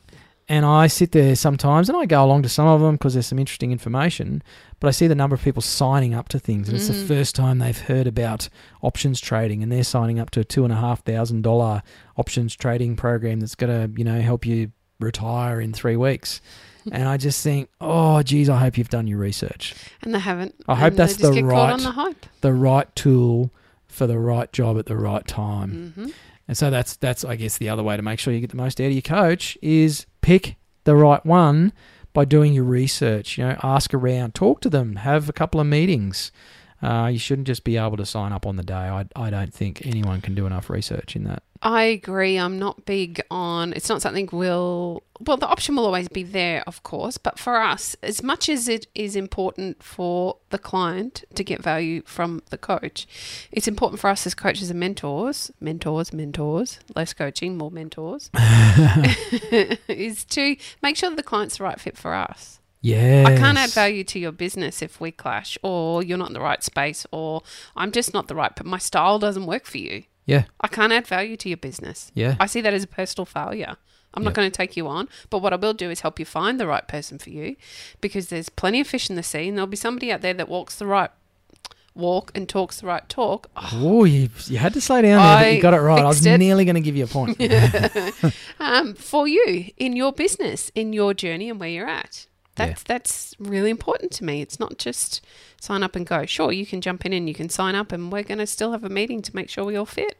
And 0.47 0.63
I 0.65 0.85
sit 0.87 1.11
there 1.11 1.35
sometimes 1.35 1.89
and 1.89 1.97
I 1.97 2.05
go 2.05 2.23
along 2.23 2.43
to 2.43 2.49
some 2.49 2.67
of 2.67 2.79
them 2.79 2.95
because 2.95 3.13
there's 3.13 3.25
some 3.25 3.39
interesting 3.39 3.71
information. 3.71 4.43
But 4.79 4.89
I 4.89 4.91
see 4.91 5.07
the 5.07 5.15
number 5.15 5.33
of 5.33 5.41
people 5.41 5.63
signing 5.63 6.13
up 6.13 6.29
to 6.29 6.39
things, 6.39 6.67
and 6.69 6.77
it's 6.77 6.87
the 6.87 6.93
Mm. 6.93 7.07
first 7.07 7.33
time 7.35 7.57
they've 7.57 7.77
heard 7.79 8.05
about 8.05 8.47
options 8.83 9.19
trading, 9.19 9.63
and 9.63 9.71
they're 9.71 9.83
signing 9.83 10.19
up 10.19 10.29
to 10.31 10.41
a 10.41 10.43
two 10.43 10.63
and 10.63 10.71
a 10.71 10.75
half 10.75 11.03
thousand 11.03 11.41
dollar 11.41 11.81
options 12.17 12.55
trading 12.55 12.95
program 12.95 13.39
that's 13.39 13.55
going 13.55 13.71
to, 13.93 13.97
you 13.97 14.03
know, 14.03 14.21
help 14.21 14.45
you 14.45 14.71
retire 14.99 15.59
in 15.59 15.73
three 15.73 15.95
weeks. 15.95 16.41
and 16.91 17.07
I 17.07 17.17
just 17.17 17.41
think, 17.43 17.69
oh, 17.81 18.21
geez, 18.21 18.47
I 18.47 18.57
hope 18.59 18.77
you've 18.77 18.89
done 18.89 19.07
your 19.07 19.17
research. 19.17 19.73
And 20.03 20.13
they 20.13 20.19
haven't. 20.19 20.53
I 20.67 20.75
hope 20.75 20.93
that's 20.95 21.15
the 21.15 21.43
right- 21.43 21.79
the 21.79 21.91
hype. 21.91 22.25
The 22.41 22.53
right 22.53 22.95
tool 22.95 23.51
for 23.87 24.05
the 24.05 24.19
right 24.19 24.51
job 24.53 24.77
at 24.77 24.85
the 24.85 24.95
right 24.97 25.25
time. 25.25 25.93
hmm 25.95 26.07
And 26.47 26.55
so 26.55 26.69
that's 26.69 26.95
that's 26.97 27.25
I 27.25 27.35
guess 27.37 27.57
the 27.57 27.69
other 27.69 27.81
way 27.81 27.97
to 27.97 28.03
make 28.03 28.19
sure 28.19 28.31
you 28.31 28.39
get 28.39 28.51
the 28.51 28.57
most 28.57 28.79
out 28.79 28.85
of 28.87 28.91
your 28.93 29.01
coach 29.01 29.57
is 29.63 30.05
pick 30.25 30.55
the 30.85 30.95
right 30.95 31.23
one 31.23 31.71
by 32.11 32.25
doing 32.25 32.51
your 32.51 32.63
research. 32.63 33.37
You 33.37 33.43
know, 33.43 33.59
ask 33.61 33.93
around, 33.93 34.33
talk 34.33 34.59
to 34.61 34.71
them, 34.71 34.95
have 34.95 35.29
a 35.29 35.33
couple 35.33 35.61
of 35.61 35.67
meetings. 35.67 36.31
Uh, 36.81 37.09
you 37.13 37.19
shouldn't 37.19 37.45
just 37.45 37.63
be 37.63 37.77
able 37.77 37.97
to 37.97 38.07
sign 38.07 38.33
up 38.33 38.47
on 38.47 38.55
the 38.55 38.63
day. 38.63 38.73
I, 38.73 39.05
I 39.15 39.29
don't 39.29 39.53
think 39.53 39.85
anyone 39.85 40.21
can 40.21 40.33
do 40.33 40.47
enough 40.47 40.67
research 40.67 41.15
in 41.15 41.25
that. 41.25 41.43
I 41.61 41.83
agree. 41.83 42.37
I'm 42.37 42.59
not 42.59 42.85
big 42.85 43.21
on. 43.31 43.73
It's 43.73 43.89
not 43.89 44.01
something 44.01 44.29
we'll. 44.31 45.03
Well, 45.19 45.37
the 45.37 45.47
option 45.47 45.75
will 45.75 45.85
always 45.85 46.09
be 46.09 46.23
there, 46.23 46.63
of 46.67 46.83
course. 46.83 47.17
But 47.17 47.39
for 47.39 47.55
us, 47.61 47.95
as 48.03 48.21
much 48.21 48.49
as 48.49 48.67
it 48.67 48.87
is 48.93 49.15
important 49.15 49.81
for 49.81 50.37
the 50.49 50.59
client 50.59 51.23
to 51.33 51.43
get 51.43 51.61
value 51.61 52.01
from 52.05 52.43
the 52.49 52.57
coach, 52.57 53.07
it's 53.51 53.67
important 53.67 54.01
for 54.01 54.09
us 54.09 54.27
as 54.27 54.35
coaches 54.35 54.69
and 54.69 54.79
mentors, 54.79 55.51
mentors, 55.59 56.11
mentors, 56.11 56.79
less 56.95 57.13
coaching, 57.13 57.57
more 57.57 57.71
mentors, 57.71 58.29
is 59.87 60.25
to 60.25 60.57
make 60.83 60.97
sure 60.97 61.09
the 61.15 61.23
client's 61.23 61.57
the 61.57 61.63
right 61.63 61.79
fit 61.79 61.97
for 61.97 62.13
us. 62.13 62.59
Yeah, 62.81 63.23
I 63.25 63.35
can't 63.35 63.57
add 63.57 63.71
value 63.71 64.03
to 64.03 64.19
your 64.19 64.31
business 64.31 64.83
if 64.83 65.01
we 65.01 65.11
clash, 65.11 65.57
or 65.63 66.03
you're 66.03 66.19
not 66.19 66.27
in 66.27 66.33
the 66.33 66.41
right 66.41 66.63
space, 66.63 67.07
or 67.11 67.41
I'm 67.75 67.91
just 67.91 68.13
not 68.13 68.27
the 68.27 68.35
right. 68.35 68.51
But 68.55 68.67
my 68.67 68.77
style 68.77 69.17
doesn't 69.17 69.47
work 69.47 69.65
for 69.65 69.79
you. 69.79 70.03
Yeah, 70.25 70.45
I 70.61 70.67
can't 70.67 70.91
add 70.91 71.07
value 71.07 71.37
to 71.37 71.49
your 71.49 71.57
business. 71.57 72.11
yeah, 72.13 72.35
I 72.39 72.45
see 72.45 72.61
that 72.61 72.73
as 72.73 72.83
a 72.83 72.87
personal 72.87 73.25
failure. 73.25 73.77
I'm 74.15 74.23
not 74.23 74.33
going 74.33 74.49
to 74.49 74.55
take 74.55 74.77
you 74.77 74.87
on, 74.87 75.09
but 75.29 75.39
what 75.39 75.51
I 75.51 75.57
will 75.57 75.73
do 75.73 75.89
is 75.91 75.99
help 75.99 76.19
you 76.19 76.25
find 76.25 76.57
the 76.57 76.65
right 76.67 76.87
person 76.87 77.19
for 77.19 77.29
you 77.29 77.57
because 77.99 78.29
there's 78.29 78.47
plenty 78.47 78.79
of 78.79 78.87
fish 78.87 79.09
in 79.09 79.17
the 79.17 79.23
sea 79.23 79.49
and 79.49 79.57
there'll 79.57 79.67
be 79.67 79.75
somebody 79.75 80.09
out 80.09 80.21
there 80.21 80.33
that 80.33 80.47
walks 80.47 80.77
the 80.77 80.85
right 80.85 81.09
walk 81.95 82.31
and 82.35 82.47
talks 82.47 82.81
the 82.81 82.87
right 82.87 83.07
talk. 83.09 83.49
Oh, 83.55 84.03
you, 84.03 84.29
you 84.45 84.57
had 84.57 84.73
to 84.73 84.81
slow 84.81 85.01
down 85.01 85.17
there, 85.17 85.43
but 85.43 85.55
you 85.55 85.61
got 85.61 85.73
it 85.73 85.79
right. 85.79 86.03
I 86.03 86.07
was 86.07 86.25
it. 86.25 86.37
nearly 86.37 86.65
going 86.65 86.75
to 86.75 86.81
give 86.81 86.95
you 86.95 87.05
a 87.05 87.07
point. 87.07 87.41
um, 88.59 88.93
for 88.93 89.27
you 89.27 89.71
in 89.77 89.95
your 89.95 90.11
business, 90.11 90.71
in 90.75 90.93
your 90.93 91.13
journey 91.13 91.49
and 91.49 91.59
where 91.59 91.69
you're 91.69 91.87
at. 91.87 92.27
That's 92.55 92.83
that's 92.83 93.35
really 93.39 93.69
important 93.69 94.11
to 94.13 94.23
me. 94.23 94.41
It's 94.41 94.59
not 94.59 94.77
just 94.77 95.21
sign 95.59 95.83
up 95.83 95.95
and 95.95 96.05
go. 96.05 96.25
Sure, 96.25 96.51
you 96.51 96.65
can 96.65 96.81
jump 96.81 97.05
in 97.05 97.13
and 97.13 97.27
you 97.27 97.35
can 97.35 97.49
sign 97.49 97.75
up 97.75 97.91
and 97.91 98.11
we're 98.11 98.23
going 98.23 98.37
to 98.37 98.47
still 98.47 98.71
have 98.71 98.83
a 98.83 98.89
meeting 98.89 99.21
to 99.23 99.35
make 99.35 99.49
sure 99.49 99.65
we 99.65 99.75
all 99.75 99.85
fit. 99.85 100.17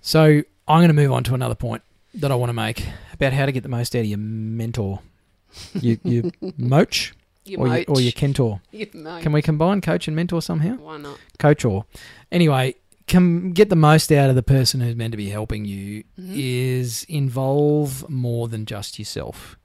So 0.00 0.42
I'm 0.68 0.78
going 0.78 0.88
to 0.88 0.94
move 0.94 1.12
on 1.12 1.24
to 1.24 1.34
another 1.34 1.54
point 1.54 1.82
that 2.14 2.30
I 2.30 2.34
want 2.34 2.50
to 2.50 2.54
make 2.54 2.84
about 3.12 3.32
how 3.32 3.46
to 3.46 3.52
get 3.52 3.62
the 3.62 3.68
most 3.68 3.94
out 3.94 4.00
of 4.00 4.06
your 4.06 4.18
mentor, 4.18 5.00
you, 5.74 5.98
you 6.02 6.22
moach, 6.42 7.12
You 7.44 7.58
or, 7.58 7.66
moach. 7.66 7.86
your, 7.86 7.96
or 7.96 8.00
your 8.00 8.12
kentor. 8.12 8.60
You 8.72 8.86
moach. 8.88 9.22
Can 9.22 9.32
we 9.32 9.42
combine 9.42 9.80
coach 9.80 10.08
and 10.08 10.16
mentor 10.16 10.42
somehow? 10.42 10.74
Why 10.76 10.96
not? 10.98 11.18
Coach 11.38 11.64
or 11.64 11.84
anyway, 12.30 12.74
can 13.06 13.52
get 13.52 13.68
the 13.68 13.76
most 13.76 14.10
out 14.12 14.28
of 14.30 14.36
the 14.36 14.42
person 14.42 14.80
who's 14.80 14.96
meant 14.96 15.12
to 15.12 15.16
be 15.16 15.30
helping 15.30 15.64
you 15.64 16.04
Mhm. 16.18 16.32
is 16.34 17.04
involve 17.08 18.08
more 18.10 18.48
than 18.48 18.66
just 18.66 18.98
yourself. 18.98 19.56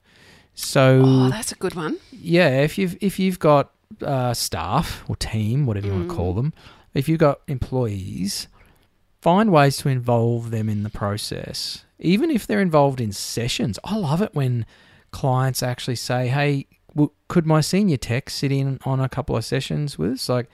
So 0.60 1.02
Oh, 1.04 1.28
that's 1.28 1.52
a 1.52 1.54
good 1.54 1.74
one. 1.76 1.98
yeah, 2.10 2.62
if 2.62 2.78
you've 2.78 2.96
if 3.00 3.18
you've 3.20 3.38
got 3.38 3.70
uh, 4.02 4.34
staff 4.34 5.04
or 5.08 5.14
team, 5.16 5.66
whatever 5.66 5.86
you 5.86 5.92
want 5.92 6.06
Mm. 6.06 6.10
to 6.10 6.16
call 6.16 6.34
them, 6.34 6.52
if 6.94 7.08
you've 7.08 7.20
got 7.20 7.40
employees, 7.46 8.48
find 9.22 9.50
ways 9.52 9.76
to 9.78 9.88
involve 9.88 10.50
them 10.50 10.68
in 10.68 10.82
the 10.82 10.90
process, 10.90 11.84
even 12.00 12.28
if 12.30 12.44
they're 12.46 12.60
involved 12.60 13.00
in 13.00 13.12
sessions. 13.12 13.78
I 13.84 13.96
love 13.96 14.20
it 14.20 14.34
when 14.34 14.66
clients 15.12 15.62
actually 15.62 15.94
say, 15.96 16.26
"Hey, 16.28 16.66
w- 16.92 17.12
could 17.28 17.46
my 17.46 17.60
senior 17.60 17.96
tech 17.96 18.28
sit 18.28 18.50
in 18.52 18.78
on 18.84 18.98
a 19.00 19.08
couple 19.08 19.36
of 19.36 19.44
sessions 19.44 19.96
with 19.96 20.12
us?" 20.12 20.28
Like, 20.28 20.48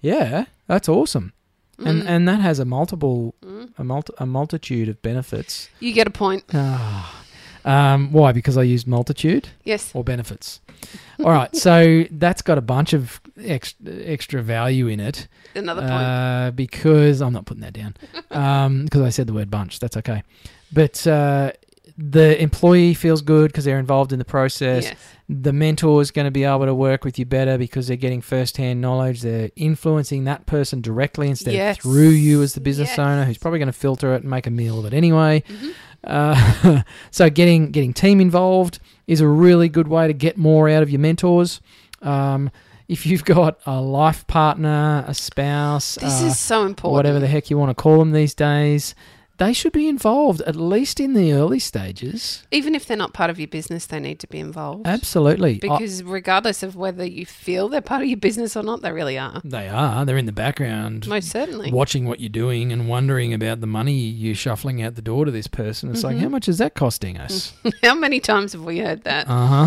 yeah, 0.00 0.46
that's 0.68 0.88
awesome, 0.88 1.32
and 1.78 2.02
Mm. 2.02 2.06
and 2.08 2.28
that 2.28 2.40
has 2.40 2.58
a 2.58 2.64
multiple 2.64 3.34
Mm. 3.44 3.72
a 3.78 3.84
multi- 3.84 4.14
a 4.18 4.24
multitude 4.26 4.88
of 4.88 5.00
benefits. 5.02 5.68
You 5.80 5.92
get 5.92 6.06
a 6.06 6.10
point. 6.10 6.44
Ah. 6.54 7.19
Um, 7.64 8.12
why? 8.12 8.32
Because 8.32 8.56
I 8.56 8.62
used 8.62 8.86
multitude 8.86 9.48
Yes. 9.64 9.90
or 9.94 10.02
benefits. 10.04 10.60
All 11.20 11.30
right, 11.30 11.54
so 11.54 12.04
that's 12.10 12.40
got 12.40 12.56
a 12.56 12.62
bunch 12.62 12.94
of 12.94 13.20
ex- 13.38 13.74
extra 13.86 14.40
value 14.42 14.86
in 14.88 14.98
it 14.98 15.28
Another 15.54 15.82
point. 15.82 15.92
uh, 15.92 16.50
because 16.54 17.20
I'm 17.20 17.34
not 17.34 17.44
putting 17.44 17.60
that 17.60 17.74
down 17.74 17.94
because 18.84 19.02
I 19.02 19.10
said 19.10 19.26
the 19.26 19.34
word 19.34 19.50
bunch. 19.50 19.78
That's 19.78 19.96
okay, 19.98 20.22
but 20.72 21.06
uh, 21.06 21.52
the 21.98 22.40
employee 22.42 22.94
feels 22.94 23.22
good 23.22 23.48
because 23.50 23.64
they're 23.64 23.78
involved 23.78 24.12
in 24.12 24.18
the 24.18 24.24
process. 24.24 24.84
yes. 24.84 24.94
The 25.28 25.52
mentor 25.52 26.02
is 26.02 26.10
going 26.10 26.24
to 26.24 26.30
be 26.32 26.42
able 26.42 26.66
to 26.66 26.74
work 26.74 27.04
with 27.04 27.16
you 27.18 27.24
better 27.24 27.56
because 27.56 27.86
they're 27.86 27.96
getting 27.96 28.20
first-hand 28.20 28.80
knowledge. 28.80 29.22
They're 29.22 29.50
influencing 29.54 30.24
that 30.24 30.44
person 30.46 30.80
directly 30.80 31.28
instead 31.28 31.54
Yes. 31.54 31.76
of 31.76 31.82
through 31.82 32.08
you 32.08 32.42
as 32.42 32.54
the 32.54 32.60
business 32.60 32.88
Yes. 32.90 32.98
owner, 32.98 33.24
who's 33.24 33.38
probably 33.38 33.60
going 33.60 33.68
to 33.68 33.72
filter 33.72 34.12
it 34.14 34.22
and 34.22 34.30
make 34.30 34.46
a 34.48 34.50
meal 34.50 34.78
of 34.80 34.86
it 34.86 34.92
anyway. 34.92 35.44
Mhm. 35.48 35.72
Uh, 36.02 36.82
so 37.12 37.30
getting 37.30 37.70
getting 37.70 37.92
team 37.92 38.20
involved 38.20 38.80
is 39.06 39.20
a 39.20 39.28
really 39.28 39.68
good 39.68 39.86
way 39.86 40.06
to 40.08 40.12
get 40.12 40.36
more 40.36 40.68
out 40.68 40.82
of 40.82 40.90
your 40.90 40.98
mentors. 41.00 41.60
Um, 42.02 42.50
if 42.88 43.06
you've 43.06 43.24
got 43.24 43.60
a 43.66 43.80
life 43.80 44.26
partner, 44.26 45.04
a 45.06 45.14
spouse, 45.14 45.94
This 46.00 46.22
uh, 46.22 46.26
is 46.26 46.38
so 46.40 46.64
important. 46.66 46.92
whatever 46.94 47.20
the 47.20 47.28
heck 47.28 47.50
you 47.50 47.58
want 47.58 47.70
to 47.70 47.80
call 47.80 47.98
them 48.00 48.10
these 48.10 48.34
days, 48.34 48.96
they 49.40 49.52
should 49.52 49.72
be 49.72 49.88
involved 49.88 50.40
at 50.42 50.54
least 50.54 51.00
in 51.00 51.14
the 51.14 51.32
early 51.32 51.58
stages. 51.58 52.44
Even 52.52 52.74
if 52.76 52.86
they're 52.86 52.96
not 52.96 53.12
part 53.14 53.30
of 53.30 53.38
your 53.40 53.48
business, 53.48 53.86
they 53.86 53.98
need 53.98 54.20
to 54.20 54.26
be 54.28 54.38
involved. 54.38 54.86
Absolutely, 54.86 55.54
I- 55.56 55.58
Because 55.58 56.02
regardless 56.04 56.62
of 56.62 56.76
whether 56.76 57.04
you 57.04 57.26
feel 57.26 57.68
they're 57.68 57.80
part 57.80 58.02
of 58.02 58.08
your 58.08 58.18
business 58.18 58.54
or 58.56 58.62
not, 58.62 58.82
they 58.82 58.92
really 58.92 59.18
are. 59.18 59.40
they 59.44 59.66
are. 59.68 60.04
They're 60.04 60.16
in 60.18 60.26
the 60.26 60.32
background. 60.32 61.08
Most 61.08 61.30
certainly. 61.30 61.72
Watching 61.72 62.04
what 62.06 62.20
you're 62.20 62.28
doing 62.28 62.70
and 62.70 62.88
wondering 62.88 63.34
about 63.34 63.60
the 63.60 63.66
money 63.66 63.94
you're 63.94 64.34
shuffling 64.34 64.82
out 64.82 64.94
the 64.94 65.02
door 65.02 65.24
to 65.24 65.30
this 65.30 65.46
person. 65.48 65.90
It's 65.90 66.04
like, 66.04 66.16
Mhm. 66.16 66.20
how 66.20 66.28
much 66.28 66.46
is 66.48 66.58
that 66.58 66.74
costing 66.74 67.18
us? 67.18 67.52
How 67.82 67.94
many 67.94 68.20
times 68.20 68.52
have 68.52 68.62
we 68.62 68.78
heard 68.78 69.02
that? 69.04 69.26
Uh 69.28 69.46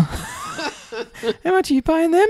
how 1.44 1.50
much 1.50 1.70
are 1.70 1.74
you 1.74 1.82
paying 1.82 2.12
them? 2.12 2.28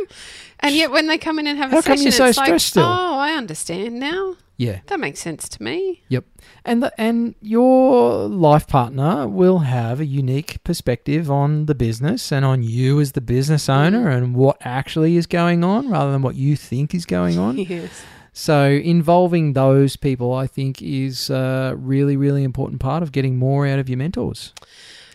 And 0.61 0.75
yet, 0.75 0.90
when 0.90 1.07
they 1.07 1.19
come 1.19 1.38
in 1.38 1.47
and 1.47 1.59
have 1.59 1.71
How 1.71 1.79
a 1.79 1.83
come 1.83 1.97
session, 1.97 2.05
you're 2.05 2.12
so 2.12 2.27
it's 2.27 2.38
like, 2.38 2.47
stressed 2.47 2.67
still? 2.67 2.85
oh, 2.85 3.19
I 3.19 3.33
understand 3.33 3.99
now. 4.01 4.37
Yeah. 4.57 4.81
That 4.87 5.01
makes 5.01 5.21
sense 5.21 5.49
to 5.49 5.62
me. 5.62 6.03
Yep. 6.09 6.25
And 6.64 6.83
the, 6.83 7.01
and 7.01 7.35
your 7.40 8.29
life 8.29 8.69
partner 8.69 9.27
will 9.27 9.61
have 9.61 10.01
a 10.01 10.07
unique 10.07 10.62
perspective 10.62 11.31
on 11.31 11.67
the 11.67 11.75
business 11.75 12.31
and 12.31 12.45
on 12.45 12.62
you 12.62 13.01
as 13.01 13.12
the 13.12 13.21
business 13.21 13.64
mm-hmm. 13.64 13.95
owner 13.95 14.09
and 14.11 14.35
what 14.35 14.57
actually 14.61 15.17
is 15.17 15.27
going 15.27 15.64
on 15.64 15.90
rather 15.90 16.12
than 16.12 16.23
what 16.23 16.37
you 16.37 16.57
think 16.57 16.95
is 16.95 17.05
going 17.07 17.38
on. 17.38 17.59
Yes. 17.75 18.05
So 18.37 18.67
involving 18.67 19.53
those 19.53 19.95
people, 19.97 20.35
I 20.35 20.49
think, 20.49 20.83
is 20.83 21.31
a 21.31 21.75
really, 21.79 22.17
really 22.17 22.43
important 22.43 22.81
part 22.81 23.03
of 23.03 23.12
getting 23.12 23.38
more 23.38 23.64
out 23.64 23.79
of 23.79 23.88
your 23.88 23.97
mentors. 23.97 24.53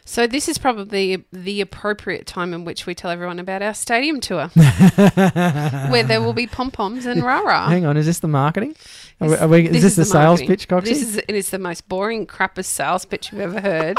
So 0.10 0.26
this 0.26 0.50
is 0.50 0.58
probably 0.58 1.24
the 1.32 1.62
appropriate 1.62 2.26
time 2.26 2.52
in 2.56 2.66
which 2.66 2.88
we 2.88 2.96
tell 2.96 3.12
everyone 3.12 3.38
about 3.38 3.62
our 3.62 3.76
stadium 3.76 4.20
tour, 4.20 4.48
where 4.56 6.02
there 6.02 6.20
will 6.20 6.34
be 6.34 6.48
pom 6.48 6.72
poms 6.72 7.06
and 7.06 7.22
rah 7.24 7.42
rah. 7.42 7.70
Hang 7.70 7.86
on, 7.86 7.96
is 7.96 8.08
this 8.08 8.18
the 8.18 8.28
marketing? 8.28 8.76
Are 9.22 9.28
we, 9.30 9.36
are 9.36 9.48
we, 9.50 9.68
is 9.68 9.84
this, 9.84 9.96
the, 9.98 10.06
sales 10.06 10.42
pitch, 10.42 10.70
Coxie? 10.70 10.86
This 10.86 11.02
is 11.02 11.18
it 11.18 11.36
is 11.36 11.50
the 11.50 11.60
most 11.60 11.90
boring, 11.90 12.26
crappest 12.26 12.66
sales 12.66 13.04
pitch 13.04 13.32
you've 13.32 13.42
ever 13.42 13.60
heard. 13.60 13.98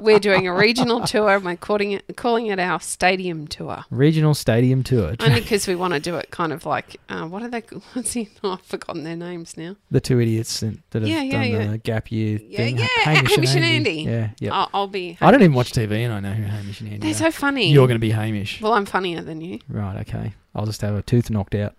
we're 0.00 0.18
doing 0.18 0.48
a 0.48 0.54
regional 0.54 1.00
tour 1.06 1.28
and 1.28 1.44
we're 1.44 1.56
calling 1.56 1.92
it 1.92 2.16
calling 2.16 2.46
it 2.46 2.58
our 2.58 2.80
stadium 2.80 3.46
tour. 3.46 3.84
Regional 3.90 4.32
Stadium 4.34 4.82
Tour. 4.82 5.14
Only 5.20 5.40
because 5.42 5.68
we 5.68 5.74
want 5.76 5.92
to 5.92 6.00
do 6.00 6.16
it 6.16 6.30
kind 6.30 6.54
of 6.54 6.64
like 6.64 6.96
uh, 7.10 7.26
what 7.26 7.42
are 7.42 7.48
they? 7.48 7.60
What's 7.92 8.14
he? 8.14 8.30
Oh, 8.42 8.52
I've 8.52 8.62
forgotten 8.62 9.04
their 9.04 9.16
names 9.16 9.58
now. 9.58 9.76
the 9.90 10.00
two 10.00 10.18
idiots 10.20 10.60
that 10.60 10.74
have 10.94 11.06
Yeah, 11.06 11.20
yeah, 11.22 11.32
done 11.32 11.50
yeah. 11.50 11.70
the 11.72 11.78
gap 11.78 12.10
year 12.10 12.40
Yeah, 12.42 12.56
thing. 12.56 12.78
yeah, 12.78 12.86
Hamish, 13.02 13.34
Hamish 13.34 13.54
and 13.54 13.64
and 13.64 13.74
Andy. 13.74 13.90
Andy. 14.00 14.10
Yeah, 14.10 14.30
yeah. 14.40 14.54
I'll, 14.54 14.70
I'll 14.72 14.88
be. 14.88 15.18
I 15.20 15.30
don't 15.30 15.42
even 15.42 15.51
watch 15.54 15.72
TV 15.72 15.92
and 16.04 16.12
I 16.12 16.20
know 16.20 16.32
who 16.32 16.42
Hamish 16.44 16.80
and 16.80 16.88
Andy 16.92 17.00
They're 17.12 17.28
are. 17.28 17.30
so 17.32 17.38
funny. 17.38 17.70
You're 17.70 17.86
going 17.86 17.96
to 17.96 18.00
be 18.00 18.10
Hamish. 18.10 18.60
well, 18.60 18.74
I'm 18.74 18.86
funnier 18.86 19.20
than 19.22 19.40
you, 19.40 19.58
Right, 19.68 20.00
okay. 20.00 20.34
I'll 20.54 20.66
just 20.66 20.80
have 20.82 20.94
a 20.94 21.02
tooth 21.02 21.30
knocked 21.30 21.54
out. 21.54 21.74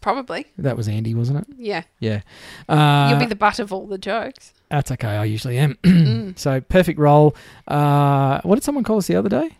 Probably. 0.00 0.46
That 0.58 0.76
was 0.76 0.86
Andy, 0.88 1.14
wasn't 1.14 1.40
it? 1.40 1.46
Yeah. 1.58 1.82
Yeah. 2.00 2.20
Uh, 2.68 3.08
You'll 3.10 3.18
be 3.18 3.26
the 3.26 3.34
butt 3.34 3.58
of 3.58 3.72
all 3.72 3.86
the 3.86 3.98
jokes. 3.98 4.52
that's 4.70 4.90
okay. 4.92 5.08
I 5.08 5.24
usually 5.24 5.58
am. 5.58 5.76
Mm. 5.84 6.38
so 6.38 6.60
perfect 6.60 6.98
role. 6.98 7.34
Uh, 7.66 8.40
what 8.42 8.54
did 8.56 8.64
someone 8.64 8.84
call 8.84 8.98
us 8.98 9.06
the 9.08 9.16
other 9.16 9.28
day? 9.28 9.50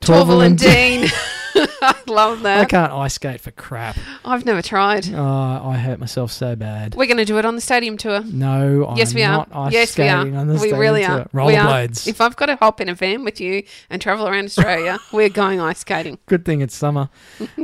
Torvill 0.00 0.44
and 0.44 0.58
Dean. 0.58 1.08
I 1.82 1.94
love 2.06 2.42
that. 2.42 2.60
I 2.60 2.64
can't 2.64 2.92
ice 2.92 3.14
skate 3.14 3.40
for 3.40 3.50
crap. 3.50 3.96
I've 4.24 4.44
never 4.44 4.62
tried. 4.62 5.12
Uh, 5.12 5.62
I 5.68 5.76
hurt 5.76 5.98
myself 5.98 6.30
so 6.32 6.56
bad. 6.56 6.94
We're 6.94 7.06
going 7.06 7.16
to 7.18 7.24
do 7.24 7.38
it 7.38 7.44
on 7.44 7.54
the 7.54 7.60
stadium 7.60 7.96
tour. 7.96 8.22
No, 8.24 8.86
I'm 8.86 8.96
yes, 8.96 9.14
we 9.14 9.22
are. 9.22 9.32
not 9.32 9.48
ice 9.52 9.72
yes, 9.72 9.98
we 9.98 10.08
are. 10.08 10.20
on 10.20 10.46
the 10.46 10.54
we 10.54 10.58
stadium 10.58 10.78
really 10.78 11.02
tour. 11.04 11.10
are. 11.32 11.46
We 11.46 11.56
are. 11.56 11.66
Rollerblades. 11.66 12.06
If 12.08 12.20
I've 12.20 12.36
got 12.36 12.46
to 12.46 12.56
hop 12.56 12.80
in 12.80 12.88
a 12.88 12.94
van 12.94 13.24
with 13.24 13.40
you 13.40 13.64
and 13.90 14.00
travel 14.00 14.26
around 14.28 14.44
Australia, 14.46 14.98
we're 15.12 15.28
going 15.28 15.60
ice 15.60 15.80
skating. 15.80 16.18
Good 16.26 16.44
thing 16.44 16.60
it's 16.60 16.74
summer. 16.74 17.08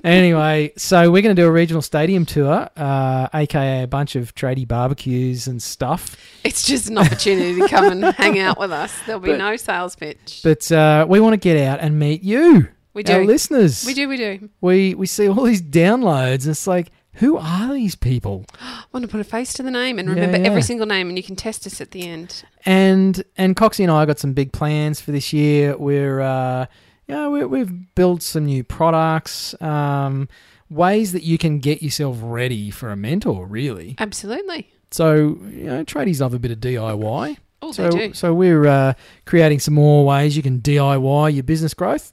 anyway, 0.04 0.72
so 0.76 1.10
we're 1.10 1.22
going 1.22 1.34
to 1.34 1.40
do 1.42 1.46
a 1.46 1.52
regional 1.52 1.82
stadium 1.82 2.24
tour, 2.26 2.68
uh, 2.76 3.28
aka 3.34 3.82
a 3.84 3.86
bunch 3.86 4.16
of 4.16 4.34
tradie 4.34 4.66
barbecues 4.66 5.46
and 5.46 5.62
stuff. 5.62 6.16
It's 6.44 6.64
just 6.66 6.88
an 6.88 6.98
opportunity 6.98 7.60
to 7.60 7.68
come 7.68 7.84
and 7.86 8.04
hang 8.16 8.38
out 8.38 8.58
with 8.58 8.72
us. 8.72 8.92
There'll 9.06 9.20
be 9.20 9.30
But- 9.30 9.38
no 9.38 9.56
sales 9.56 9.96
pitch. 9.96 10.40
But 10.44 10.70
uh, 10.72 11.06
we 11.08 11.20
want 11.20 11.34
to 11.34 11.36
get 11.38 11.56
out 11.66 11.80
and 11.80 11.98
meet 11.98 12.22
you, 12.22 12.68
we 12.94 13.04
our 13.04 13.20
do. 13.20 13.26
listeners. 13.26 13.84
We 13.86 13.94
do. 13.94 14.08
We 14.08 14.16
do. 14.16 14.48
We 14.60 14.94
we 14.94 15.06
see 15.06 15.28
all 15.28 15.44
these 15.44 15.62
downloads. 15.62 16.42
And 16.42 16.50
it's 16.50 16.66
like, 16.66 16.90
who 17.14 17.36
are 17.36 17.72
these 17.72 17.94
people? 17.94 18.44
I 18.60 18.84
want 18.92 19.04
to 19.04 19.10
put 19.10 19.20
a 19.20 19.24
face 19.24 19.52
to 19.54 19.62
the 19.62 19.70
name 19.70 19.98
and 19.98 20.08
remember 20.08 20.38
yeah. 20.38 20.44
every 20.44 20.62
single 20.62 20.86
name, 20.86 21.08
and 21.08 21.16
you 21.16 21.22
can 21.22 21.36
test 21.36 21.66
us 21.66 21.80
at 21.80 21.90
the 21.90 22.06
end. 22.06 22.44
And 22.64 23.22
and 23.36 23.56
Coxie 23.56 23.82
and 23.82 23.90
I 23.90 24.06
got 24.06 24.18
some 24.18 24.32
big 24.32 24.52
plans 24.52 25.00
for 25.00 25.12
this 25.12 25.32
year. 25.32 25.76
We're 25.76 26.20
uh, 26.20 26.66
you 27.06 27.14
know, 27.14 27.30
we, 27.30 27.44
we've 27.44 27.94
built 27.94 28.22
some 28.22 28.44
new 28.44 28.62
products, 28.62 29.60
um, 29.62 30.28
ways 30.70 31.12
that 31.12 31.22
you 31.22 31.38
can 31.38 31.58
get 31.58 31.82
yourself 31.82 32.18
ready 32.20 32.70
for 32.70 32.90
a 32.90 32.96
mentor. 32.96 33.46
Really. 33.46 33.96
Absolutely. 33.98 34.68
So 34.90 35.38
you 35.50 35.64
know, 35.64 35.84
tradies 35.84 36.20
love 36.20 36.34
a 36.34 36.38
bit 36.38 36.50
of 36.50 36.58
DIY. 36.58 37.36
Oh, 37.60 37.72
So, 37.72 37.90
they 37.90 38.08
do. 38.08 38.14
so 38.14 38.32
we're 38.32 38.66
uh, 38.66 38.94
creating 39.26 39.58
some 39.58 39.74
more 39.74 40.04
ways 40.04 40.36
you 40.36 40.42
can 40.42 40.60
DIY 40.60 41.34
your 41.34 41.42
business 41.42 41.74
growth. 41.74 42.12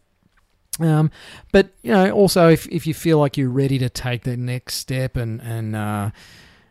Um, 0.79 1.11
but 1.51 1.69
you 1.81 1.91
know, 1.91 2.11
also 2.11 2.49
if, 2.49 2.67
if 2.67 2.85
you 2.85 2.93
feel 2.93 3.19
like 3.19 3.37
you're 3.37 3.49
ready 3.49 3.77
to 3.79 3.89
take 3.89 4.23
the 4.23 4.35
next 4.35 4.75
step 4.75 5.15
and 5.15 5.41
and 5.41 5.75
uh, 5.75 6.09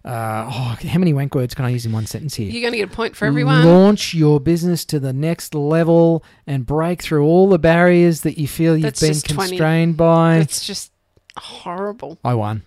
uh, 0.05 0.45
oh, 0.47 0.77
how 0.87 0.99
many 0.99 1.15
wank 1.15 1.35
words 1.35 1.55
can 1.55 1.65
I 1.65 1.71
use 1.71 1.87
in 1.87 1.93
one 1.93 2.05
sentence 2.07 2.35
here? 2.35 2.51
You're 2.51 2.61
going 2.61 2.73
to 2.73 2.79
get 2.79 2.93
a 2.93 2.95
point 2.95 3.17
for 3.17 3.25
everyone. 3.25 3.65
Launch 3.65 4.13
your 4.13 4.39
business 4.39 4.85
to 4.87 5.01
the 5.01 5.15
next 5.15 5.55
level 5.55 6.23
and 6.47 6.67
break 6.67 7.03
through 7.03 7.25
all 7.25 7.49
the 7.49 7.59
barriers 7.59 8.21
that 8.21 8.37
you 8.37 8.47
feel 8.47 8.77
you've 8.77 8.83
That's 8.83 9.01
been 9.01 9.15
just 9.15 9.31
20. 9.31 9.49
constrained 9.51 9.97
by. 9.97 10.37
It's 10.39 10.67
just 10.67 10.93
horrible. 11.39 12.19
I 12.23 12.35
won. 12.35 12.63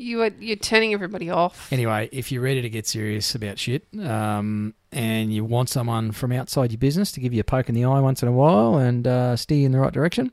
You 0.00 0.22
are 0.22 0.30
you're 0.38 0.56
turning 0.56 0.94
everybody 0.94 1.28
off. 1.28 1.72
Anyway, 1.72 2.08
if 2.12 2.30
you're 2.30 2.40
ready 2.40 2.62
to 2.62 2.70
get 2.70 2.86
serious 2.86 3.34
about 3.34 3.58
shit, 3.58 3.84
um, 4.00 4.72
and 4.92 5.32
you 5.34 5.44
want 5.44 5.68
someone 5.68 6.12
from 6.12 6.30
outside 6.30 6.70
your 6.70 6.78
business 6.78 7.10
to 7.12 7.20
give 7.20 7.34
you 7.34 7.40
a 7.40 7.44
poke 7.44 7.68
in 7.68 7.74
the 7.74 7.84
eye 7.84 7.98
once 7.98 8.22
in 8.22 8.28
a 8.28 8.32
while 8.32 8.76
and 8.76 9.08
uh, 9.08 9.34
steer 9.34 9.58
you 9.58 9.66
in 9.66 9.72
the 9.72 9.80
right 9.80 9.92
direction, 9.92 10.30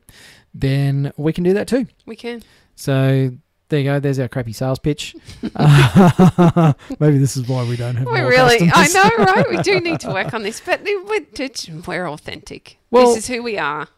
then 0.60 1.12
we 1.16 1.32
can 1.32 1.44
do 1.44 1.52
that 1.54 1.68
too. 1.68 1.86
We 2.06 2.16
can. 2.16 2.42
So 2.74 3.30
there 3.68 3.80
you 3.80 3.84
go. 3.84 4.00
There's 4.00 4.18
our 4.18 4.28
crappy 4.28 4.52
sales 4.52 4.78
pitch. 4.78 5.14
Uh, 5.54 6.72
maybe 7.00 7.18
this 7.18 7.36
is 7.36 7.48
why 7.48 7.68
we 7.68 7.76
don't 7.76 7.96
have 7.96 8.06
We 8.06 8.20
really, 8.20 8.70
I 8.72 8.88
know, 8.88 9.24
right? 9.24 9.48
We 9.48 9.58
do 9.58 9.80
need 9.80 10.00
to 10.00 10.08
work 10.08 10.34
on 10.34 10.42
this, 10.42 10.60
but 10.60 10.82
we're, 10.84 11.82
we're 11.86 12.08
authentic. 12.08 12.78
Well- 12.90 13.08
this 13.08 13.18
is 13.18 13.26
who 13.26 13.42
we 13.42 13.58
are. 13.58 13.88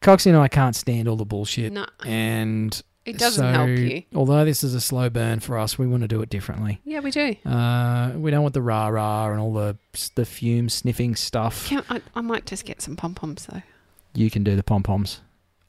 Coxie 0.00 0.28
and 0.28 0.36
I 0.36 0.48
can't 0.48 0.74
stand 0.74 1.08
all 1.08 1.16
the 1.16 1.26
bullshit, 1.26 1.72
No, 1.72 1.84
and 2.06 2.80
it 3.04 3.18
doesn't 3.18 3.42
so, 3.44 3.52
help 3.52 3.68
you. 3.68 4.02
Although 4.14 4.44
this 4.44 4.64
is 4.64 4.74
a 4.74 4.80
slow 4.80 5.10
burn 5.10 5.40
for 5.40 5.58
us, 5.58 5.78
we 5.78 5.86
want 5.86 6.02
to 6.02 6.08
do 6.08 6.22
it 6.22 6.30
differently. 6.30 6.80
Yeah, 6.84 7.00
we 7.00 7.10
do. 7.10 7.34
Uh, 7.44 8.12
we 8.14 8.30
don't 8.30 8.42
want 8.42 8.54
the 8.54 8.62
rah 8.62 8.88
rah 8.88 9.30
and 9.30 9.40
all 9.40 9.52
the 9.52 9.76
the 10.14 10.24
fume 10.24 10.70
sniffing 10.70 11.16
stuff. 11.16 11.68
Can, 11.68 11.84
I, 11.90 12.00
I 12.14 12.20
might 12.22 12.46
just 12.46 12.64
get 12.64 12.80
some 12.80 12.96
pom 12.96 13.14
poms 13.14 13.46
though. 13.46 13.62
You 14.14 14.30
can 14.30 14.42
do 14.42 14.56
the 14.56 14.62
pom 14.62 14.82
poms. 14.82 15.20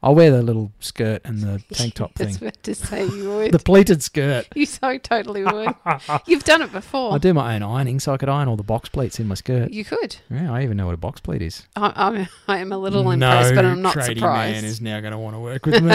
I'll 0.05 0.13
wear 0.13 0.29
the 0.29 0.43
little 0.43 0.71
skirt 0.79 1.23
and 1.25 1.41
the 1.41 1.63
tank 1.73 1.95
top 1.95 2.11
I 2.19 2.25
was 2.25 2.37
thing. 2.37 2.47
about 2.47 2.61
to 2.61 2.75
say 2.75 3.07
you 3.07 3.27
would. 3.33 3.51
The 3.51 3.57
pleated 3.57 4.03
skirt. 4.03 4.45
you 4.55 4.67
so 4.67 4.99
totally 4.99 5.43
would. 5.43 5.73
You've 6.27 6.43
done 6.43 6.61
it 6.61 6.71
before. 6.71 7.15
I 7.15 7.17
do 7.17 7.33
my 7.33 7.55
own 7.55 7.63
ironing, 7.63 7.99
so 7.99 8.13
I 8.13 8.17
could 8.17 8.29
iron 8.29 8.47
all 8.47 8.55
the 8.55 8.61
box 8.61 8.87
pleats 8.87 9.19
in 9.19 9.27
my 9.27 9.33
skirt. 9.33 9.71
You 9.71 9.83
could. 9.83 10.17
Yeah, 10.29 10.53
I 10.53 10.63
even 10.63 10.77
know 10.77 10.85
what 10.85 10.93
a 10.93 10.97
box 10.97 11.21
pleat 11.21 11.41
is. 11.41 11.67
I, 11.75 11.91
I'm, 11.95 12.27
I 12.47 12.59
am 12.59 12.71
a 12.71 12.77
little 12.77 13.09
impressed, 13.09 13.55
but 13.55 13.65
I'm 13.65 13.81
not 13.81 13.93
surprised. 13.93 14.21
man 14.21 14.63
is 14.63 14.79
now 14.79 14.99
going 14.99 15.11
to 15.11 15.17
want 15.17 15.35
to 15.35 15.39
work 15.39 15.65
with 15.65 15.81
me. 15.81 15.89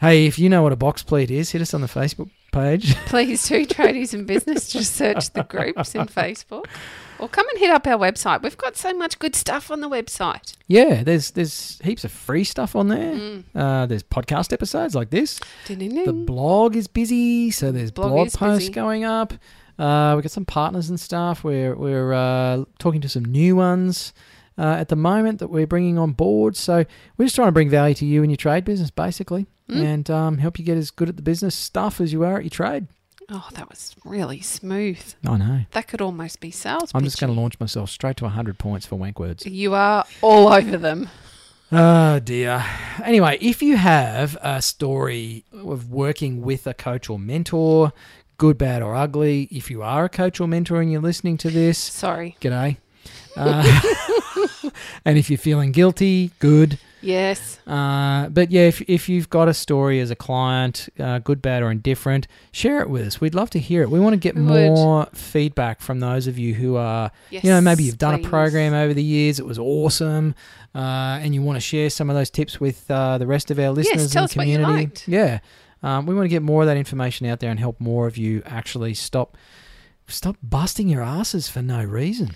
hey, 0.00 0.26
if 0.26 0.40
you 0.40 0.48
know 0.48 0.64
what 0.64 0.72
a 0.72 0.76
box 0.76 1.04
pleat 1.04 1.30
is, 1.30 1.52
hit 1.52 1.62
us 1.62 1.72
on 1.72 1.82
the 1.82 1.86
Facebook 1.86 2.30
page. 2.50 2.96
Please 3.06 3.46
do 3.46 3.64
tradies 3.64 4.12
in 4.12 4.24
business. 4.24 4.68
Just 4.68 4.96
search 4.96 5.30
the 5.30 5.44
groups 5.44 5.94
in 5.94 6.06
Facebook, 6.06 6.66
or 7.18 7.28
come 7.28 7.48
and 7.50 7.58
hit 7.58 7.70
up 7.70 7.86
our 7.86 7.98
website. 7.98 8.42
We've 8.42 8.56
got 8.56 8.76
so 8.76 8.92
much 8.94 9.18
good 9.18 9.34
stuff 9.34 9.70
on 9.70 9.80
the 9.80 9.88
website. 9.88 10.54
yeah, 10.68 11.02
there's 11.02 11.30
there's 11.32 11.80
heaps 11.84 12.04
of 12.04 12.12
free 12.12 12.44
stuff 12.44 12.74
on 12.76 12.88
there. 12.88 13.14
Mm. 13.14 13.44
Uh, 13.54 13.86
there's 13.86 14.02
podcast 14.02 14.52
episodes 14.52 14.94
like 14.94 15.10
this. 15.10 15.38
The 15.66 15.76
Ding-ding-ding. 15.76 16.26
blog 16.26 16.76
is 16.76 16.86
busy, 16.86 17.50
so 17.50 17.72
there's 17.72 17.90
Blog 17.90 18.10
blog, 18.12 18.32
posts 18.32 18.64
busy. 18.66 18.72
going 18.72 19.04
up. 19.04 19.32
Uh, 19.78 20.14
we 20.16 20.22
got 20.22 20.30
some 20.30 20.44
partners 20.46 20.88
and 20.88 20.98
stuff. 20.98 21.44
We're 21.44 21.74
we're 21.74 22.12
uh, 22.12 22.64
talking 22.78 23.00
to 23.02 23.08
some 23.08 23.24
new 23.24 23.56
ones 23.56 24.12
uh, 24.58 24.76
at 24.80 24.88
the 24.88 24.96
moment 24.96 25.38
that 25.40 25.48
we're 25.48 25.66
bringing 25.66 25.98
on 25.98 26.12
board. 26.12 26.56
So 26.56 26.84
we're 27.18 27.26
just 27.26 27.36
trying 27.36 27.48
to 27.48 27.52
bring 27.52 27.68
value 27.68 27.94
to 27.96 28.06
you 28.06 28.22
in 28.22 28.30
your 28.30 28.38
trade 28.38 28.64
business, 28.64 28.90
basically, 28.90 29.46
Mm. 29.68 29.82
and 29.84 30.10
um, 30.10 30.38
help 30.38 30.60
you 30.60 30.64
get 30.64 30.78
as 30.78 30.92
good 30.92 31.08
at 31.08 31.16
the 31.16 31.22
business 31.22 31.52
stuff 31.54 32.00
as 32.00 32.12
you 32.12 32.22
are 32.22 32.36
at 32.36 32.44
your 32.44 32.50
trade. 32.50 32.86
Oh, 33.28 33.48
that 33.54 33.68
was 33.68 33.96
really 34.04 34.40
smooth. 34.40 35.14
I 35.26 35.36
know. 35.36 35.60
That 35.72 35.88
could 35.88 36.00
almost 36.00 36.40
be 36.40 36.50
sales. 36.52 36.92
I'm 36.94 37.02
just 37.02 37.18
going 37.20 37.34
to 37.34 37.38
launch 37.40 37.58
myself 37.58 37.90
straight 37.90 38.16
to 38.18 38.24
100 38.24 38.58
points 38.58 38.86
for 38.86 38.96
wank 38.96 39.18
words. 39.18 39.44
You 39.44 39.74
are 39.74 40.04
all 40.22 40.52
over 40.52 40.76
them. 40.76 41.08
Oh 41.72 42.20
dear. 42.20 42.64
Anyway, 43.02 43.38
if 43.40 43.60
you 43.60 43.76
have 43.76 44.36
a 44.40 44.62
story 44.62 45.44
of 45.52 45.90
working 45.90 46.42
with 46.42 46.64
a 46.68 46.74
coach 46.74 47.10
or 47.10 47.18
mentor, 47.18 47.92
good, 48.38 48.56
bad, 48.56 48.82
or 48.82 48.94
ugly, 48.94 49.48
if 49.50 49.68
you 49.72 49.82
are 49.82 50.04
a 50.04 50.08
coach 50.08 50.40
or 50.40 50.46
mentor 50.46 50.80
and 50.80 50.92
you're 50.92 51.00
listening 51.00 51.36
to 51.38 51.50
this, 51.50 51.76
Sorry. 51.78 52.36
g'day. 52.40 52.76
Uh, 53.36 53.80
and 55.04 55.18
if 55.18 55.28
you're 55.28 55.38
feeling 55.38 55.72
guilty, 55.72 56.30
good. 56.38 56.78
Yes. 57.06 57.58
Uh, 57.66 58.28
but 58.28 58.50
yeah, 58.50 58.62
if, 58.62 58.80
if 58.82 59.08
you've 59.08 59.30
got 59.30 59.48
a 59.48 59.54
story 59.54 60.00
as 60.00 60.10
a 60.10 60.16
client, 60.16 60.88
uh, 60.98 61.20
good, 61.20 61.40
bad, 61.40 61.62
or 61.62 61.70
indifferent, 61.70 62.26
share 62.52 62.80
it 62.80 62.90
with 62.90 63.06
us. 63.06 63.20
We'd 63.20 63.34
love 63.34 63.48
to 63.50 63.58
hear 63.58 63.82
it. 63.82 63.90
We 63.90 64.00
want 64.00 64.14
to 64.14 64.18
get 64.18 64.34
We 64.34 64.42
would. 64.42 64.66
more 64.70 65.06
feedback 65.14 65.80
from 65.80 66.00
those 66.00 66.26
of 66.26 66.38
you 66.38 66.54
who 66.54 66.76
are 66.76 67.10
Yes. 67.30 67.44
you 67.44 67.50
know, 67.50 67.60
maybe 67.60 67.84
you've 67.84 67.98
done 67.98 68.18
please. 68.18 68.26
a 68.26 68.30
program 68.30 68.74
over 68.74 68.92
the 68.92 69.02
years, 69.02 69.38
it 69.38 69.46
was 69.46 69.58
awesome, 69.58 70.34
uh, 70.74 70.78
and 71.22 71.34
you 71.34 71.42
want 71.42 71.56
to 71.56 71.60
share 71.60 71.88
some 71.90 72.10
of 72.10 72.16
those 72.16 72.30
tips 72.30 72.60
with 72.60 72.90
uh, 72.90 73.18
the 73.18 73.26
rest 73.26 73.50
of 73.50 73.58
our 73.58 73.70
listeners 73.70 74.10
tell 74.12 74.22
and 74.24 74.30
us 74.30 74.36
what 74.36 74.46
you 74.46 74.58
community. 74.58 75.02
Yeah, 75.12 75.38
um, 75.82 76.06
we 76.06 76.14
want 76.14 76.24
to 76.24 76.28
get 76.30 76.42
more 76.42 76.62
of 76.62 76.66
that 76.66 76.76
information 76.76 77.26
out 77.26 77.40
there 77.40 77.50
and 77.50 77.60
help 77.60 77.80
more 77.80 78.06
of 78.06 78.16
you 78.16 78.42
actually 78.46 78.94
stop 78.94 79.36
stop 80.08 80.36
busting 80.42 80.88
your 80.88 81.02
asses 81.02 81.48
for 81.48 81.62
no 81.62 81.82
reason. 81.84 82.30